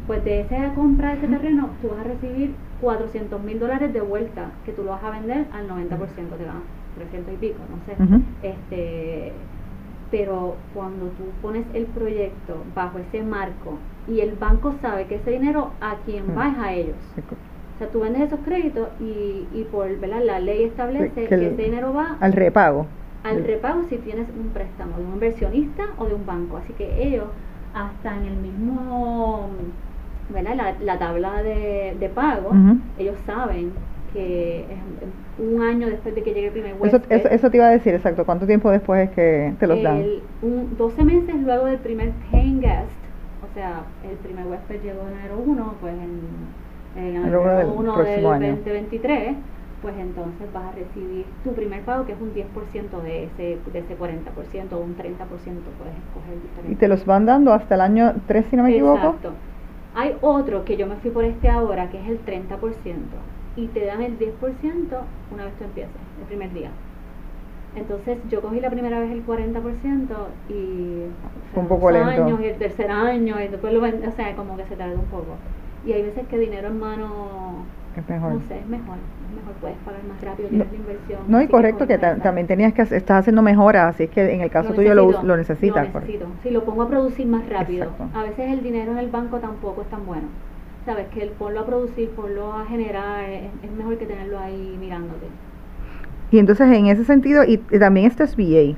pues 0.08 0.24
de 0.24 0.40
esa 0.40 0.72
compra 0.74 1.10
de 1.10 1.18
ese 1.18 1.28
terreno 1.28 1.68
tú 1.82 1.88
vas 1.88 2.00
a 2.00 2.04
recibir 2.04 2.54
400 2.80 3.42
mil 3.42 3.60
dólares 3.60 3.92
de 3.92 4.00
vuelta 4.00 4.52
que 4.64 4.72
tú 4.72 4.82
lo 4.82 4.92
vas 4.92 5.04
a 5.04 5.10
vender 5.10 5.44
al 5.52 5.68
90% 5.68 5.98
te 5.98 6.44
dan 6.44 6.62
300 6.98 7.34
y 7.34 7.36
pico, 7.36 7.58
no 7.70 7.78
sé. 7.84 8.22
este 8.42 9.32
Pero 10.10 10.56
cuando 10.74 11.06
tú 11.06 11.24
pones 11.40 11.64
el 11.74 11.86
proyecto 11.86 12.56
bajo 12.74 12.98
ese 12.98 13.22
marco 13.22 13.78
y 14.06 14.20
el 14.20 14.32
banco 14.32 14.74
sabe 14.80 15.06
que 15.06 15.16
ese 15.16 15.30
dinero 15.30 15.70
a 15.80 15.96
quien 16.04 16.24
va 16.36 16.48
es 16.48 16.58
a 16.58 16.72
ellos. 16.72 16.96
O 17.16 17.78
sea, 17.78 17.88
tú 17.88 18.00
vendes 18.00 18.22
esos 18.22 18.40
créditos 18.40 18.88
y, 19.00 19.46
y 19.54 19.66
por 19.70 19.88
¿verdad? 20.00 20.22
la 20.24 20.40
ley 20.40 20.64
establece 20.64 21.26
que, 21.26 21.34
ese 21.34 21.62
dinero 21.62 21.92
va 21.92 22.16
al 22.20 22.32
repago. 22.32 22.86
Al 23.22 23.44
repago 23.44 23.84
si 23.88 23.98
tienes 23.98 24.26
un 24.30 24.48
préstamo 24.48 24.96
de 24.96 25.04
un 25.04 25.12
inversionista 25.14 25.84
o 25.98 26.06
de 26.06 26.14
un 26.14 26.26
banco. 26.26 26.56
Así 26.56 26.72
que 26.72 27.06
ellos, 27.06 27.26
hasta 27.74 28.16
en 28.16 28.24
el 28.24 28.36
mismo 28.36 29.50
¿verdad? 30.28 30.76
La, 30.80 30.98
tabla 30.98 31.42
de, 31.42 31.96
de 31.98 32.08
pago, 32.08 32.50
ellos 32.98 33.16
saben 33.26 33.72
que 34.12 34.64
un 35.38 35.62
año 35.62 35.88
después 35.88 36.14
de 36.14 36.22
que 36.22 36.34
llegue 36.34 36.46
el 36.46 36.52
primer 36.52 36.74
huésped. 36.78 37.02
Eso, 37.10 37.28
eso, 37.28 37.50
te 37.50 37.56
iba 37.56 37.66
a 37.66 37.70
decir, 37.70 37.94
exacto. 37.94 38.24
¿Cuánto 38.24 38.46
tiempo 38.46 38.70
después 38.70 39.08
es 39.08 39.14
que 39.14 39.54
te 39.58 39.66
los 39.66 39.82
dan? 39.82 40.04
Un, 40.42 40.76
12 40.76 41.04
meses 41.04 41.34
luego 41.36 41.66
del 41.66 41.78
primer 41.78 42.12
paying 42.30 42.60
guest, 42.60 42.90
o 43.48 43.54
sea, 43.54 43.82
el 44.08 44.16
primer 44.18 44.46
huésped 44.46 44.82
llegó 44.82 45.02
en 45.08 45.18
enero 45.18 45.42
1, 45.44 45.74
pues 45.80 45.94
en, 45.94 47.02
en 47.02 47.16
enero 47.16 47.74
1 47.76 47.96
del, 48.02 48.22
2023, 48.22 49.36
pues 49.80 49.94
entonces 49.96 50.52
vas 50.52 50.64
a 50.64 50.72
recibir 50.72 51.24
tu 51.44 51.52
primer 51.52 51.82
pago, 51.82 52.04
que 52.04 52.12
es 52.12 52.20
un 52.20 52.34
10% 52.34 53.02
de 53.02 53.24
ese, 53.24 53.58
de 53.72 53.78
ese 53.78 53.96
40%, 53.96 54.72
o 54.72 54.78
un 54.78 54.96
30% 54.96 54.98
puedes 54.98 55.94
escoger 55.94 56.42
diferente. 56.42 56.72
¿Y 56.72 56.74
te 56.74 56.88
los 56.88 57.04
van 57.06 57.26
dando 57.26 57.52
hasta 57.52 57.76
el 57.76 57.80
año 57.80 58.14
3, 58.26 58.46
si 58.50 58.56
no 58.56 58.64
me 58.64 58.70
equivoco? 58.70 58.96
Exacto. 58.96 59.32
Hay 59.94 60.16
otro 60.20 60.64
que 60.64 60.76
yo 60.76 60.86
me 60.86 60.96
fui 60.96 61.10
por 61.10 61.24
este 61.24 61.48
ahora, 61.48 61.90
que 61.90 62.00
es 62.00 62.08
el 62.08 62.24
30%, 62.24 62.48
y 63.58 63.66
te 63.66 63.84
dan 63.84 64.02
el 64.02 64.16
10% 64.18 64.30
una 65.32 65.44
vez 65.44 65.54
tú 65.58 65.64
empiezas, 65.64 65.92
el 66.20 66.26
primer 66.26 66.52
día. 66.52 66.70
Entonces 67.74 68.18
yo 68.30 68.40
cogí 68.40 68.60
la 68.60 68.70
primera 68.70 69.00
vez 69.00 69.10
el 69.10 69.26
40% 69.26 69.52
y 70.48 71.02
Fue 71.52 71.62
un 71.62 71.68
poco 71.68 71.90
lento. 71.90 72.08
años 72.08 72.40
y 72.40 72.46
el 72.46 72.56
tercer 72.56 72.90
año 72.90 73.40
y 73.40 73.48
después 73.48 73.72
lo 73.72 73.80
o 73.82 74.12
sea, 74.12 74.36
como 74.36 74.56
que 74.56 74.64
se 74.64 74.76
tarda 74.76 74.94
un 74.94 75.06
poco. 75.06 75.36
Y 75.84 75.92
hay 75.92 76.02
veces 76.02 76.26
que 76.28 76.38
dinero 76.38 76.68
en 76.68 76.78
mano 76.78 77.64
es 77.96 78.08
mejor. 78.08 78.34
No 78.34 78.40
sé, 78.42 78.58
es 78.60 78.66
mejor. 78.66 78.96
Es 78.96 79.36
mejor, 79.36 79.54
puedes 79.60 79.76
pagar 79.78 80.04
más 80.04 80.20
rápido, 80.22 80.48
tienes 80.48 80.70
la 80.70 80.76
inversión. 80.76 81.20
No, 81.26 81.42
y 81.42 81.48
correcto, 81.48 81.86
que 81.86 81.98
también 81.98 82.46
tenías 82.46 82.72
que, 82.72 82.82
estás 82.82 83.20
haciendo 83.20 83.42
mejoras, 83.42 83.94
así 83.94 84.04
es 84.04 84.10
que 84.10 84.32
en 84.32 84.40
el 84.40 84.50
caso 84.50 84.72
tuyo 84.72 84.94
lo, 84.94 85.22
lo 85.22 85.36
necesitas. 85.36 85.92
Lo 85.92 86.00
necesito. 86.00 86.26
Si 86.44 86.50
lo 86.50 86.64
pongo 86.64 86.82
a 86.82 86.88
producir 86.88 87.26
más 87.26 87.48
rápido, 87.48 87.90
a 88.14 88.22
veces 88.22 88.52
el 88.52 88.62
dinero 88.62 88.92
en 88.92 88.98
el 88.98 89.10
banco 89.10 89.38
tampoco 89.38 89.82
es 89.82 89.88
tan 89.88 90.06
bueno. 90.06 90.28
Sabes 90.88 91.08
que 91.08 91.22
el 91.22 91.28
ponlo 91.32 91.60
a 91.60 91.66
producir, 91.66 92.08
ponlo 92.12 92.50
a 92.50 92.64
generar, 92.64 93.28
es, 93.28 93.42
mejor 93.76 93.98
que 93.98 94.06
tenerlo 94.06 94.38
ahí 94.38 94.74
mirándote. 94.80 95.26
Y 96.30 96.38
entonces 96.38 96.66
en 96.74 96.86
ese 96.86 97.04
sentido, 97.04 97.44
y, 97.44 97.58
también 97.58 98.06
esto 98.06 98.24
es 98.24 98.34
VA. 98.38 98.74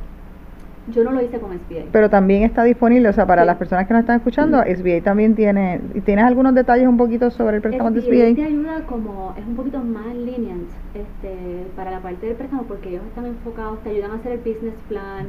Yo 0.89 1.05
no 1.05 1.13
lo 1.13 1.23
hice 1.23 1.39
con 1.39 1.53
SBA. 1.53 1.85
Pero 1.93 2.11
también 2.11 2.43
está 2.43 2.65
disponible, 2.65 3.09
o 3.09 3.13
sea, 3.13 3.27
para 3.27 3.43
Sí. 3.43 3.47
las 3.47 3.59
personas 3.59 3.87
que 3.87 3.93
nos 3.95 4.01
están 4.01 4.17
escuchando, 4.17 4.61
SBA 4.67 5.03
también 5.05 5.37
tiene, 5.37 5.81
¿y 5.95 6.01
¿tienes 6.01 6.25
algunos 6.25 6.53
detalles 6.53 6.89
un 6.89 6.97
poquito 6.97 7.31
sobre 7.31 7.59
el 7.59 7.63
préstamo 7.63 7.93
de 7.93 8.01
SBA 8.01 8.11
te 8.11 8.33
SBA? 8.33 8.47
ayuda 8.49 8.87
como, 8.87 9.33
es 9.39 9.47
un 9.47 9.55
poquito 9.55 9.79
más 9.79 10.13
lenient 10.13 10.69
este, 10.95 11.37
para 11.77 11.93
la 11.93 12.01
parte 12.01 12.27
del 12.27 12.35
préstamo 12.35 12.65
porque 12.65 12.89
ellos 12.89 13.05
están 13.07 13.27
enfocados, 13.27 13.79
te 13.85 13.91
ayudan 13.91 14.11
a 14.11 14.15
hacer 14.15 14.33
el 14.33 14.39
business 14.39 14.75
plan, 14.89 15.27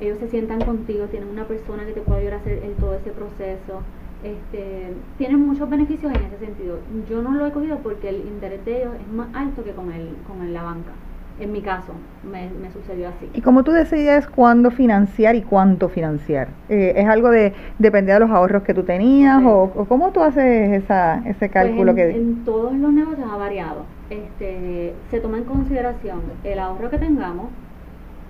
ellos 0.00 0.16
se 0.20 0.28
sientan 0.28 0.62
contigo, 0.62 1.04
tienen 1.08 1.28
una 1.28 1.44
persona 1.44 1.84
que 1.84 1.92
te 1.92 2.00
puede 2.00 2.20
ayudar 2.20 2.38
a 2.38 2.40
hacer 2.40 2.60
el- 2.64 2.72
todo 2.76 2.94
ese 2.94 3.10
proceso. 3.10 3.82
Este, 4.24 4.94
tienen 5.18 5.46
muchos 5.46 5.68
beneficios 5.68 6.10
en 6.12 6.22
ese 6.24 6.38
sentido. 6.38 6.78
Yo 7.10 7.20
no 7.22 7.32
lo 7.32 7.46
he 7.46 7.50
cogido 7.52 7.78
porque 7.78 8.08
el 8.08 8.16
interés 8.26 8.64
de 8.64 8.78
ellos 8.82 8.94
es 8.98 9.12
más 9.14 9.28
alto 9.34 9.62
que 9.62 9.72
con, 9.72 9.92
el, 9.92 10.08
con 10.26 10.42
el- 10.42 10.54
la 10.54 10.62
banca. 10.62 10.92
En 11.40 11.52
mi 11.52 11.60
caso, 11.62 11.92
me, 12.30 12.48
me 12.62 12.70
sucedió 12.70 13.08
así. 13.08 13.28
¿Y 13.34 13.40
cómo 13.42 13.64
tú 13.64 13.72
decides 13.72 14.28
cuándo 14.28 14.70
financiar 14.70 15.34
y 15.34 15.42
cuánto 15.42 15.88
financiar? 15.88 16.46
Eh, 16.68 16.92
¿Es 16.96 17.06
algo 17.08 17.28
de, 17.30 17.52
depende 17.78 18.12
de 18.12 18.20
los 18.20 18.30
ahorros 18.30 18.62
que 18.62 18.72
tú 18.72 18.84
tenías 18.84 19.40
Sí. 19.40 19.46
o, 19.46 19.64
o 19.74 19.84
cómo 19.86 20.12
tú 20.12 20.22
haces 20.22 20.72
esa, 20.84 21.22
ese 21.26 21.50
cálculo 21.50 21.92
Pues 21.92 22.06
en, 22.06 22.12
que... 22.12 22.16
en 22.20 22.44
todos 22.44 22.72
los 22.74 22.92
negocios 22.92 23.28
ha 23.30 23.36
variado. 23.36 23.84
Este, 24.10 24.94
se 25.10 25.20
toma 25.20 25.38
en 25.38 25.44
consideración 25.44 26.20
el 26.44 26.58
ahorro 26.60 26.88
que 26.88 26.98
tengamos, 26.98 27.48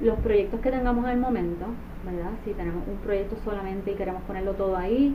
los 0.01 0.19
proyectos 0.21 0.61
que 0.61 0.71
tengamos 0.71 1.05
en 1.05 1.11
el 1.13 1.19
momento, 1.19 1.67
¿verdad? 2.07 2.31
Si 2.45 2.53
tenemos 2.53 2.83
un 2.89 2.97
proyecto 3.05 3.37
solamente 3.45 3.93
y 3.93 3.95
queremos 3.95 4.23
ponerlo 4.23 4.53
todo 4.53 4.77
ahí, 4.77 5.15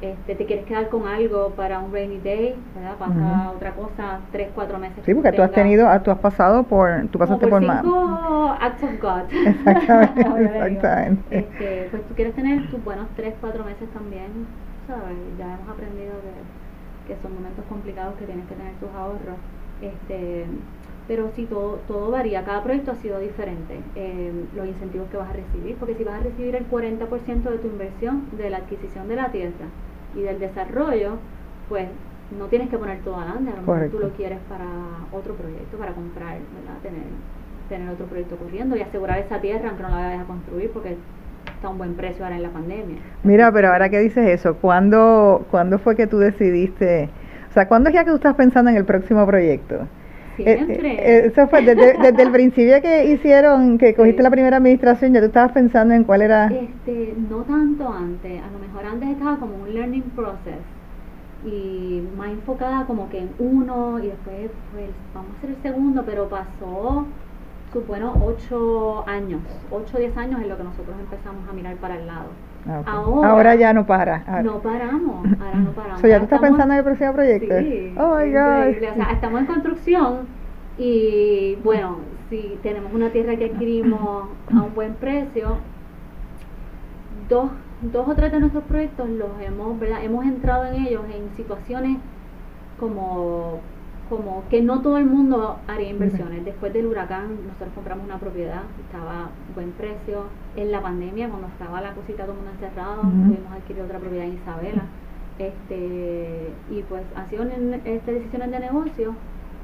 este, 0.00 0.36
te 0.36 0.46
quieres 0.46 0.64
quedar 0.66 0.88
con 0.88 1.08
algo 1.08 1.50
para 1.56 1.80
un 1.80 1.92
rainy 1.92 2.18
day, 2.18 2.54
¿verdad? 2.74 2.96
Pasa 2.98 3.50
otra 3.54 3.72
cosa, 3.72 4.20
tres, 4.30 4.48
cuatro 4.54 4.78
meses. 4.78 4.98
Sí, 5.04 5.10
que 5.10 5.14
porque 5.16 5.32
tú 5.32 5.42
has 5.42 5.50
tenido, 5.50 5.88
ah, 5.88 6.00
tú 6.02 6.10
has 6.12 6.18
pasado 6.18 6.62
por, 6.62 7.08
tú 7.08 7.18
pasaste 7.18 7.48
por, 7.48 7.60
más. 7.62 7.82
cinco 7.82 8.56
acts 8.60 8.82
of 8.84 9.00
God. 9.00 9.22
Exactamente, 9.46 10.20
exactamente. 10.68 11.38
Este, 11.38 11.88
pues 11.90 12.02
tú 12.06 12.14
quieres 12.14 12.34
tener 12.34 12.70
tus 12.70 12.84
buenos 12.84 13.08
3, 13.16 13.34
4 13.40 13.64
meses 13.64 13.88
también, 13.92 14.46
¿sabes? 14.86 15.16
Ya 15.36 15.54
hemos 15.54 15.68
aprendido 15.68 16.12
que, 16.22 17.12
que 17.14 17.20
son 17.20 17.34
momentos 17.34 17.64
complicados 17.68 18.14
que 18.18 18.24
tienes 18.26 18.46
que 18.46 18.54
tener 18.54 18.74
tus 18.74 18.90
ahorros. 18.90 19.36
Este, 19.82 20.46
pero 21.08 21.30
sí, 21.34 21.46
todo, 21.46 21.80
todo 21.88 22.10
varía. 22.10 22.44
Cada 22.44 22.62
proyecto 22.62 22.92
ha 22.92 22.96
sido 22.96 23.18
diferente. 23.18 23.80
eh, 23.96 24.44
los 24.54 24.66
incentivos 24.66 25.08
que 25.10 25.16
vas 25.16 25.30
a 25.30 25.32
recibir, 25.32 25.74
porque 25.76 25.94
si 25.94 26.04
vas 26.04 26.20
a 26.20 26.22
recibir 26.22 26.54
el 26.54 26.68
40% 26.70 27.42
de 27.50 27.58
tu 27.58 27.66
inversión 27.66 28.26
de 28.36 28.50
la 28.50 28.58
adquisición 28.58 29.08
de 29.08 29.16
la 29.16 29.30
tierra 29.32 29.66
y 30.14 30.22
del 30.22 30.38
desarrollo, 30.38 31.18
pues 31.68 31.88
no 32.38 32.46
tienes 32.46 32.68
que 32.68 32.78
poner 32.78 33.00
todo 33.00 33.16
adelante. 33.16 33.50
A 33.50 33.56
lo 33.56 33.62
mejor 33.62 33.88
tú 33.90 33.98
lo 33.98 34.10
quieres 34.10 34.38
para 34.48 34.66
otro 35.12 35.34
proyecto, 35.34 35.76
para 35.78 35.92
comprar, 35.92 36.34
¿verdad? 36.34 36.78
Tener, 36.82 37.02
tener 37.68 37.88
otro 37.90 38.06
proyecto 38.06 38.36
corriendo 38.36 38.76
y 38.76 38.82
asegurar 38.82 39.18
esa 39.18 39.40
tierra 39.40 39.68
aunque 39.68 39.82
no 39.82 39.90
la 39.90 39.96
vayas 39.96 40.22
a 40.22 40.24
construir 40.24 40.70
porque 40.70 40.96
está 41.54 41.68
a 41.68 41.70
un 41.70 41.78
buen 41.78 41.94
precio 41.94 42.24
ahora 42.24 42.36
en 42.36 42.42
la 42.42 42.50
pandemia. 42.50 42.98
Mira, 43.22 43.50
pero 43.52 43.68
ahora 43.68 43.88
que 43.88 43.98
dices 43.98 44.28
eso, 44.28 44.56
¿cuándo, 44.56 45.46
¿cuándo 45.50 45.78
fue 45.78 45.96
que 45.96 46.06
tú 46.06 46.18
decidiste? 46.18 47.08
O 47.50 47.52
sea, 47.52 47.66
¿cuándo 47.66 47.88
es 47.88 47.94
ya 47.94 48.04
que 48.04 48.10
tú 48.10 48.16
estás 48.16 48.34
pensando 48.34 48.70
en 48.70 48.76
el 48.76 48.84
próximo 48.84 49.26
proyecto? 49.26 49.86
Eh, 50.38 50.54
Siempre. 50.56 50.92
eh, 50.92 51.26
eso 51.26 51.48
fue 51.48 51.62
desde, 51.62 51.98
desde 52.02 52.22
el 52.22 52.30
principio 52.30 52.80
que 52.80 53.06
hicieron, 53.12 53.78
que 53.78 53.94
cogiste 53.94 54.18
Sí. 54.18 54.22
la 54.22 54.30
primera 54.30 54.56
administración, 54.58 55.12
ya 55.12 55.20
tú 55.20 55.26
estabas 55.26 55.52
pensando 55.52 55.94
en 55.94 56.04
cuál 56.04 56.22
era... 56.22 56.46
Este, 56.46 57.14
no 57.28 57.38
tanto 57.38 57.88
antes, 57.92 58.40
a 58.42 58.46
lo 58.52 58.58
mejor 58.58 58.84
antes 58.86 59.08
estaba 59.10 59.36
como 59.38 59.56
un 59.62 59.74
learning 59.74 60.02
process 60.14 60.60
y 61.44 62.02
más 62.16 62.30
enfocada 62.30 62.84
como 62.86 63.08
que 63.08 63.18
en 63.18 63.30
uno 63.38 63.98
y 64.00 64.08
después 64.08 64.50
pues 64.72 64.90
vamos 65.14 65.30
a 65.34 65.38
hacer 65.38 65.50
el 65.50 65.62
segundo, 65.62 66.02
pero 66.04 66.28
pasó 66.28 67.06
buenos 67.86 68.16
ocho 68.24 69.04
años, 69.06 69.40
ocho 69.70 69.96
o 69.96 70.00
diez 70.00 70.16
años 70.16 70.40
en 70.40 70.48
lo 70.48 70.56
que 70.56 70.64
nosotros 70.64 70.96
empezamos 70.98 71.48
a 71.48 71.52
mirar 71.52 71.76
para 71.76 71.96
el 71.96 72.06
lado. 72.06 72.28
Ah, 72.66 72.82
ahora- 72.86 73.30
Ahora 73.30 73.54
ya 73.54 73.72
no 73.72 73.86
para. 73.86 74.24
ahora. 74.26 74.42
No 74.42 74.58
paramos, 74.60 75.26
ahora 75.40 75.58
no 75.58 75.70
paramos. 75.72 76.00
So, 76.00 76.06
¿Ya 76.08 76.18
tú 76.18 76.24
estás 76.24 76.36
estamos- 76.36 76.48
pensando 76.48 76.74
en 76.74 76.78
el 76.78 76.84
próximo 76.84 77.12
proyecto? 77.12 77.58
Sí, 77.58 77.94
oh 77.98 78.16
my 78.16 78.32
God. 78.32 78.90
O 78.90 78.94
sea, 78.94 79.10
estamos 79.12 79.40
en 79.40 79.46
construcción 79.46 80.16
y 80.76 81.56
bueno, 81.64 81.96
si 82.30 82.58
tenemos 82.62 82.92
una 82.92 83.08
tierra 83.10 83.36
que 83.36 83.46
adquirimos 83.46 84.28
a 84.54 84.62
un 84.62 84.74
buen 84.74 84.94
precio, 84.94 85.56
dos, 87.28 87.50
dos 87.80 88.08
o 88.08 88.14
tres 88.14 88.32
de 88.32 88.40
nuestros 88.40 88.64
proyectos 88.64 89.08
los 89.08 89.28
hemos, 89.40 89.78
¿verdad? 89.78 90.02
hemos 90.04 90.24
entrado 90.26 90.64
en 90.66 90.74
ellos 90.86 91.02
en 91.14 91.34
situaciones 91.36 91.98
como, 92.78 93.60
como 94.08 94.42
que 94.48 94.62
no 94.62 94.80
todo 94.80 94.96
el 94.98 95.06
mundo 95.06 95.58
haría 95.68 95.90
inversiones. 95.90 96.44
Después 96.44 96.72
del 96.72 96.86
huracán, 96.86 97.36
nosotros 97.46 97.70
compramos 97.74 98.04
una 98.06 98.18
propiedad, 98.18 98.62
estaba 98.86 99.24
a 99.26 99.28
buen 99.54 99.72
precio. 99.72 100.24
En 100.56 100.72
la 100.72 100.80
pandemia, 100.80 101.28
cuando 101.28 101.48
estaba 101.48 101.80
la 101.80 101.92
cosita 101.94 102.22
todo 102.24 102.32
el 102.32 102.38
mundo 102.38 102.52
encerrado, 102.54 103.00
Ujú. 103.02 103.10
pudimos 103.10 103.52
adquirir 103.52 103.82
otra 103.82 103.98
propiedad 103.98 104.26
en 104.26 104.34
Isabela. 104.34 104.82
Este, 105.38 106.50
y 106.70 106.82
pues 106.88 107.02
han 107.14 107.28
sido 107.28 107.44
en- 107.44 107.80
este, 107.84 108.12
decisiones 108.12 108.50
de 108.50 108.58
negocio 108.60 109.14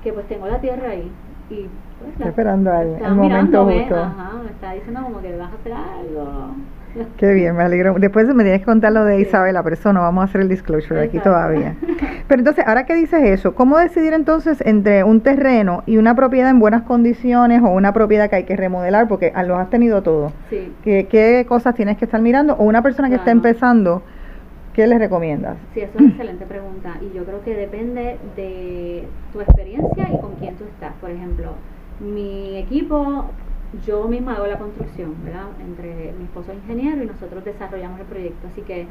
que 0.03 0.13
pues 0.13 0.27
tengo 0.29 0.47
la 0.47 0.61
tierra 0.61 0.91
ahí 0.91 1.11
y 1.51 1.67
pues 1.99 2.19
la- 2.19 2.29
esperando 2.29 2.71
al- 2.73 2.97
el 3.03 3.15
momento 3.15 3.65
justo. 3.65 3.97
ajá, 3.97 4.31
me 4.45 4.51
está 4.51 4.73
diciendo 4.73 5.03
como 5.03 5.21
que 5.21 5.37
vas 5.37 5.51
a 5.51 5.55
hacer 5.55 5.73
algo. 5.73 6.55
Qué 7.17 7.33
bien, 7.33 7.57
me 7.57 7.63
alegro. 7.63 7.95
Después 7.99 8.27
me 8.35 8.43
tienes 8.43 8.61
que 8.61 8.67
contar 8.67 8.93
lo 8.93 9.05
de. 9.05 9.21
Isabela, 9.21 9.63
pero 9.63 9.75
eso 9.75 9.93
no 9.93 10.01
vamos 10.01 10.23
a 10.23 10.25
hacer 10.25 10.41
el 10.41 10.49
disclosure 10.49 11.01
aquí 11.01 11.19
todavía. 11.19 11.75
Pero 12.27 12.41
entonces, 12.41 12.65
ahora 12.67 12.87
que 12.87 12.95
dices 12.95 13.23
eso, 13.23 13.55
¿cómo 13.55 13.77
decidir 13.79 14.13
entonces 14.13 14.61
entre 14.65 15.05
un 15.05 15.21
terreno 15.21 15.83
y 15.87 15.99
una 15.99 16.15
propiedad 16.15 16.51
en 16.51 16.59
buenas 16.59 16.83
condiciones 16.83 17.63
o 17.63 17.69
una 17.69 17.93
propiedad 17.93 18.31
que 18.31 18.37
hay 18.37 18.45
que 18.45 18.57
remodelar? 18.57 19.09
Porque 19.09 19.31
ah, 19.35 19.43
los 19.43 19.59
has 19.59 19.69
tenido 19.69 20.03
todo. 20.03 20.33
Sí. 20.49 20.73
¿Qué, 20.83 21.07
qué 21.07 21.45
cosas 21.47 21.75
tienes 21.75 21.99
que 21.99 22.07
estar 22.07 22.21
mirando? 22.21 22.55
O 22.55 22.65
una 22.65 22.83
persona 22.83 23.11
que 23.11 23.17
está 23.17 23.31
empezando, 23.31 24.03
¿qué 24.73 24.87
les 24.87 24.99
recomiendas? 24.99 25.57
Sí, 25.75 25.81
es 25.81 25.91
una 25.95 26.09
excelente 26.09 26.47
pregunta 26.47 26.97
y 27.01 27.15
yo 27.15 27.25
creo 27.25 27.43
que 27.45 27.55
depende 27.55 28.17
de 28.37 29.07
tu 29.33 29.41
experiencia 29.41 30.09
y 30.11 30.19
con 30.19 30.35
quién 30.37 30.55
tú 30.57 30.65
estás. 30.65 30.95
Por 31.01 31.11
ejemplo, 31.11 31.53
mi 32.01 32.57
equipo, 32.57 33.27
yo 33.87 34.07
misma 34.09 34.35
hago 34.37 34.47
la 34.47 34.59
construcción, 34.59 35.15
¿verdad? 35.25 35.47
Entre 35.61 36.13
mi 36.19 36.25
esposo 36.25 36.53
es 36.53 36.59
ingeniero 36.59 37.03
y 37.03 37.07
nosotros 37.07 37.45
desarrollamos 37.45 38.01
el 38.01 38.07
proyecto. 38.07 38.47
Así 38.49 38.63
que 38.63 38.87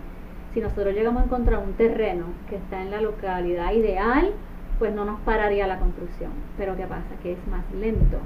si 0.53 0.61
nosotros 0.61 0.93
llegamos 0.93 1.21
a 1.23 1.25
encontrar 1.25 1.59
un 1.59 1.73
terreno 1.73 2.25
que 2.49 2.55
está 2.57 2.81
en 2.81 2.91
la 2.91 3.01
localidad 3.01 3.71
ideal, 3.73 4.31
pues 4.79 4.93
no 4.93 5.05
nos 5.05 5.19
pararía 5.21 5.67
la 5.67 5.79
construcción. 5.79 6.31
Pero 6.57 6.75
¿qué 6.75 6.83
pasa? 6.83 7.09
Que 7.21 7.33
es 7.33 7.47
más 7.49 7.63
lento. 7.79 8.17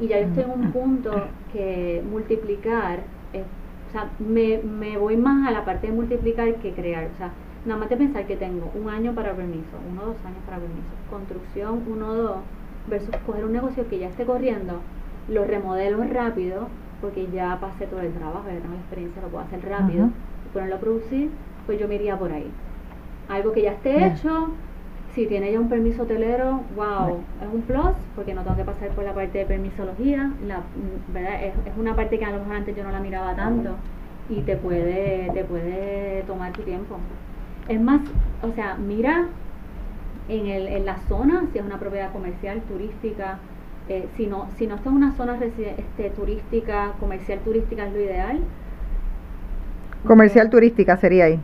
Y 0.00 0.08
ya 0.08 0.18
yo 0.20 0.26
estoy 0.28 0.44
en 0.44 0.50
un 0.50 0.72
punto 0.72 1.10
que 1.52 2.02
multiplicar, 2.10 3.00
es- 3.32 3.42
o 3.88 3.92
sea, 3.92 4.08
me, 4.18 4.58
me 4.58 4.96
voy 4.96 5.16
más 5.16 5.48
a 5.48 5.50
la 5.50 5.64
parte 5.64 5.88
de 5.88 5.92
multiplicar 5.92 6.54
que 6.56 6.72
crear. 6.72 7.08
O 7.12 7.16
sea, 7.18 7.32
nada 7.66 7.80
más 7.80 7.90
de 7.90 7.96
pensar 7.96 8.24
que 8.26 8.36
tengo 8.36 8.70
un 8.74 8.88
año 8.88 9.12
para 9.14 9.32
permiso, 9.34 9.76
uno 9.90 10.02
o 10.02 10.06
dos 10.06 10.16
años 10.24 10.38
para 10.46 10.58
permiso, 10.58 10.88
construcción, 11.10 11.82
uno 11.86 12.08
o 12.08 12.14
dos, 12.14 12.36
versus 12.88 13.14
coger 13.26 13.44
un 13.44 13.52
negocio 13.52 13.86
que 13.88 13.98
ya 13.98 14.08
esté 14.08 14.24
corriendo, 14.24 14.80
lo 15.30 15.44
remodelo 15.44 16.02
rápido, 16.04 16.68
porque 17.00 17.26
ya 17.32 17.58
pasé 17.60 17.86
todo 17.86 18.00
el 18.00 18.12
trabajo, 18.12 18.44
ya 18.46 18.60
tengo 18.60 18.74
la 18.74 18.80
experiencia, 18.80 19.22
lo 19.22 19.28
puedo 19.28 19.44
hacer 19.44 19.66
rápido, 19.66 20.06
y 20.46 20.52
ponerlo 20.52 20.76
a 20.76 20.78
producir, 20.80 21.30
pues 21.66 21.78
yo 21.78 21.88
me 21.88 21.94
iría 21.94 22.18
por 22.18 22.32
ahí. 22.32 22.50
Algo 23.28 23.52
que 23.52 23.62
ya 23.62 23.72
esté 23.72 24.06
hecho, 24.06 24.48
si 25.14 25.26
tiene 25.26 25.52
ya 25.52 25.60
un 25.60 25.68
permiso 25.68 26.02
hotelero, 26.02 26.60
wow, 26.76 27.06
Right. 27.06 27.48
es 27.48 27.54
un 27.54 27.62
plus, 27.62 27.94
porque 28.16 28.34
no 28.34 28.42
tengo 28.42 28.56
que 28.56 28.64
pasar 28.64 28.88
por 28.90 29.04
la 29.04 29.14
parte 29.14 29.38
de 29.38 29.46
permisología, 29.46 30.30
la, 30.46 30.60
¿verdad? 31.14 31.44
Es, 31.44 31.54
es 31.66 31.78
una 31.78 31.94
parte 31.94 32.18
que 32.18 32.24
a 32.24 32.30
lo 32.32 32.40
mejor 32.40 32.56
antes 32.56 32.76
yo 32.76 32.84
no 32.84 32.90
la 32.90 33.00
miraba 33.00 33.34
tanto 33.34 33.70
y 34.28 34.40
te 34.42 34.56
puede, 34.56 35.30
te 35.32 35.44
puede 35.44 36.22
tomar 36.26 36.52
tu 36.52 36.62
tiempo. 36.62 36.96
Es 37.68 37.80
más, 37.80 38.00
o 38.42 38.52
sea, 38.52 38.74
mira 38.76 39.26
en, 40.28 40.46
el, 40.46 40.66
en 40.68 40.86
la 40.86 40.98
zona, 41.08 41.44
si 41.52 41.58
es 41.58 41.64
una 41.64 41.78
propiedad 41.78 42.12
comercial, 42.12 42.60
turística, 42.62 43.38
eh, 43.88 44.06
si, 44.16 44.26
no, 44.26 44.46
si 44.56 44.66
no 44.66 44.76
está 44.76 44.88
en 44.90 44.96
una 44.96 45.12
zona 45.12 45.38
este, 45.42 46.10
turística, 46.10 46.92
comercial 47.00 47.40
turística 47.40 47.86
es 47.86 47.92
lo 47.92 48.00
ideal. 48.00 48.38
Comercial 50.06 50.46
Eh, 50.46 50.50
turística 50.50 50.96
sería 50.96 51.24
ahí. 51.26 51.40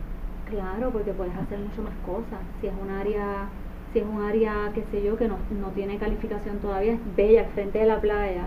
Claro, 0.49 0.91
porque 0.91 1.11
puedes 1.11 1.35
hacer 1.35 1.59
mucho 1.59 1.81
más 1.83 1.93
cosas. 2.05 2.39
Si 2.61 2.67
es 2.67 2.73
un 2.81 2.89
área, 2.89 3.49
si 3.93 3.99
es 3.99 4.05
un 4.05 4.23
área, 4.23 4.71
qué 4.73 4.83
sé 4.91 5.03
yo, 5.03 5.17
que 5.17 5.27
no, 5.27 5.37
no 5.59 5.67
tiene 5.69 5.97
calificación 5.97 6.57
todavía, 6.59 6.93
es 6.93 6.99
bella 7.15 7.41
al 7.41 7.47
frente 7.47 7.79
de 7.79 7.85
la 7.85 7.99
playa, 7.99 8.45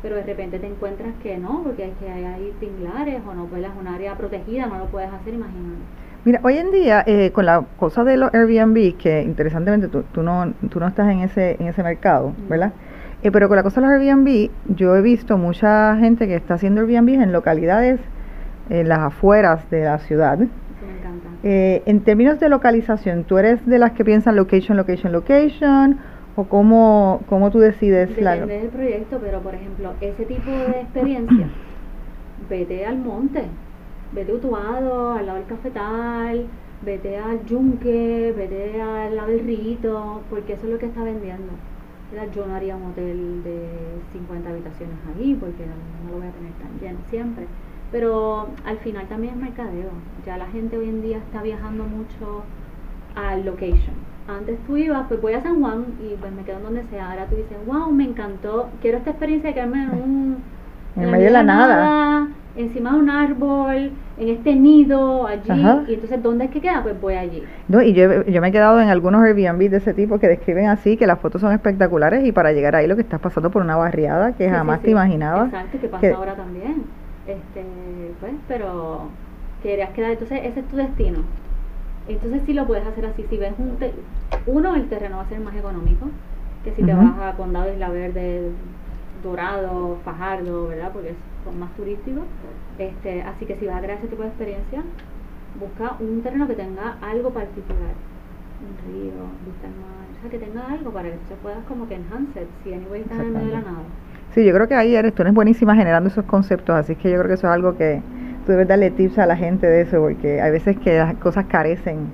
pero 0.00 0.16
de 0.16 0.22
repente 0.22 0.58
te 0.58 0.66
encuentras 0.66 1.10
que 1.22 1.36
no, 1.38 1.62
porque 1.62 1.84
hay 1.84 1.92
que 2.00 2.10
hay 2.10 2.24
ahí 2.24 2.52
tinglares 2.58 3.20
o 3.28 3.34
no, 3.34 3.44
pues 3.46 3.62
es 3.62 3.70
un 3.78 3.86
área 3.86 4.16
protegida, 4.16 4.66
no 4.66 4.78
lo 4.78 4.86
puedes 4.86 5.12
hacer, 5.12 5.34
imagínate. 5.34 5.82
Mira, 6.24 6.40
hoy 6.44 6.56
en 6.56 6.70
día, 6.70 7.02
eh, 7.06 7.32
con 7.32 7.46
la 7.46 7.64
cosa 7.78 8.04
de 8.04 8.16
los 8.16 8.32
Airbnb, 8.32 8.96
que 8.96 9.22
interesantemente 9.22 9.88
tú, 9.88 10.04
tú, 10.12 10.22
no, 10.22 10.52
tú 10.70 10.78
no 10.80 10.86
estás 10.88 11.08
en 11.10 11.20
ese, 11.20 11.56
en 11.60 11.66
ese 11.66 11.82
mercado, 11.82 12.30
Mm. 12.30 12.48
¿verdad? 12.48 12.72
Eh, 13.22 13.30
pero 13.30 13.48
con 13.48 13.56
la 13.56 13.62
cosa 13.62 13.80
de 13.80 13.86
los 13.86 14.00
Airbnb, 14.00 14.50
yo 14.74 14.96
he 14.96 15.02
visto 15.02 15.38
mucha 15.38 15.96
gente 15.96 16.26
que 16.26 16.34
está 16.34 16.54
haciendo 16.54 16.80
Airbnb 16.80 17.22
en 17.22 17.32
localidades 17.32 18.00
en 18.68 18.88
las 18.88 18.98
afueras 18.98 19.68
de 19.70 19.84
la 19.84 19.98
ciudad. 19.98 20.38
Me 20.38 20.46
encanta. 20.46 21.28
Eh, 21.44 21.82
en 21.86 22.00
términos 22.00 22.40
de 22.40 22.48
localización, 22.48 23.24
¿tú 23.24 23.38
eres 23.38 23.64
de 23.66 23.78
las 23.78 23.92
que 23.92 24.04
piensan 24.04 24.34
location, 24.34 24.76
location, 24.76 25.12
location? 25.12 25.98
¿O 26.34 26.44
cómo, 26.44 27.20
cómo 27.28 27.50
tú 27.50 27.58
decides 27.58 28.20
la... 28.20 28.32
Depende 28.32 28.58
del 28.58 28.68
proyecto, 28.70 29.18
pero 29.22 29.40
por 29.40 29.54
ejemplo, 29.54 29.92
ese 30.00 30.24
tipo 30.24 30.50
de 30.50 30.80
experiencia 30.80 31.48
vete 32.48 32.86
al 32.86 32.98
monte, 32.98 33.42
vete 34.12 34.32
a 34.32 34.34
Utuado, 34.34 35.12
al 35.12 35.26
lado 35.26 35.38
del 35.38 35.46
cafetal, 35.46 36.46
vete 36.84 37.18
al 37.18 37.44
yunque, 37.44 38.32
vete 38.34 38.80
al 38.80 39.14
lado 39.14 39.28
del 39.28 39.44
rito, 39.44 40.22
porque 40.30 40.54
eso 40.54 40.66
es 40.66 40.72
lo 40.72 40.78
que 40.78 40.86
está 40.86 41.04
vendiendo. 41.04 41.52
Yo 42.34 42.46
no 42.46 42.54
haría 42.54 42.76
un 42.76 42.90
hotel 42.90 43.42
de 43.42 43.68
50 44.12 44.48
habitaciones 44.48 44.96
allí, 45.14 45.34
porque 45.34 45.64
no, 45.66 46.10
lo 46.10 46.18
voy 46.18 46.26
a 46.26 46.30
tener 46.30 46.52
tan 46.52 46.78
lleno 46.80 46.98
siempre. 47.08 47.46
Pero 47.90 48.48
al 48.64 48.78
final 48.78 49.06
también 49.06 49.34
es 49.34 49.40
mercadeo. 49.40 49.90
Ya 50.26 50.36
la 50.36 50.46
gente 50.46 50.76
hoy 50.76 50.88
en 50.88 51.02
día 51.02 51.18
está 51.18 51.42
viajando 51.42 51.84
mucho 51.84 52.42
al 53.14 53.44
location. 53.44 53.94
Antes 54.28 54.58
tú 54.66 54.76
ibas, 54.76 55.06
pues 55.08 55.20
voy 55.20 55.34
a 55.34 55.42
San 55.42 55.60
Juan 55.60 55.86
y 56.00 56.14
pues 56.16 56.32
me 56.32 56.42
quedo 56.42 56.58
en 56.58 56.62
donde 56.62 56.84
sea. 56.90 57.10
Ahora 57.10 57.26
tú 57.26 57.36
dices, 57.36 57.56
wow, 57.66 57.90
me 57.90 58.04
encantó, 58.04 58.68
quiero 58.80 58.98
esta 58.98 59.10
experiencia 59.10 59.48
de 59.48 59.54
quedarme 59.54 59.84
en 59.84 59.90
un... 59.90 60.42
En, 60.94 61.10
medio 61.10 61.24
de 61.24 61.30
la 61.30 61.42
nada 61.42 62.28
encima 62.56 62.92
de 62.92 62.98
un 62.98 63.10
árbol, 63.10 63.92
en 64.18 64.28
este 64.28 64.54
nido, 64.54 65.26
allí, 65.26 65.50
y 65.88 65.94
entonces 65.94 66.22
¿dónde 66.22 66.44
es 66.44 66.50
que 66.50 66.60
queda? 66.60 66.82
Pues 66.82 67.00
voy 67.00 67.14
allí. 67.14 67.42
No, 67.68 67.82
y 67.82 67.94
yo, 67.94 68.24
yo 68.24 68.40
me 68.40 68.48
he 68.48 68.52
quedado 68.52 68.80
en 68.80 68.88
algunos 68.88 69.22
Airbnb 69.22 69.70
de 69.70 69.78
ese 69.78 69.94
tipo 69.94 70.18
que 70.18 70.28
describen 70.28 70.68
así, 70.68 70.96
que 70.96 71.06
las 71.06 71.18
fotos 71.18 71.40
son 71.40 71.52
espectaculares 71.52 72.24
y 72.24 72.32
para 72.32 72.52
llegar 72.52 72.76
ahí 72.76 72.86
lo 72.86 72.96
que 72.96 73.02
estás 73.02 73.20
pasando 73.20 73.50
por 73.50 73.62
una 73.62 73.76
barriada 73.76 74.32
que 74.32 74.48
jamás 74.48 74.80
te 74.82 74.90
imaginabas. 74.90 75.46
Exacto, 75.46 75.78
que 75.80 75.88
pasa 75.88 76.14
ahora 76.14 76.34
también. 76.34 76.84
Este, 77.26 77.64
pues, 78.20 78.32
pero 78.48 79.08
querías 79.62 79.90
quedar, 79.90 80.12
entonces 80.12 80.40
ese 80.44 80.60
es 80.60 80.68
tu 80.68 80.76
destino. 80.76 81.20
Entonces 82.08 82.42
sí 82.44 82.52
lo 82.52 82.66
puedes 82.66 82.86
hacer 82.86 83.06
así, 83.06 83.24
si 83.30 83.36
ves 83.38 83.52
un, 83.58 83.76
uno, 84.46 84.74
el 84.74 84.88
terreno 84.88 85.18
va 85.18 85.22
a 85.22 85.28
ser 85.28 85.40
más 85.40 85.54
económico, 85.54 86.06
que 86.64 86.72
si 86.72 86.82
te 86.82 86.94
vas 86.94 87.16
a 87.20 87.32
Condado 87.36 87.72
Isla 87.72 87.88
Verde, 87.90 88.50
Dorado, 89.22 89.98
Fajardo, 90.04 90.66
¿verdad? 90.66 90.90
Porque 90.92 91.14
son 91.44 91.58
más 91.58 91.74
turísticos. 91.76 92.24
Este, 92.78 93.22
así 93.22 93.46
que 93.46 93.56
si 93.56 93.66
vas 93.66 93.76
a 93.76 93.80
crear 93.80 93.98
ese 93.98 94.08
tipo 94.08 94.22
de 94.22 94.28
experiencia, 94.28 94.82
busca 95.58 95.96
un 96.00 96.22
terreno 96.22 96.46
que 96.46 96.54
tenga 96.54 96.96
algo 97.00 97.30
particular. 97.30 97.94
Un 98.62 98.92
río, 98.92 99.12
vista 99.44 99.66
al 99.66 99.74
mar, 99.74 100.06
o 100.16 100.20
sea, 100.20 100.30
que 100.30 100.38
tenga 100.38 100.66
algo 100.66 100.90
para 100.92 101.10
que 101.10 101.18
se 101.28 101.34
puedas 101.42 101.64
como 101.66 101.88
que 101.88 101.96
enhance 101.96 102.46
si 102.62 102.72
anyway 102.72 103.00
estás 103.00 103.18
en 103.18 103.32
medio 103.32 103.46
de 103.46 103.52
la 103.54 103.60
nada. 103.60 103.82
Sí, 104.34 104.44
yo 104.44 104.54
creo 104.54 104.68
que 104.68 104.74
ahí 104.74 104.94
eres, 104.94 105.14
tú 105.14 105.22
eres 105.22 105.34
buenísima 105.34 105.74
generando 105.74 106.08
esos 106.08 106.24
conceptos, 106.24 106.74
así 106.76 106.94
que 106.94 107.10
yo 107.10 107.16
creo 107.18 107.28
que 107.28 107.34
eso 107.34 107.48
es 107.48 107.52
algo 107.52 107.76
que 107.76 108.00
tú 108.46 108.52
debes 108.52 108.68
darle 108.68 108.90
tips 108.90 109.18
a 109.18 109.26
la 109.26 109.36
gente 109.36 109.66
de 109.66 109.82
eso, 109.82 110.00
porque 110.00 110.40
hay 110.40 110.50
veces 110.52 110.78
que 110.78 110.96
las 110.98 111.14
cosas 111.16 111.46
carecen 111.46 112.06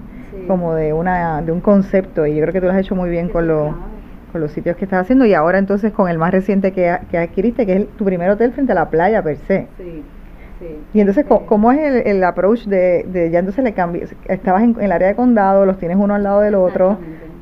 como 0.46 0.74
de 0.74 0.92
una 0.94 1.42
de 1.42 1.52
un 1.52 1.60
concepto 1.60 2.26
y 2.26 2.34
yo 2.34 2.40
creo 2.42 2.52
que 2.54 2.60
tú 2.60 2.66
lo 2.66 2.72
has 2.72 2.80
hecho 2.80 2.94
muy 2.94 3.10
bien 3.10 3.28
con 3.28 3.46
lo 3.46 3.74
con 4.32 4.40
los 4.40 4.52
sitios 4.52 4.76
que 4.76 4.84
estás 4.84 5.02
haciendo 5.02 5.24
y 5.24 5.34
ahora 5.34 5.58
entonces 5.58 5.92
con 5.92 6.08
el 6.08 6.18
más 6.18 6.32
reciente 6.32 6.72
que, 6.72 6.98
que 7.10 7.18
adquiriste, 7.18 7.66
que 7.66 7.76
es 7.76 7.88
tu 7.96 8.04
primer 8.04 8.30
hotel 8.30 8.52
frente 8.52 8.72
a 8.72 8.74
la 8.74 8.90
playa 8.90 9.22
per 9.22 9.36
se. 9.36 9.66
Sí. 9.76 10.02
Sí, 10.58 10.66
y 10.92 11.00
entonces, 11.00 11.24
¿cómo 11.46 11.70
es 11.70 11.78
el, 11.78 12.16
el 12.16 12.24
approach 12.24 12.64
de, 12.64 13.04
de, 13.04 13.30
ya 13.30 13.38
entonces 13.38 13.62
le 13.62 13.74
cambias, 13.74 14.12
estabas 14.26 14.64
en, 14.64 14.76
el 14.80 14.90
área 14.90 15.06
de 15.06 15.14
condado, 15.14 15.64
los 15.64 15.78
tienes 15.78 15.96
uno 15.96 16.14
al 16.14 16.24
lado 16.24 16.40
del 16.40 16.56
otro, 16.56 16.98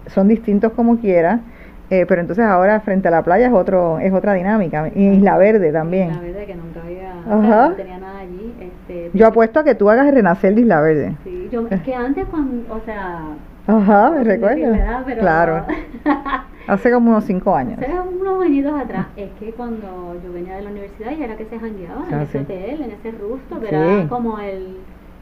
son 0.09 0.29
distintos 0.29 0.73
como 0.73 0.99
quieras, 0.99 1.41
eh, 1.89 2.05
pero 2.07 2.21
entonces 2.21 2.45
ahora 2.45 2.79
frente 2.81 3.09
a 3.09 3.11
la 3.11 3.23
playa 3.23 3.47
es 3.47 3.55
otro 3.55 3.99
es 4.01 4.13
otra 4.13 4.35
dinámica, 4.35 4.91
y 4.95 5.13
Isla 5.13 5.39
Verde 5.39 5.73
también. 5.73 6.11
Isla 6.11 6.21
Verde 6.21 6.45
que 6.47 6.55
nunca 6.57 6.81
había, 6.85 7.69
no 7.69 7.75
tenía 7.75 7.99
nada 7.99 8.19
allí. 8.19 8.55
Este, 8.61 9.11
yo 9.15 9.27
apuesto 9.27 9.61
a 9.61 9.65
que 9.65 9.75
tú 9.75 9.89
hagas 9.89 10.13
renacer 10.13 10.55
de 10.55 10.61
Isla 10.61 10.81
Verde. 10.83 11.17
Sí, 11.25 11.49
yo, 11.51 11.67
es 11.71 11.81
que 11.81 11.95
antes 11.95 12.27
cuando, 12.27 12.75
o 12.75 12.81
sea... 12.81 13.23
Ajá, 13.67 14.11
me 14.11 14.25
recuerdo. 14.25 14.75
Claro. 15.19 15.65
Hace 16.67 16.91
como 16.91 17.11
unos 17.11 17.25
cinco 17.25 17.55
años. 17.55 17.79
Hace 17.79 17.93
unos 17.93 18.45
añitos 18.45 18.81
atrás. 18.81 19.07
Es 19.17 19.31
que 19.39 19.53
cuando 19.53 20.17
yo 20.23 20.33
venía 20.33 20.57
de 20.57 20.63
la 20.63 20.71
universidad 20.71 21.13
y 21.17 21.23
era 21.23 21.37
que 21.37 21.45
se 21.45 21.59
jangueaba 21.59 22.07
en 22.09 22.15
ah, 22.15 22.23
ese 22.23 22.41
hotel, 22.41 22.83
en 22.83 22.91
ese 22.91 23.11
rusto, 23.13 23.61
que 23.61 23.69
era 23.69 24.09
como 24.09 24.39
el 24.39 24.77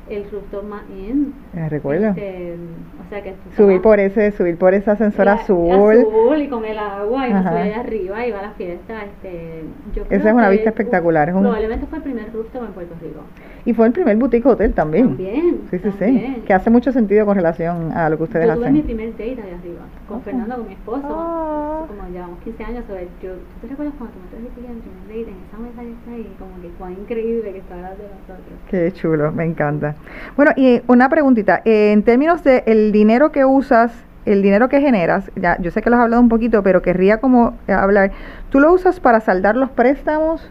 el 0.09 0.31
rooftop 0.31 0.65
más 0.65 0.83
in. 0.91 1.35
Me 1.53 1.69
recuerdo. 1.69 2.09
Este, 2.09 2.55
o 2.55 3.09
sea 3.09 3.23
que 3.23 3.35
subir 3.57 3.81
por 3.81 4.01
ese, 4.01 4.33
subir 4.33 4.57
por 4.57 4.75
ese 4.75 4.91
ascensor 4.91 5.29
azul. 5.29 5.71
Azul 5.71 6.43
y 6.43 6.49
con 6.49 6.65
el 6.65 6.79
agua 6.79 7.29
y 7.29 7.33
me 7.33 7.43
subí 7.43 7.57
allá 7.57 7.81
arriba 7.81 8.27
y 8.27 8.31
va 8.31 8.39
a 8.41 8.43
la 8.43 8.51
fiesta. 8.51 9.05
Este, 9.05 9.65
yo 9.95 10.03
Esa 10.11 10.29
es 10.29 10.35
una 10.35 10.49
vista 10.49 10.71
espectacular. 10.71 11.29
Es 11.29 11.35
un, 11.35 11.43
probablemente 11.43 11.87
fue 11.87 11.99
el 11.99 12.05
primer 12.05 12.33
rooftop 12.33 12.65
en 12.65 12.73
Puerto 12.73 12.95
Rico. 13.01 13.21
Y 13.67 13.73
fue 13.73 13.87
el 13.87 13.93
primer 13.93 14.17
boutique 14.17 14.47
hotel 14.47 14.75
también. 14.75 15.09
También. 15.09 15.63
Sí, 15.71 15.79
sí, 15.79 15.91
sí. 15.99 16.43
Que 16.47 16.53
hace 16.53 16.69
mucho 16.69 16.93
sentido 16.93 17.25
con 17.25 17.35
relación 17.35 17.93
a 17.93 18.11
lo 18.11 18.19
que 18.19 18.25
ustedes 18.25 18.49
hacen. 18.49 18.63
Yo 18.63 18.69
tuve 18.69 18.73
mi 18.73 18.83
primer 18.83 19.11
date 19.13 19.33
allá 19.33 19.59
arriba, 19.59 19.81
con 20.07 20.23
Fernando, 20.23 20.57
con 20.57 20.69
mi 20.69 20.75
esposo. 20.75 21.07
Oh. 21.09 21.87
Como 21.89 22.09
llevamos 22.11 22.39
15 22.41 22.65
años. 22.65 22.85
Sobre, 22.87 23.09
yo, 23.23 23.33
¿Tú 23.33 23.61
te 23.63 23.69
recuerdas 23.69 23.95
cuando 23.97 24.17
tú 24.17 24.21
me 24.23 24.29
trajiste 24.29 24.61
el 24.61 24.79
primer 24.79 25.09
date 25.09 25.31
en 25.31 25.37
esa 25.49 25.59
mesa 25.59 25.85
y 25.85 25.93
está 25.93 26.11
ahí? 26.11 26.35
Como 26.39 26.61
que 26.61 26.69
fue 26.79 26.93
increíble 26.93 27.53
que 27.53 27.59
estaba 27.59 27.91
de 27.91 28.05
nosotros. 28.05 28.59
Qué 28.71 28.93
chulo, 28.93 29.33
me 29.33 29.45
encanta. 29.45 29.95
Bueno, 30.37 30.53
y 30.57 30.83
una 30.87 31.09
preguntita. 31.09 31.63
En 31.65 32.03
términos 32.03 32.45
de 32.45 32.65
el 32.67 32.93
dinero 32.93 33.33
que 33.33 33.45
usas 33.45 33.93
el 34.27 34.43
dinero 34.43 34.69
que 34.69 34.81
generas, 34.81 35.31
ya 35.37 35.57
yo 35.61 35.71
sé 35.71 35.83
que 35.83 35.91
lo 35.91 35.97
has 35.97 36.03
hablado 36.03 36.23
un 36.23 36.29
poquito, 36.29 36.63
pero 36.63 36.83
querría 36.83 37.19
como 37.19 37.55
hablar, 37.69 38.13
¿tú 38.51 38.61
lo 38.61 38.73
usas 38.73 39.01
para 39.01 39.21
saldar 39.21 39.57
los 39.57 39.71
préstamos? 39.71 40.51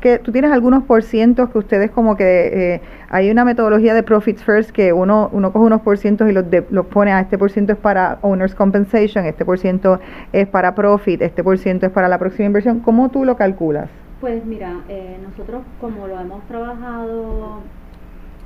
que 0.00 0.18
¿Tú 0.18 0.32
tienes 0.32 0.52
algunos 0.52 0.84
por 0.84 1.02
cientos 1.02 1.50
que 1.50 1.58
ustedes 1.58 1.90
como 1.90 2.16
que 2.16 2.74
eh, 2.74 2.80
hay 3.10 3.30
una 3.30 3.44
metodología 3.44 3.94
de 3.94 4.02
Profits 4.02 4.42
First 4.42 4.70
que 4.70 4.92
uno, 4.92 5.28
uno 5.32 5.52
coge 5.52 5.66
unos 5.66 5.82
por 5.82 5.98
cientos 5.98 6.30
y 6.30 6.32
los, 6.32 6.44
los 6.70 6.86
pone 6.86 7.12
a 7.12 7.20
este 7.20 7.38
por 7.38 7.50
ciento 7.50 7.72
es 7.72 7.78
para 7.78 8.18
Owner's 8.22 8.54
Compensation, 8.54 9.26
este 9.26 9.44
por 9.44 9.58
ciento 9.58 10.00
es 10.32 10.48
para 10.48 10.74
Profit, 10.74 11.22
este 11.22 11.44
por 11.44 11.58
ciento 11.58 11.86
es 11.86 11.92
para 11.92 12.08
la 12.08 12.18
próxima 12.18 12.46
inversión? 12.46 12.80
¿Cómo 12.80 13.10
tú 13.10 13.24
lo 13.24 13.36
calculas? 13.36 13.88
Pues 14.20 14.44
mira, 14.44 14.80
eh, 14.88 15.18
nosotros 15.22 15.62
como 15.80 16.06
lo 16.06 16.18
hemos 16.20 16.46
trabajado 16.46 17.60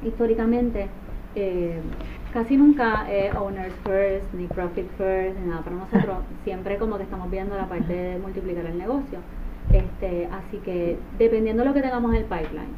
históricamente, 0.02 0.88
eh, 1.34 1.80
casi 2.36 2.54
nunca 2.54 3.10
es 3.10 3.34
owners 3.34 3.72
first, 3.82 4.34
ni 4.34 4.46
profit 4.46 4.86
first, 4.98 5.38
ni 5.38 5.48
nada. 5.48 5.62
Para 5.62 5.76
nosotros 5.76 6.18
siempre 6.44 6.76
como 6.76 6.98
que 6.98 7.04
estamos 7.04 7.30
viendo 7.30 7.56
la 7.56 7.66
parte 7.66 7.90
de 7.90 8.18
multiplicar 8.18 8.66
el 8.66 8.76
negocio. 8.76 9.20
Este, 9.72 10.28
así 10.30 10.58
que 10.58 10.98
dependiendo 11.18 11.62
de 11.62 11.70
lo 11.70 11.74
que 11.74 11.80
tengamos 11.80 12.10
en 12.10 12.18
el 12.18 12.24
pipeline, 12.24 12.74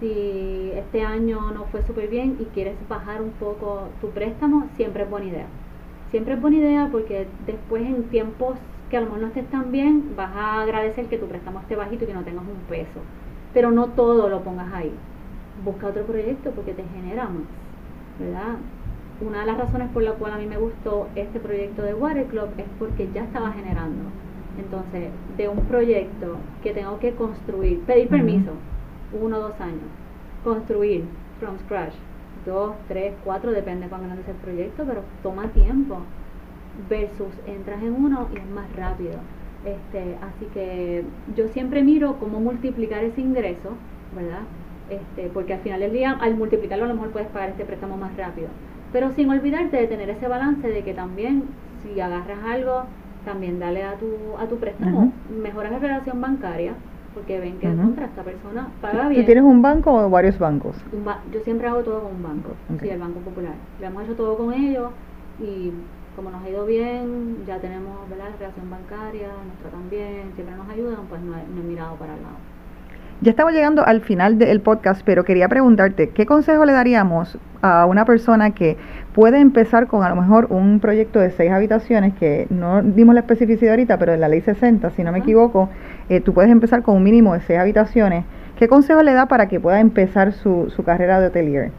si 0.00 0.72
este 0.74 1.04
año 1.04 1.52
no 1.52 1.66
fue 1.66 1.84
súper 1.84 2.08
bien 2.08 2.36
y 2.40 2.46
quieres 2.46 2.74
bajar 2.88 3.22
un 3.22 3.30
poco 3.30 3.84
tu 4.00 4.10
préstamo, 4.10 4.66
siempre 4.76 5.04
es 5.04 5.10
buena 5.10 5.26
idea. 5.26 5.46
Siempre 6.10 6.34
es 6.34 6.40
buena 6.40 6.56
idea 6.56 6.88
porque 6.90 7.28
después 7.46 7.82
en 7.86 8.02
tiempos 8.08 8.58
que 8.90 8.96
a 8.96 9.00
lo 9.00 9.06
mejor 9.06 9.20
no 9.20 9.28
estés 9.28 9.46
tan 9.50 9.70
bien, 9.70 10.16
vas 10.16 10.34
a 10.34 10.62
agradecer 10.62 11.06
que 11.06 11.16
tu 11.16 11.26
préstamo 11.26 11.60
esté 11.60 11.76
bajito 11.76 12.02
y 12.02 12.06
que 12.08 12.14
no 12.14 12.24
tengas 12.24 12.42
un 12.42 12.58
peso. 12.68 12.98
Pero 13.54 13.70
no 13.70 13.86
todo 13.86 14.28
lo 14.28 14.42
pongas 14.42 14.72
ahí. 14.74 14.92
Busca 15.64 15.86
otro 15.86 16.02
proyecto 16.02 16.50
porque 16.50 16.72
te 16.72 16.82
genera 16.92 17.26
más, 17.26 17.46
¿verdad? 18.18 18.56
Una 19.20 19.40
de 19.40 19.46
las 19.46 19.58
razones 19.58 19.88
por 19.92 20.02
la 20.02 20.12
cual 20.12 20.34
a 20.34 20.38
mí 20.38 20.46
me 20.46 20.58
gustó 20.58 21.08
este 21.14 21.40
proyecto 21.40 21.82
de 21.82 21.94
Water 21.94 22.26
Club 22.26 22.48
es 22.58 22.66
porque 22.78 23.08
ya 23.14 23.24
estaba 23.24 23.52
generando. 23.52 24.10
Entonces, 24.58 25.10
de 25.36 25.48
un 25.48 25.60
proyecto 25.60 26.36
que 26.62 26.72
tengo 26.72 26.98
que 26.98 27.14
construir, 27.14 27.80
pedir 27.80 28.08
permiso, 28.08 28.52
uno 29.12 29.38
o 29.38 29.40
dos 29.40 29.60
años, 29.60 29.88
construir 30.44 31.04
from 31.40 31.58
scratch, 31.64 31.94
dos, 32.44 32.74
tres, 32.88 33.14
cuatro, 33.24 33.52
depende 33.52 33.88
cuán 33.88 34.04
grande 34.04 34.22
sea 34.24 34.34
el 34.34 34.40
proyecto, 34.40 34.84
pero 34.86 35.02
toma 35.22 35.48
tiempo, 35.48 35.98
versus 36.88 37.32
entras 37.46 37.82
en 37.82 37.92
uno 37.92 38.28
y 38.34 38.38
es 38.38 38.46
más 38.46 38.70
rápido. 38.76 39.14
Este, 39.64 40.16
así 40.22 40.46
que 40.54 41.04
yo 41.34 41.48
siempre 41.48 41.82
miro 41.82 42.16
cómo 42.18 42.40
multiplicar 42.40 43.04
ese 43.04 43.20
ingreso, 43.20 43.70
¿verdad? 44.14 44.42
Este, 44.88 45.28
porque 45.30 45.54
al 45.54 45.60
final 45.60 45.80
del 45.80 45.92
día, 45.92 46.16
al 46.20 46.36
multiplicarlo, 46.36 46.84
a 46.84 46.88
lo 46.88 46.94
mejor 46.94 47.10
puedes 47.10 47.28
pagar 47.28 47.50
este 47.50 47.64
préstamo 47.64 47.96
más 47.96 48.16
rápido 48.16 48.48
pero 48.92 49.12
sin 49.12 49.30
olvidarte 49.30 49.76
de 49.76 49.86
tener 49.86 50.10
ese 50.10 50.28
balance 50.28 50.68
de 50.68 50.82
que 50.82 50.94
también 50.94 51.44
si 51.82 52.00
agarras 52.00 52.38
algo, 52.44 52.84
también 53.24 53.58
dale 53.58 53.82
a 53.82 53.94
tu, 53.94 54.06
a 54.38 54.46
tu 54.46 54.56
préstamo, 54.56 55.12
mejora 55.42 55.70
la 55.70 55.78
relación 55.78 56.20
bancaria, 56.20 56.74
porque 57.14 57.40
ven 57.40 57.58
que 57.58 57.66
contra 57.74 58.06
esta 58.06 58.22
persona 58.22 58.68
paga 58.80 59.08
bien. 59.08 59.22
¿Tú 59.22 59.26
tienes 59.26 59.44
un 59.44 59.62
banco 59.62 59.92
o 59.92 60.10
varios 60.10 60.38
bancos? 60.38 60.76
yo 61.32 61.40
siempre 61.40 61.66
hago 61.66 61.80
todo 61.80 62.02
con 62.02 62.16
un 62.16 62.22
banco, 62.22 62.50
sí, 62.80 62.88
el 62.88 62.98
Banco 62.98 63.20
Popular. 63.20 63.54
Le 63.80 63.86
hemos 63.86 64.04
hecho 64.04 64.14
todo 64.14 64.36
con 64.36 64.52
ellos 64.52 64.90
y 65.40 65.72
como 66.14 66.30
nos 66.30 66.42
ha 66.42 66.48
ido 66.48 66.64
bien, 66.64 67.44
ya 67.46 67.58
tenemos 67.58 68.08
¿verdad? 68.08 68.30
la 68.30 68.36
relación 68.36 68.70
bancaria, 68.70 69.28
nuestra 69.46 69.70
también, 69.70 70.32
siempre 70.34 70.56
nos 70.56 70.68
ayudan, 70.68 71.00
pues 71.08 71.20
no 71.20 71.34
he, 71.36 71.42
no 71.54 71.60
he 71.60 71.64
mirado 71.64 71.96
para 71.96 72.14
el 72.14 72.22
lado. 72.22 72.36
Ya 73.22 73.30
estamos 73.30 73.54
llegando 73.54 73.82
al 73.82 74.02
final 74.02 74.38
del 74.38 74.60
podcast, 74.60 75.00
pero 75.02 75.24
quería 75.24 75.48
preguntarte, 75.48 76.10
¿qué 76.10 76.26
consejo 76.26 76.66
le 76.66 76.74
daríamos 76.74 77.38
a 77.62 77.86
una 77.86 78.04
persona 78.04 78.50
que 78.50 78.76
puede 79.14 79.40
empezar 79.40 79.86
con 79.86 80.04
a 80.04 80.10
lo 80.10 80.16
mejor 80.16 80.48
un 80.50 80.80
proyecto 80.80 81.18
de 81.18 81.30
seis 81.30 81.50
habitaciones, 81.50 82.12
que 82.12 82.46
no 82.50 82.82
dimos 82.82 83.14
la 83.14 83.22
especificidad 83.22 83.70
ahorita, 83.70 83.98
pero 83.98 84.12
en 84.12 84.20
la 84.20 84.28
ley 84.28 84.42
60, 84.42 84.90
si 84.90 85.02
no 85.02 85.12
me 85.12 85.20
equivoco, 85.20 85.70
eh, 86.10 86.20
tú 86.20 86.34
puedes 86.34 86.50
empezar 86.50 86.82
con 86.82 86.94
un 86.96 87.04
mínimo 87.04 87.32
de 87.32 87.40
seis 87.40 87.58
habitaciones. 87.58 88.26
¿Qué 88.58 88.68
consejo 88.68 89.02
le 89.02 89.14
da 89.14 89.24
para 89.24 89.48
que 89.48 89.60
pueda 89.60 89.80
empezar 89.80 90.34
su, 90.34 90.68
su 90.68 90.84
carrera 90.84 91.18
de 91.18 91.28
hotelier? 91.28 91.70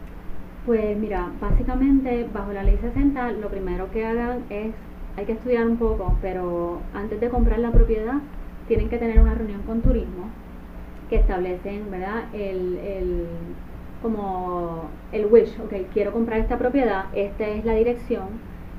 Pues 0.66 0.98
mira, 0.98 1.28
básicamente 1.40 2.26
bajo 2.34 2.52
la 2.52 2.64
ley 2.64 2.78
60 2.82 3.30
lo 3.40 3.48
primero 3.48 3.88
que 3.92 4.04
hagan 4.04 4.38
es, 4.50 4.74
hay 5.16 5.24
que 5.24 5.32
estudiar 5.32 5.68
un 5.68 5.76
poco, 5.76 6.18
pero 6.20 6.80
antes 6.94 7.20
de 7.20 7.28
comprar 7.28 7.60
la 7.60 7.70
propiedad 7.70 8.14
tienen 8.66 8.88
que 8.88 8.98
tener 8.98 9.20
una 9.20 9.34
reunión 9.34 9.62
con 9.62 9.82
turismo 9.82 10.30
que 11.08 11.16
establecen, 11.16 11.90
¿verdad? 11.90 12.24
El, 12.32 12.78
el, 12.78 13.26
como 14.02 14.84
el 15.12 15.26
wish, 15.26 15.58
ok, 15.60 15.72
quiero 15.92 16.12
comprar 16.12 16.40
esta 16.40 16.58
propiedad, 16.58 17.06
esta 17.14 17.48
es 17.48 17.64
la 17.64 17.74
dirección 17.74 18.28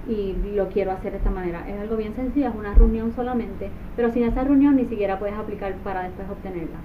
y 0.07 0.35
lo 0.55 0.69
quiero 0.69 0.91
hacer 0.91 1.11
de 1.11 1.17
esta 1.17 1.29
manera. 1.29 1.67
Es 1.67 1.79
algo 1.79 1.97
bien 1.97 2.15
sencillo, 2.15 2.49
es 2.49 2.55
una 2.55 2.73
reunión 2.73 3.11
solamente, 3.13 3.69
pero 3.95 4.11
sin 4.11 4.23
esa 4.23 4.43
reunión 4.43 4.75
ni 4.75 4.85
siquiera 4.85 5.19
puedes 5.19 5.35
aplicar 5.35 5.73
para 5.83 6.03
después 6.03 6.29
obtenerla. 6.29 6.77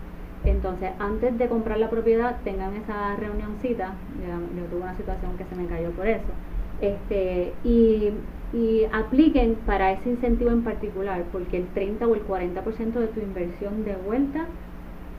Entonces, 0.44 0.90
antes 0.98 1.38
de 1.38 1.48
comprar 1.48 1.78
la 1.78 1.88
propiedad, 1.88 2.36
tengan 2.44 2.74
esa 2.74 3.16
reunioncita. 3.16 3.94
Yo, 4.20 4.60
yo 4.60 4.66
tuve 4.66 4.82
una 4.82 4.96
situación 4.96 5.38
que 5.38 5.44
se 5.44 5.56
me 5.56 5.66
cayó 5.66 5.90
por 5.92 6.06
eso. 6.06 6.26
Este, 6.82 7.54
y, 7.64 8.10
y 8.52 8.84
apliquen 8.92 9.54
para 9.66 9.92
ese 9.92 10.10
incentivo 10.10 10.50
en 10.50 10.62
particular, 10.62 11.24
porque 11.32 11.56
el 11.56 11.66
30 11.68 12.06
o 12.06 12.14
el 12.14 12.26
40% 12.26 12.92
de 12.92 13.06
tu 13.06 13.20
inversión 13.20 13.84
de 13.84 13.96
vuelta 13.96 14.46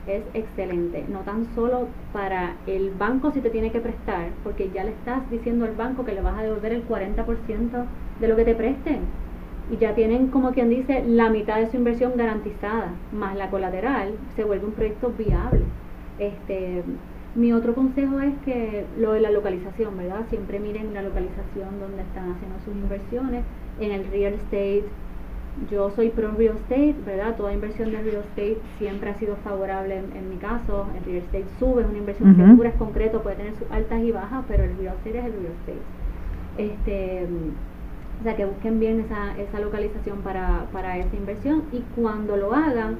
es 0.06 0.22
excelente. 0.34 1.04
No 1.08 1.20
tan 1.20 1.46
solo 1.54 1.88
para 2.12 2.54
el 2.66 2.90
banco 2.90 3.32
si 3.32 3.40
te 3.40 3.50
tiene 3.50 3.70
que 3.70 3.80
prestar, 3.80 4.28
porque 4.44 4.70
ya 4.72 4.84
le 4.84 4.90
estás 4.90 5.28
diciendo 5.30 5.64
al 5.64 5.74
banco 5.74 6.04
que 6.04 6.12
le 6.12 6.22
vas 6.22 6.38
a 6.38 6.42
devolver 6.42 6.72
el 6.72 6.86
40% 6.86 7.84
de 8.20 8.28
lo 8.28 8.36
que 8.36 8.44
te 8.44 8.54
presten. 8.54 9.00
Y 9.70 9.78
ya 9.78 9.94
tienen, 9.94 10.28
como 10.28 10.52
quien 10.52 10.70
dice, 10.70 11.04
la 11.06 11.28
mitad 11.28 11.58
de 11.58 11.70
su 11.70 11.76
inversión 11.76 12.12
garantizada, 12.16 12.90
más 13.12 13.36
la 13.36 13.50
colateral, 13.50 14.14
se 14.36 14.44
vuelve 14.44 14.66
un 14.66 14.72
proyecto 14.72 15.12
viable. 15.18 15.64
Este, 16.18 16.84
mi 17.34 17.52
otro 17.52 17.74
consejo 17.74 18.20
es 18.20 18.32
que 18.44 18.84
lo 18.96 19.12
de 19.12 19.20
la 19.20 19.30
localización, 19.30 19.96
¿verdad? 19.96 20.20
Siempre 20.30 20.60
miren 20.60 20.94
la 20.94 21.02
localización 21.02 21.80
donde 21.80 22.02
están 22.02 22.30
haciendo 22.30 22.58
sus 22.64 22.74
inversiones. 22.74 23.44
En 23.80 23.90
el 23.90 24.06
real 24.06 24.34
estate 24.34 24.84
yo 25.70 25.90
soy 25.90 26.10
pro 26.10 26.32
real 26.32 26.56
estate, 26.56 26.94
¿verdad? 27.04 27.36
Toda 27.36 27.52
inversión 27.52 27.90
de 27.90 28.02
real 28.02 28.24
estate 28.24 28.58
siempre 28.78 29.10
ha 29.10 29.14
sido 29.18 29.36
favorable 29.36 29.96
en, 29.96 30.30
mi 30.30 30.36
caso. 30.36 30.86
El 30.96 31.04
real 31.04 31.24
estate 31.24 31.46
sube, 31.58 31.82
es 31.82 31.88
una 31.88 31.98
inversión 31.98 32.36
segura, 32.36 32.68
es 32.68 32.74
concreto, 32.76 33.22
puede 33.22 33.36
tener 33.36 33.54
sus 33.56 33.70
altas 33.70 34.02
y 34.02 34.12
bajas, 34.12 34.44
pero 34.48 34.64
el 34.64 34.76
real 34.76 34.94
estate 34.96 35.18
es 35.18 35.24
el 35.24 35.32
real 35.32 35.52
estate. 35.60 35.82
Este, 36.58 37.26
o 38.20 38.22
sea, 38.22 38.36
que 38.36 38.44
busquen 38.44 38.80
bien 38.80 39.00
esa, 39.00 39.36
esa 39.38 39.60
localización 39.60 40.18
para, 40.18 40.66
para 40.72 40.98
esa 40.98 41.16
inversión 41.16 41.64
y 41.72 41.80
cuando 41.94 42.36
lo 42.36 42.54
hagan, 42.54 42.96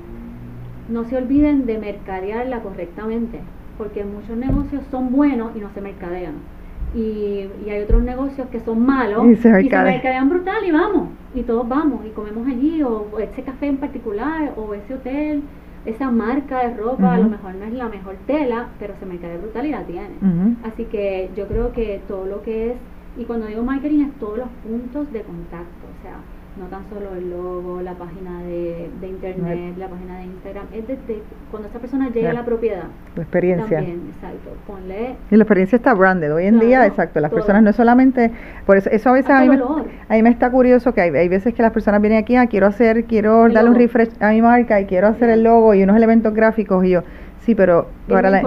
no 0.89 1.05
se 1.05 1.17
olviden 1.17 1.67
de 1.67 1.79
mercadearla 1.79 2.61
correctamente, 2.61 3.41
porque 3.77 4.05
muchos 4.05 4.37
negocios 4.37 4.83
son 4.91 5.13
buenos 5.13 5.57
y 5.57 5.61
no 5.61 5.71
se 5.75 5.81
mercadean 5.81 6.56
y, 6.95 7.49
y, 7.67 7.71
hay 7.71 7.83
otros 7.83 8.03
negocios 8.03 8.49
que 8.49 8.61
son 8.61 8.85
malos 8.85 9.27
y 9.27 9.37
se, 9.37 9.51
mercadean 9.51 10.29
brutal 10.29 10.65
y 10.65 10.71
vamos, 10.71 11.09
y 11.35 11.43
todos 11.43 11.69
vamos 11.69 12.07
y 12.07 12.11
comemos 12.11 12.47
allí, 12.47 12.83
o, 12.83 13.19
ese 13.19 13.43
café 13.43 13.67
en 13.67 13.77
particular, 13.77 14.53
o 14.57 14.73
ese 14.75 14.95
hotel, 14.95 15.43
esa 15.85 16.11
marca 16.11 16.67
de 16.67 16.75
ropa, 16.75 17.15
a 17.15 17.19
lo 17.19 17.29
mejor 17.29 17.55
no 17.55 17.65
es 17.65 17.73
la 17.73 17.89
mejor 17.89 18.17
tela, 18.27 18.69
pero 18.79 18.95
se 18.99 19.07
mercadea 19.07 19.39
brutal 19.39 19.67
y 19.67 19.71
la 19.71 19.83
tiene. 19.85 20.57
Así 20.65 20.85
que 20.85 21.31
yo 21.37 21.47
creo 21.47 21.73
que 21.73 22.01
todo 22.09 22.27
lo 22.27 22.43
que 22.43 22.73
es, 22.73 22.77
y 23.17 23.25
cuando 23.25 23.47
digo 23.47 23.63
marketing 23.63 24.07
es 24.07 24.13
todos 24.19 24.39
los 24.39 24.49
puntos 24.67 25.13
de 25.13 25.23
contacto, 25.23 25.87
o 25.87 26.03
sea, 26.03 26.17
no 26.59 26.67
tan 26.67 26.83
solo 26.89 27.15
el 27.15 27.31
logo, 27.31 27.83
la 27.83 27.95
página 27.95 28.43
de, 28.43 28.89
de 29.01 29.09
internet, 29.09 29.75
la 29.77 29.89
página 29.89 30.19
de 30.19 30.25
Instagram, 30.25 30.67
es 30.73 30.87
desde 30.89 31.23
cuando 31.51 31.69
esa 31.69 31.79
persona 31.79 32.09
llega 32.11 32.31
a 32.31 32.33
la 32.33 32.45
propiedad. 32.45 32.85
La 33.15 33.23
experiencia. 33.23 33.79
También, 33.79 34.01
exacto. 34.15 34.51
Ponle. 34.67 35.17
Y 35.31 35.37
la 35.37 35.43
experiencia 35.43 35.77
está 35.77 35.95
branded. 35.95 36.33
Hoy 36.33 36.47
en 36.47 36.59
día, 36.59 36.87
exacto, 36.87 37.21
las 37.21 37.31
personas 37.31 37.63
no 37.63 37.71
es 37.71 37.77
solamente. 37.77 38.31
Por 38.65 38.79
eso, 38.79 38.91
eso 38.91 39.11
a 39.11 39.13
veces 39.13 39.31
a 39.31 39.41
mí, 39.41 39.49
me, 39.49 39.57
a 39.57 40.15
mí 40.15 40.23
me 40.23 40.31
está 40.31 40.51
curioso 40.51 40.95
que 40.95 41.03
hay, 41.03 41.11
hay 41.11 41.29
veces 41.29 41.55
que 41.55 41.63
las 41.63 41.73
personas 41.73 42.01
vienen 42.01 42.19
aquí, 42.19 42.37
ah, 42.37 42.47
quiero 42.47 42.67
hacer, 42.67 43.05
quiero 43.05 43.49
darle 43.49 43.71
un 43.71 43.77
refresh 43.77 44.11
a 44.21 44.31
mi 44.31 44.41
marca 44.41 44.81
y 44.81 44.87
quiero 44.87 45.09
hacer 45.09 45.29
el 45.31 45.43
logo 45.43 45.75
y 45.75 45.83
unos 45.83 45.97
elementos 45.97 46.33
gráficos 46.35 46.85
y 46.85 46.91
yo, 46.91 47.03
sí, 47.41 47.55
pero 47.55 47.89
para 48.09 48.31
la 48.31 48.43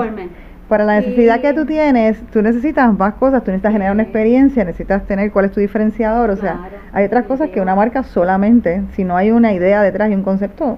para 0.69 0.85
la 0.85 0.99
necesidad 1.01 1.41
que 1.41 1.53
tú 1.53 1.65
tienes, 1.65 2.21
tú 2.27 2.41
necesitas 2.41 2.95
más 2.97 3.15
cosas, 3.15 3.43
tú 3.43 3.49
necesitas 3.49 3.73
generar 3.73 3.93
una 3.93 4.03
experiencia, 4.03 4.63
necesitas 4.63 5.05
tener 5.07 5.31
cuál 5.31 5.45
es 5.45 5.51
tu 5.51 5.59
diferenciador, 5.59 6.29
o 6.29 6.37
sea, 6.37 6.69
hay 6.93 7.05
otras 7.05 7.25
cosas 7.25 7.49
que 7.49 7.59
una 7.59 7.75
marca 7.75 8.03
solamente, 8.03 8.83
si 8.93 9.03
no 9.03 9.17
hay 9.17 9.31
una 9.31 9.51
idea 9.51 9.81
detrás 9.81 10.11
y 10.11 10.13
un 10.13 10.23
concepto, 10.23 10.77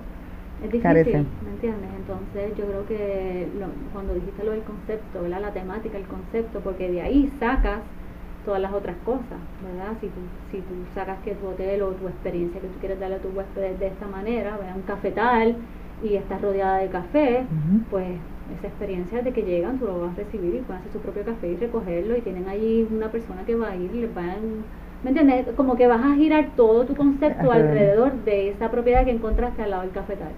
es 0.64 0.72
difícil, 0.72 1.28
¿me 1.44 1.52
entiendes? 1.52 1.90
Entonces 2.00 2.58
yo 2.58 2.66
creo 2.66 2.88
que 2.88 3.48
cuando 3.92 4.14
dijiste 4.14 4.44
lo 4.44 4.52
del 4.52 4.64
concepto, 4.64 5.22
¿verdad? 5.22 5.42
la 5.42 5.52
temática, 5.52 5.98
el 5.98 6.06
concepto, 6.06 6.60
porque 6.62 6.90
de 6.90 7.02
ahí 7.02 7.32
sacas 7.40 7.80
todas 8.46 8.62
las 8.62 8.74
otras 8.74 8.96
cosas, 9.06 9.40
¿verdad? 9.64 9.94
Si 10.00 10.08
tú, 10.08 10.22
si 10.52 10.58
tú 10.58 10.74
sacas 10.96 11.20
que 11.24 11.36
tu 11.36 11.48
hotel 11.48 11.82
o 11.84 11.90
tu 11.90 12.08
experiencia 12.08 12.60
que 12.60 12.68
tú 12.68 12.80
quieres 12.80 13.00
darle 13.00 13.18
a 13.18 13.20
tu 13.20 13.30
huésped 13.30 13.76
de 13.76 13.88
esta 13.88 14.08
manera, 14.08 14.58
¿verdad? 14.58 14.76
un 14.76 14.82
cafetal 14.84 15.56
y 16.04 16.16
estás 16.16 16.42
rodeada 16.42 16.78
de 16.78 16.88
café, 16.88 17.44
pues 17.90 18.08
esa 18.58 18.68
experiencia 18.68 19.22
de 19.22 19.32
que 19.32 19.44
llegan, 19.44 19.78
tú 19.78 19.86
lo 19.86 20.02
vas 20.02 20.14
a 20.14 20.24
recibir 20.24 20.56
y 20.56 20.60
pueden 20.60 20.82
hacer 20.82 20.92
su 20.92 21.00
propio 21.00 21.24
café 21.24 21.52
y 21.52 21.56
recogerlo 21.58 22.18
y 22.18 22.22
tienen 22.22 22.48
ahí 22.48 22.88
una 22.92 23.10
persona 23.10 23.44
que 23.46 23.56
va 23.56 23.70
a 23.70 23.76
ir 23.76 23.92
y 23.94 24.02
les 24.02 24.14
van, 24.14 24.66
¿me 25.04 25.10
entiendes? 25.10 25.48
Como 25.56 25.76
que 25.76 25.88
vas 25.88 26.04
a 26.04 26.16
girar 26.16 26.50
todo 26.56 26.86
tu 26.86 26.96
concepto 26.96 27.52
alrededor 27.52 28.14
de 28.26 28.50
esa 28.50 28.70
propiedad 28.72 29.06
que 29.06 29.12
encontraste 29.12 29.62
al 29.64 29.72
lado 29.72 29.84
del 29.84 29.92
cafetal. 29.92 30.32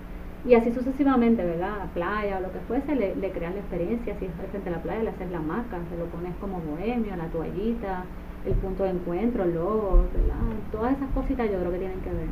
Y 0.45 0.55
así 0.55 0.73
sucesivamente, 0.73 1.43
¿verdad? 1.43 1.87
playa 1.93 2.37
o 2.37 2.41
lo 2.41 2.51
que 2.51 2.59
fuese, 2.67 2.95
le, 2.95 3.15
le 3.15 3.31
creas 3.31 3.53
la 3.53 3.61
experiencia, 3.61 4.13
si 4.19 4.25
es 4.25 4.31
frente 4.51 4.67
a 4.69 4.73
la 4.73 4.81
playa, 4.81 5.03
le 5.03 5.09
haces 5.09 5.31
la 5.31 5.39
marca, 5.39 5.77
se 5.89 5.97
lo 5.97 6.05
pones 6.07 6.33
como 6.41 6.59
bohemio, 6.59 7.15
la 7.15 7.27
toallita, 7.27 8.03
el 8.45 8.53
punto 8.55 8.83
de 8.83 8.89
encuentro, 8.89 9.43
el 9.43 9.53
logo, 9.53 10.05
¿verdad? 10.13 10.35
Todas 10.71 10.97
esas 10.97 11.09
cositas 11.11 11.49
yo 11.49 11.59
creo 11.59 11.71
que 11.71 11.77
tienen 11.77 11.99
que 11.99 12.09
ver. 12.09 12.27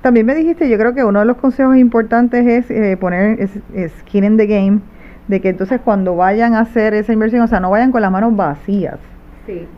También 0.00 0.26
me 0.26 0.34
dijiste, 0.34 0.68
yo 0.68 0.78
creo 0.78 0.94
que 0.94 1.02
uno 1.02 1.20
de 1.20 1.26
los 1.26 1.36
consejos 1.38 1.76
importantes 1.76 2.46
es 2.46 2.70
eh, 2.70 2.96
poner 2.96 3.48
skin 4.00 4.24
in 4.24 4.36
the 4.36 4.46
game, 4.46 4.80
de 5.28 5.40
que 5.40 5.48
entonces 5.48 5.80
cuando 5.84 6.16
vayan 6.16 6.54
a 6.54 6.60
hacer 6.60 6.94
esa 6.94 7.12
inversión, 7.12 7.42
o 7.42 7.46
sea, 7.46 7.60
no 7.60 7.70
vayan 7.70 7.92
con 7.92 8.02
las 8.02 8.10
manos 8.10 8.34
vacías. 8.36 8.98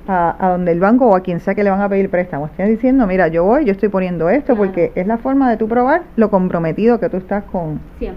A, 0.07 0.35
a, 0.39 0.51
donde 0.53 0.73
el 0.73 0.81
banco 0.81 1.09
o 1.09 1.15
a 1.15 1.21
quien 1.21 1.41
sea 1.41 1.55
que 1.55 1.63
le 1.63 1.69
van 1.69 1.83
a 1.83 1.91
pedir 1.91 2.09
préstamo. 2.09 2.47
Estén 2.47 2.69
diciendo, 2.69 3.07
mira, 3.07 3.29
yo 3.29 3.45
voy, 3.45 3.67
yo 3.67 3.73
estoy 3.73 3.91
poniendo 3.91 4.31
esto, 4.31 4.57
porque 4.57 4.93
es 4.95 5.07
la 5.07 5.19
forma 5.19 5.51
de 5.51 5.59
tú 5.59 5.69
probar 5.69 6.05
lo 6.17 6.31
comprometido 6.31 6.99
que 6.99 7.11
tú 7.11 7.19
estás 7.19 7.45
con... 7.45 7.79
100%. 8.01 8.15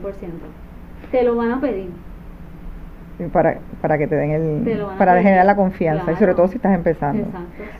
Te 1.11 1.23
lo 1.23 1.35
van 1.35 1.51
a 1.51 1.59
pedir. 1.59 1.89
Para, 3.33 3.57
para 3.81 3.97
que 3.97 4.07
te 4.07 4.15
den 4.15 4.31
el... 4.31 4.85
para 4.97 5.21
generar 5.21 5.45
la 5.45 5.55
confianza, 5.55 6.11
y 6.11 6.15
sobre 6.15 6.33
todo 6.35 6.47
si 6.47 6.55
estás 6.55 6.73
empezando. 6.73 7.25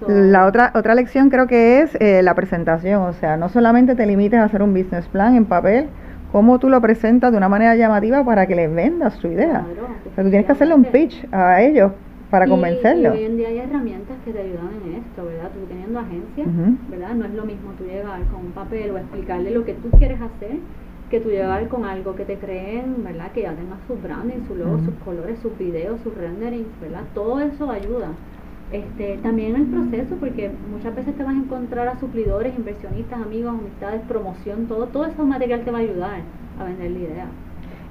La 0.06 0.46
otra, 0.46 0.72
otra 0.76 0.94
lección 0.94 1.30
creo 1.30 1.48
que 1.48 1.80
es 1.80 1.96
eh, 2.02 2.22
la 2.22 2.36
presentación, 2.36 3.02
o 3.02 3.14
sea, 3.14 3.38
no 3.38 3.48
solamente 3.48 3.96
te 3.96 4.06
limites 4.06 4.40
a 4.40 4.44
hacer 4.44 4.62
un 4.62 4.74
business 4.74 5.08
plan 5.08 5.36
en 5.36 5.46
papel, 5.46 5.88
cómo 6.32 6.60
tú 6.60 6.70
lo 6.70 6.80
presentas 6.82 7.32
de 7.32 7.38
una 7.38 7.50
manera 7.50 7.76
llamativa 7.76 8.24
para 8.24 8.46
que 8.48 8.56
les 8.56 8.74
vendas 8.74 9.17
tu 9.20 9.28
idea. 9.28 9.65
o 10.10 10.15
sea, 10.15 10.24
tú 10.24 10.30
tienes 10.30 10.46
que 10.46 10.52
hacerle 10.52 10.76
un 10.76 10.86
pitch 10.86 11.28
a 11.32 11.62
ellos 11.62 11.91
para 12.30 12.48
convencerlos. 12.48 13.15
Y 13.15 13.20
hoy 13.20 13.26
en 13.26 13.38
día 13.38 13.48
hay 13.50 13.58
herramientas 13.60 14.15
que 14.24 14.32
te 14.32 14.39
ayudan 14.39 14.70
en 14.86 14.96
esto, 14.96 15.26
¿verdad? 15.26 15.50
Tú 15.54 15.65
teniendo 15.67 16.00
agencias, 16.00 16.48
¿verdad? 16.89 17.15
No 17.15 17.26
es 17.26 17.34
lo 17.34 17.46
mismo 17.46 17.72
tú 17.78 17.84
llegar 17.84 18.22
con 18.32 18.46
un 18.46 18.52
papel 18.52 18.91
o 18.91 18.98
explicarle 18.98 19.52
lo 19.52 19.65
que 19.65 19.74
tú 19.74 19.89
quieres 19.98 20.20
hacer 20.22 20.60
que 21.12 21.20
tú 21.20 21.30
llegar 21.30 21.67
con 21.67 21.84
algo 21.84 22.15
que 22.15 22.24
te 22.24 22.38
creen, 22.38 23.04
¿verdad? 23.04 23.32
Que 23.34 23.41
ya 23.41 23.54
tenga 23.54 23.76
su 23.86 23.96
branding, 23.96 24.48
su 24.48 24.56
logo, 24.56 24.80
sus 24.80 24.94
colores, 25.04 25.38
sus 25.41 25.56
videos, 25.58 26.00
sus 26.02 26.15
renderings, 26.15 26.70
¿verdad? 26.80 27.02
Todo 27.13 27.41
eso 27.41 27.70
ayuda. 27.70 28.08
Este, 28.72 29.20
también 29.22 29.56
el 29.56 29.66
proceso, 29.66 30.16
porque 30.16 30.50
muchas 30.72 30.96
veces 30.96 31.16
te 31.16 31.24
vas 31.24 31.36
a 31.36 31.38
encontrar 31.38 31.90
a 31.90 32.00
suplidores, 32.00 32.58
inversionistas, 32.58 33.22
amigos, 33.22 33.54
amistades, 33.60 34.02
promoción, 34.08 34.68
todo, 34.68 34.88
todo 34.88 35.06
ese 35.06 35.22
material 35.22 35.62
te 35.66 35.72
va 35.72 35.80
a 35.80 35.82
ayudar 35.82 36.22
a 36.58 36.64
vender 36.64 36.92
la 36.92 37.00
idea. 37.00 37.26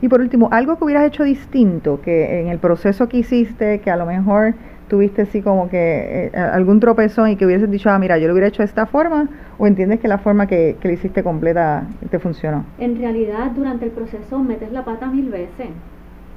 Y 0.00 0.08
por 0.08 0.22
último, 0.22 0.48
algo 0.50 0.78
que 0.78 0.84
hubieras 0.84 1.06
hecho 1.06 1.24
distinto, 1.24 2.00
que 2.00 2.40
en 2.40 2.48
el 2.48 2.58
proceso 2.58 3.08
que 3.08 3.18
hiciste, 3.18 3.80
que 3.80 3.90
a 3.90 3.96
lo 3.96 4.06
mejor 4.06 4.54
tuviste 4.88 5.22
así 5.22 5.42
como 5.42 5.68
que 5.68 6.30
eh, 6.32 6.36
algún 6.38 6.80
tropezón 6.80 7.28
y 7.28 7.36
que 7.36 7.44
hubieses 7.44 7.70
dicho, 7.70 7.90
ah, 7.90 7.98
mira, 7.98 8.16
yo 8.16 8.26
lo 8.26 8.32
hubiera 8.32 8.48
hecho 8.48 8.62
de 8.62 8.66
esta 8.66 8.86
forma, 8.86 9.28
o 9.58 9.66
entiendes 9.66 10.00
que 10.00 10.08
la 10.08 10.16
forma 10.16 10.46
que, 10.46 10.76
que 10.80 10.88
lo 10.88 10.94
hiciste 10.94 11.22
completa 11.22 11.86
te 12.10 12.18
funcionó? 12.18 12.64
En 12.78 12.96
realidad, 12.96 13.50
durante 13.50 13.84
el 13.84 13.90
proceso 13.90 14.38
metes 14.38 14.72
la 14.72 14.84
pata 14.86 15.06
mil 15.08 15.28
veces 15.28 15.68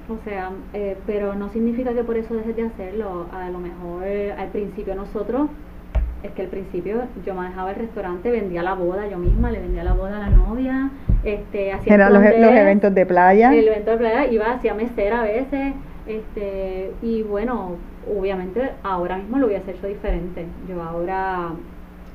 o 0.09 0.17
sea, 0.25 0.51
eh, 0.73 0.97
pero 1.05 1.33
no 1.35 1.49
significa 1.49 1.93
que 1.93 2.03
por 2.03 2.17
eso 2.17 2.33
dejes 2.35 2.55
de 2.55 2.63
hacerlo. 2.63 3.27
A 3.31 3.49
lo 3.49 3.59
mejor 3.59 4.03
eh, 4.05 4.33
al 4.33 4.49
principio 4.49 4.95
nosotros, 4.95 5.49
es 6.23 6.31
que 6.31 6.43
al 6.43 6.47
principio 6.47 7.03
yo 7.25 7.33
manejaba 7.33 7.71
el 7.71 7.77
restaurante, 7.77 8.31
vendía 8.31 8.63
la 8.63 8.73
boda 8.73 9.07
yo 9.07 9.17
misma, 9.17 9.51
le 9.51 9.59
vendía 9.59 9.83
la 9.83 9.93
boda 9.93 10.17
a 10.17 10.29
la 10.29 10.35
novia, 10.35 10.89
este, 11.23 11.73
hacía 11.73 11.93
Eran 11.93 12.13
los, 12.13 12.23
eventos 12.23 12.93
de 12.93 13.05
playa. 13.05 13.53
El 13.53 13.67
evento 13.67 13.91
de 13.91 13.97
playa, 13.97 14.27
iba, 14.27 14.51
hacía 14.51 14.73
mesera 14.73 15.21
a 15.21 15.23
veces, 15.23 15.73
este, 16.07 16.91
y 17.01 17.23
bueno, 17.23 17.77
obviamente 18.17 18.71
ahora 18.83 19.17
mismo 19.17 19.37
lo 19.37 19.47
voy 19.47 19.55
a 19.55 19.59
hacer 19.59 19.75
yo 19.81 19.87
diferente. 19.87 20.45
Yo 20.69 20.81
ahora, 20.81 21.49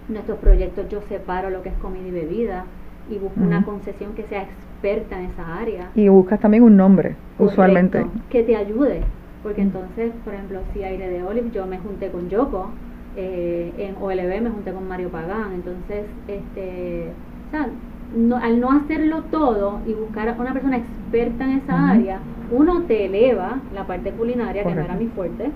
nuestros 0.08 0.38
proyectos, 0.38 0.88
yo 0.88 1.00
separo 1.08 1.50
lo 1.50 1.62
que 1.62 1.70
es 1.70 1.74
comida 1.76 2.06
y 2.08 2.10
bebida 2.10 2.64
y 3.10 3.18
busco 3.18 3.40
una 3.40 3.64
concesión 3.64 4.14
que 4.14 4.24
sea 4.24 4.46
experta 4.78 5.18
en 5.18 5.30
esa 5.30 5.58
área. 5.58 5.90
Y 5.94 6.08
buscas 6.08 6.40
también 6.40 6.62
un 6.62 6.76
nombre, 6.76 7.16
usualmente. 7.38 8.06
Que 8.30 8.42
te 8.42 8.56
ayude, 8.56 9.00
porque 9.42 9.62
entonces, 9.62 10.12
por 10.24 10.34
ejemplo, 10.34 10.60
si 10.72 10.82
Aire 10.82 11.08
de 11.08 11.22
Olive, 11.22 11.50
yo 11.52 11.66
me 11.66 11.78
junté 11.78 12.10
con 12.10 12.28
Yoko, 12.28 12.70
eh, 13.16 13.72
en 13.78 13.96
OLB 14.00 14.40
me 14.42 14.50
junté 14.50 14.72
con 14.72 14.86
Mario 14.86 15.08
Pagán, 15.08 15.52
entonces, 15.54 16.06
este, 16.28 17.08
o 17.48 17.50
sea, 17.50 17.68
no, 18.16 18.36
al 18.36 18.60
no 18.60 18.70
hacerlo 18.70 19.22
todo 19.30 19.80
y 19.86 19.92
buscar 19.92 20.28
a 20.28 20.32
una 20.32 20.52
persona 20.52 20.78
experta 20.78 21.44
en 21.44 21.58
esa 21.58 21.90
área, 21.90 22.20
uno 22.50 22.82
te 22.82 23.06
eleva 23.06 23.60
la 23.74 23.86
parte 23.86 24.12
culinaria, 24.12 24.64
que 24.64 24.74
no 24.74 24.80
era 24.82 24.94
mi 24.94 25.06
fuerte, 25.06 25.50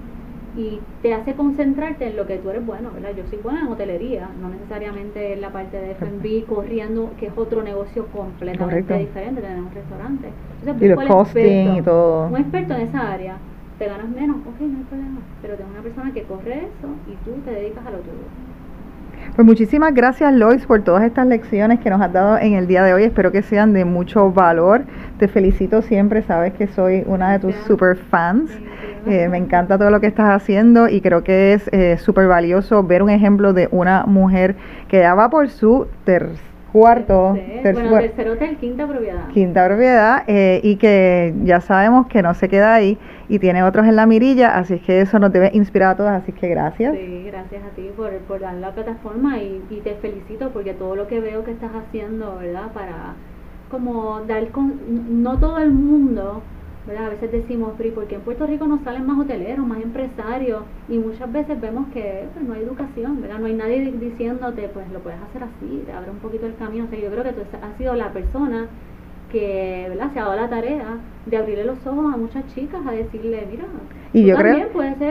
y 0.56 0.80
te 1.00 1.14
hace 1.14 1.34
concentrarte 1.34 2.06
en 2.08 2.16
lo 2.16 2.26
que 2.26 2.36
tú 2.36 2.50
eres 2.50 2.64
bueno, 2.64 2.90
¿verdad? 2.92 3.10
Yo 3.16 3.24
soy 3.30 3.38
buena 3.38 3.60
en 3.62 3.68
hotelería, 3.68 4.28
no 4.40 4.50
necesariamente 4.50 5.32
en 5.32 5.40
la 5.40 5.50
parte 5.50 5.78
de 5.78 5.92
F&B 5.92 6.44
corriendo, 6.46 7.10
que 7.18 7.26
es 7.26 7.32
otro 7.36 7.62
negocio 7.62 8.06
completamente 8.06 8.98
diferente, 8.98 9.40
tener 9.40 9.58
un 9.58 9.72
restaurante. 9.72 10.28
Entonces, 10.60 10.82
y 10.82 10.88
los 10.88 11.04
costing 11.06 11.76
y 11.76 11.82
todo. 11.82 12.28
Un 12.28 12.36
experto 12.36 12.74
en 12.74 12.80
esa 12.82 13.12
área, 13.12 13.36
te 13.78 13.86
ganas 13.86 14.08
menos, 14.08 14.36
ok, 14.36 14.60
no 14.60 14.78
hay 14.78 14.84
problema, 14.84 15.20
pero 15.40 15.54
tengo 15.54 15.70
una 15.70 15.82
persona 15.82 16.12
que 16.12 16.22
corre 16.24 16.58
eso 16.58 16.88
y 17.08 17.14
tú 17.24 17.32
te 17.44 17.50
dedicas 17.50 17.86
a 17.86 17.90
lo 17.90 17.98
tuyo. 17.98 18.12
Pues 19.34 19.46
muchísimas 19.46 19.94
gracias 19.94 20.34
Lois 20.34 20.66
por 20.66 20.82
todas 20.82 21.04
estas 21.04 21.26
lecciones 21.26 21.80
que 21.80 21.88
nos 21.88 22.02
has 22.02 22.12
dado 22.12 22.36
en 22.38 22.52
el 22.52 22.66
día 22.66 22.82
de 22.82 22.92
hoy. 22.92 23.04
Espero 23.04 23.32
que 23.32 23.40
sean 23.40 23.72
de 23.72 23.86
mucho 23.86 24.30
valor. 24.30 24.82
Te 25.18 25.26
felicito 25.26 25.80
siempre, 25.80 26.22
sabes 26.22 26.52
que 26.52 26.66
soy 26.66 27.02
una 27.06 27.32
de 27.32 27.38
tus 27.38 27.54
super 27.66 27.96
fans. 27.96 28.50
Eh, 29.06 29.28
me 29.28 29.38
encanta 29.38 29.78
todo 29.78 29.90
lo 29.90 30.00
que 30.00 30.06
estás 30.06 30.30
haciendo 30.30 30.88
y 30.88 31.00
creo 31.00 31.24
que 31.24 31.54
es 31.54 31.68
eh, 31.72 31.98
súper 31.98 32.28
valioso 32.28 32.82
ver 32.84 33.02
un 33.02 33.10
ejemplo 33.10 33.52
de 33.52 33.68
una 33.70 34.04
mujer 34.06 34.54
que 34.88 35.00
ya 35.00 35.14
va 35.14 35.28
por 35.30 35.48
su 35.48 35.86
tercer 36.04 36.52
cuarto, 36.72 37.36
tercer, 37.62 37.88
bueno, 37.88 37.98
tercer 37.98 38.28
hotel, 38.30 38.56
quinta 38.56 38.86
propiedad. 38.86 39.28
Quinta 39.28 39.66
propiedad 39.66 40.22
eh, 40.26 40.60
y 40.62 40.76
que 40.76 41.34
ya 41.44 41.60
sabemos 41.60 42.06
que 42.06 42.22
no 42.22 42.32
se 42.32 42.48
queda 42.48 42.74
ahí 42.74 42.98
y 43.28 43.38
tiene 43.38 43.62
otros 43.62 43.86
en 43.86 43.96
la 43.96 44.06
mirilla, 44.06 44.56
así 44.56 44.78
que 44.78 45.02
eso 45.02 45.18
nos 45.18 45.32
debe 45.32 45.50
inspirar 45.52 45.90
a 45.90 45.96
todas, 45.96 46.22
así 46.22 46.32
que 46.32 46.48
gracias. 46.48 46.94
Sí, 46.94 47.24
gracias 47.26 47.62
a 47.62 47.76
ti 47.76 47.90
por, 47.94 48.10
por 48.20 48.40
dar 48.40 48.54
la 48.54 48.70
plataforma 48.70 49.38
y, 49.38 49.62
y 49.70 49.80
te 49.80 49.94
felicito 49.96 50.50
porque 50.50 50.72
todo 50.72 50.96
lo 50.96 51.06
que 51.06 51.20
veo 51.20 51.44
que 51.44 51.50
estás 51.50 51.72
haciendo, 51.74 52.38
¿verdad? 52.40 52.72
Para 52.72 53.14
como 53.70 54.20
dar 54.26 54.48
con, 54.48 55.22
no 55.22 55.38
todo 55.38 55.58
el 55.58 55.70
mundo 55.70 56.42
a 56.90 57.08
veces 57.08 57.30
decimos, 57.30 57.74
pero 57.78 57.94
¿por 57.94 58.06
qué 58.06 58.16
en 58.16 58.22
Puerto 58.22 58.46
Rico 58.46 58.66
no 58.66 58.82
salen 58.82 59.06
más 59.06 59.18
hoteleros, 59.18 59.66
más 59.66 59.80
empresarios? 59.80 60.62
Y 60.88 60.98
muchas 60.98 61.30
veces 61.32 61.60
vemos 61.60 61.86
que 61.92 62.26
pues, 62.34 62.44
no 62.44 62.54
hay 62.54 62.62
educación, 62.62 63.22
¿verdad? 63.22 63.38
No 63.38 63.46
hay 63.46 63.54
nadie 63.54 63.92
diciéndote, 63.92 64.68
pues 64.68 64.90
lo 64.90 64.98
puedes 65.00 65.20
hacer 65.20 65.44
así, 65.44 65.82
te 65.86 65.92
abre 65.92 66.10
un 66.10 66.18
poquito 66.18 66.46
el 66.46 66.56
camino. 66.56 66.84
O 66.84 66.88
sea, 66.88 66.98
yo 66.98 67.10
creo 67.10 67.24
que 67.24 67.32
tú 67.32 67.42
has 67.62 67.76
sido 67.78 67.94
la 67.94 68.12
persona 68.12 68.68
que 69.32 69.86
¿verdad? 69.88 70.12
se 70.12 70.20
ha 70.20 70.24
dado 70.24 70.36
la 70.36 70.48
tarea 70.48 70.98
de 71.26 71.36
abrirle 71.36 71.64
los 71.64 71.84
ojos 71.86 72.12
a 72.12 72.16
muchas 72.16 72.46
chicas, 72.54 72.80
a 72.86 72.92
decirle, 72.92 73.46
mira, 73.50 73.64
y 74.12 74.26
yo 74.26 74.36
creo 74.36 74.68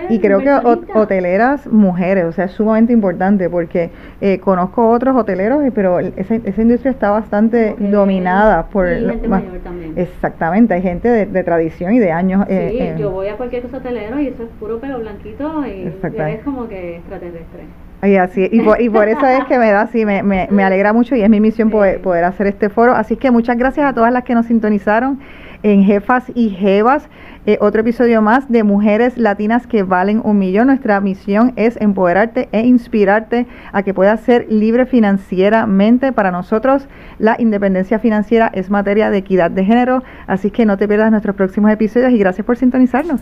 y 0.10 0.20
creo 0.20 0.40
que 0.40 0.52
hoteleras 0.94 1.66
mujeres, 1.66 2.26
o 2.26 2.32
sea, 2.32 2.46
es 2.46 2.52
sumamente 2.52 2.94
importante 2.94 3.50
porque 3.50 3.90
eh, 4.20 4.40
conozco 4.40 4.90
otros 4.90 5.16
hoteleros, 5.16 5.64
pero 5.74 6.00
esa, 6.00 6.36
esa 6.36 6.62
industria 6.62 6.92
está 6.92 7.10
bastante 7.10 7.76
dominada 7.80 8.68
por 8.68 8.88
gente 8.88 9.28
mayor 9.28 9.60
también. 9.60 9.94
Exactamente, 9.96 10.76
hay 10.76 10.82
gente 10.84 11.26
de, 11.26 11.44
tradición 11.44 11.94
y 11.94 12.00
de 12.00 12.12
años. 12.12 12.46
Sí, 12.48 12.54
eh, 12.54 12.96
yo 13.00 13.10
voy 13.10 13.28
a 13.28 13.38
cualquier 13.38 13.64
cosa 13.64 13.78
hotelero 13.78 14.20
y 14.20 14.28
eso 14.28 14.44
es 14.44 14.50
puro 14.60 14.80
pelo 14.80 15.00
blanquito 15.00 15.66
y 15.66 15.92
es 16.04 16.44
como 16.44 16.68
que 16.68 16.98
extraterrestre. 16.98 17.64
Y, 18.04 18.16
así, 18.16 18.50
y, 18.52 18.62
por, 18.62 18.82
y 18.82 18.90
por 18.90 19.08
eso 19.08 19.26
es 19.28 19.46
que 19.46 19.60
me 19.60 19.72
da 19.72 19.82
así, 19.82 20.06
me, 20.06 20.24
me, 20.24 20.48
me 20.50 20.64
alegra 20.64 20.92
mucho 20.92 21.16
y 21.16 21.22
es 21.22 21.30
mi 21.30 21.40
misión 21.40 21.70
poder, 21.70 22.02
poder 22.02 22.24
hacer 22.24 22.48
este 22.48 22.70
foro. 22.70 22.94
Así 22.94 23.16
que 23.16 23.30
muchas 23.30 23.58
gracias 23.58 23.86
a 23.86 23.94
todas 23.94 24.12
las 24.12 24.24
que 24.24 24.34
nos 24.34 24.48
sintonizaron 24.48 25.20
en 25.64 25.84
Jefas 25.84 26.32
y 26.34 26.50
Jevas. 26.50 27.08
Eh, 27.48 27.58
otro 27.60 27.82
episodio 27.82 28.22
más 28.22 28.50
de 28.52 28.64
Mujeres 28.64 29.18
Latinas 29.18 29.66
que 29.66 29.84
valen 29.84 30.22
un 30.24 30.38
millón. 30.38 30.68
Nuestra 30.68 31.00
misión 31.02 31.54
es 31.56 31.76
empoderarte 31.82 32.50
e 32.52 32.62
inspirarte 32.62 33.48
a 33.72 33.84
que 33.84 33.94
puedas 33.94 34.22
ser 34.22 34.46
libre 34.50 34.86
financieramente. 34.86 36.12
Para 36.12 36.32
nosotros, 36.32 36.88
la 37.18 37.36
independencia 37.40 38.00
financiera 38.00 38.52
es 38.54 38.70
materia 38.70 39.10
de 39.10 39.18
equidad 39.18 39.52
de 39.52 39.66
género. 39.66 40.04
Así 40.28 40.52
que 40.52 40.66
no 40.66 40.78
te 40.78 40.88
pierdas 40.88 41.12
nuestros 41.12 41.36
próximos 41.36 41.72
episodios 41.72 42.12
y 42.12 42.18
gracias 42.18 42.46
por 42.46 42.58
sintonizarnos. 42.58 43.22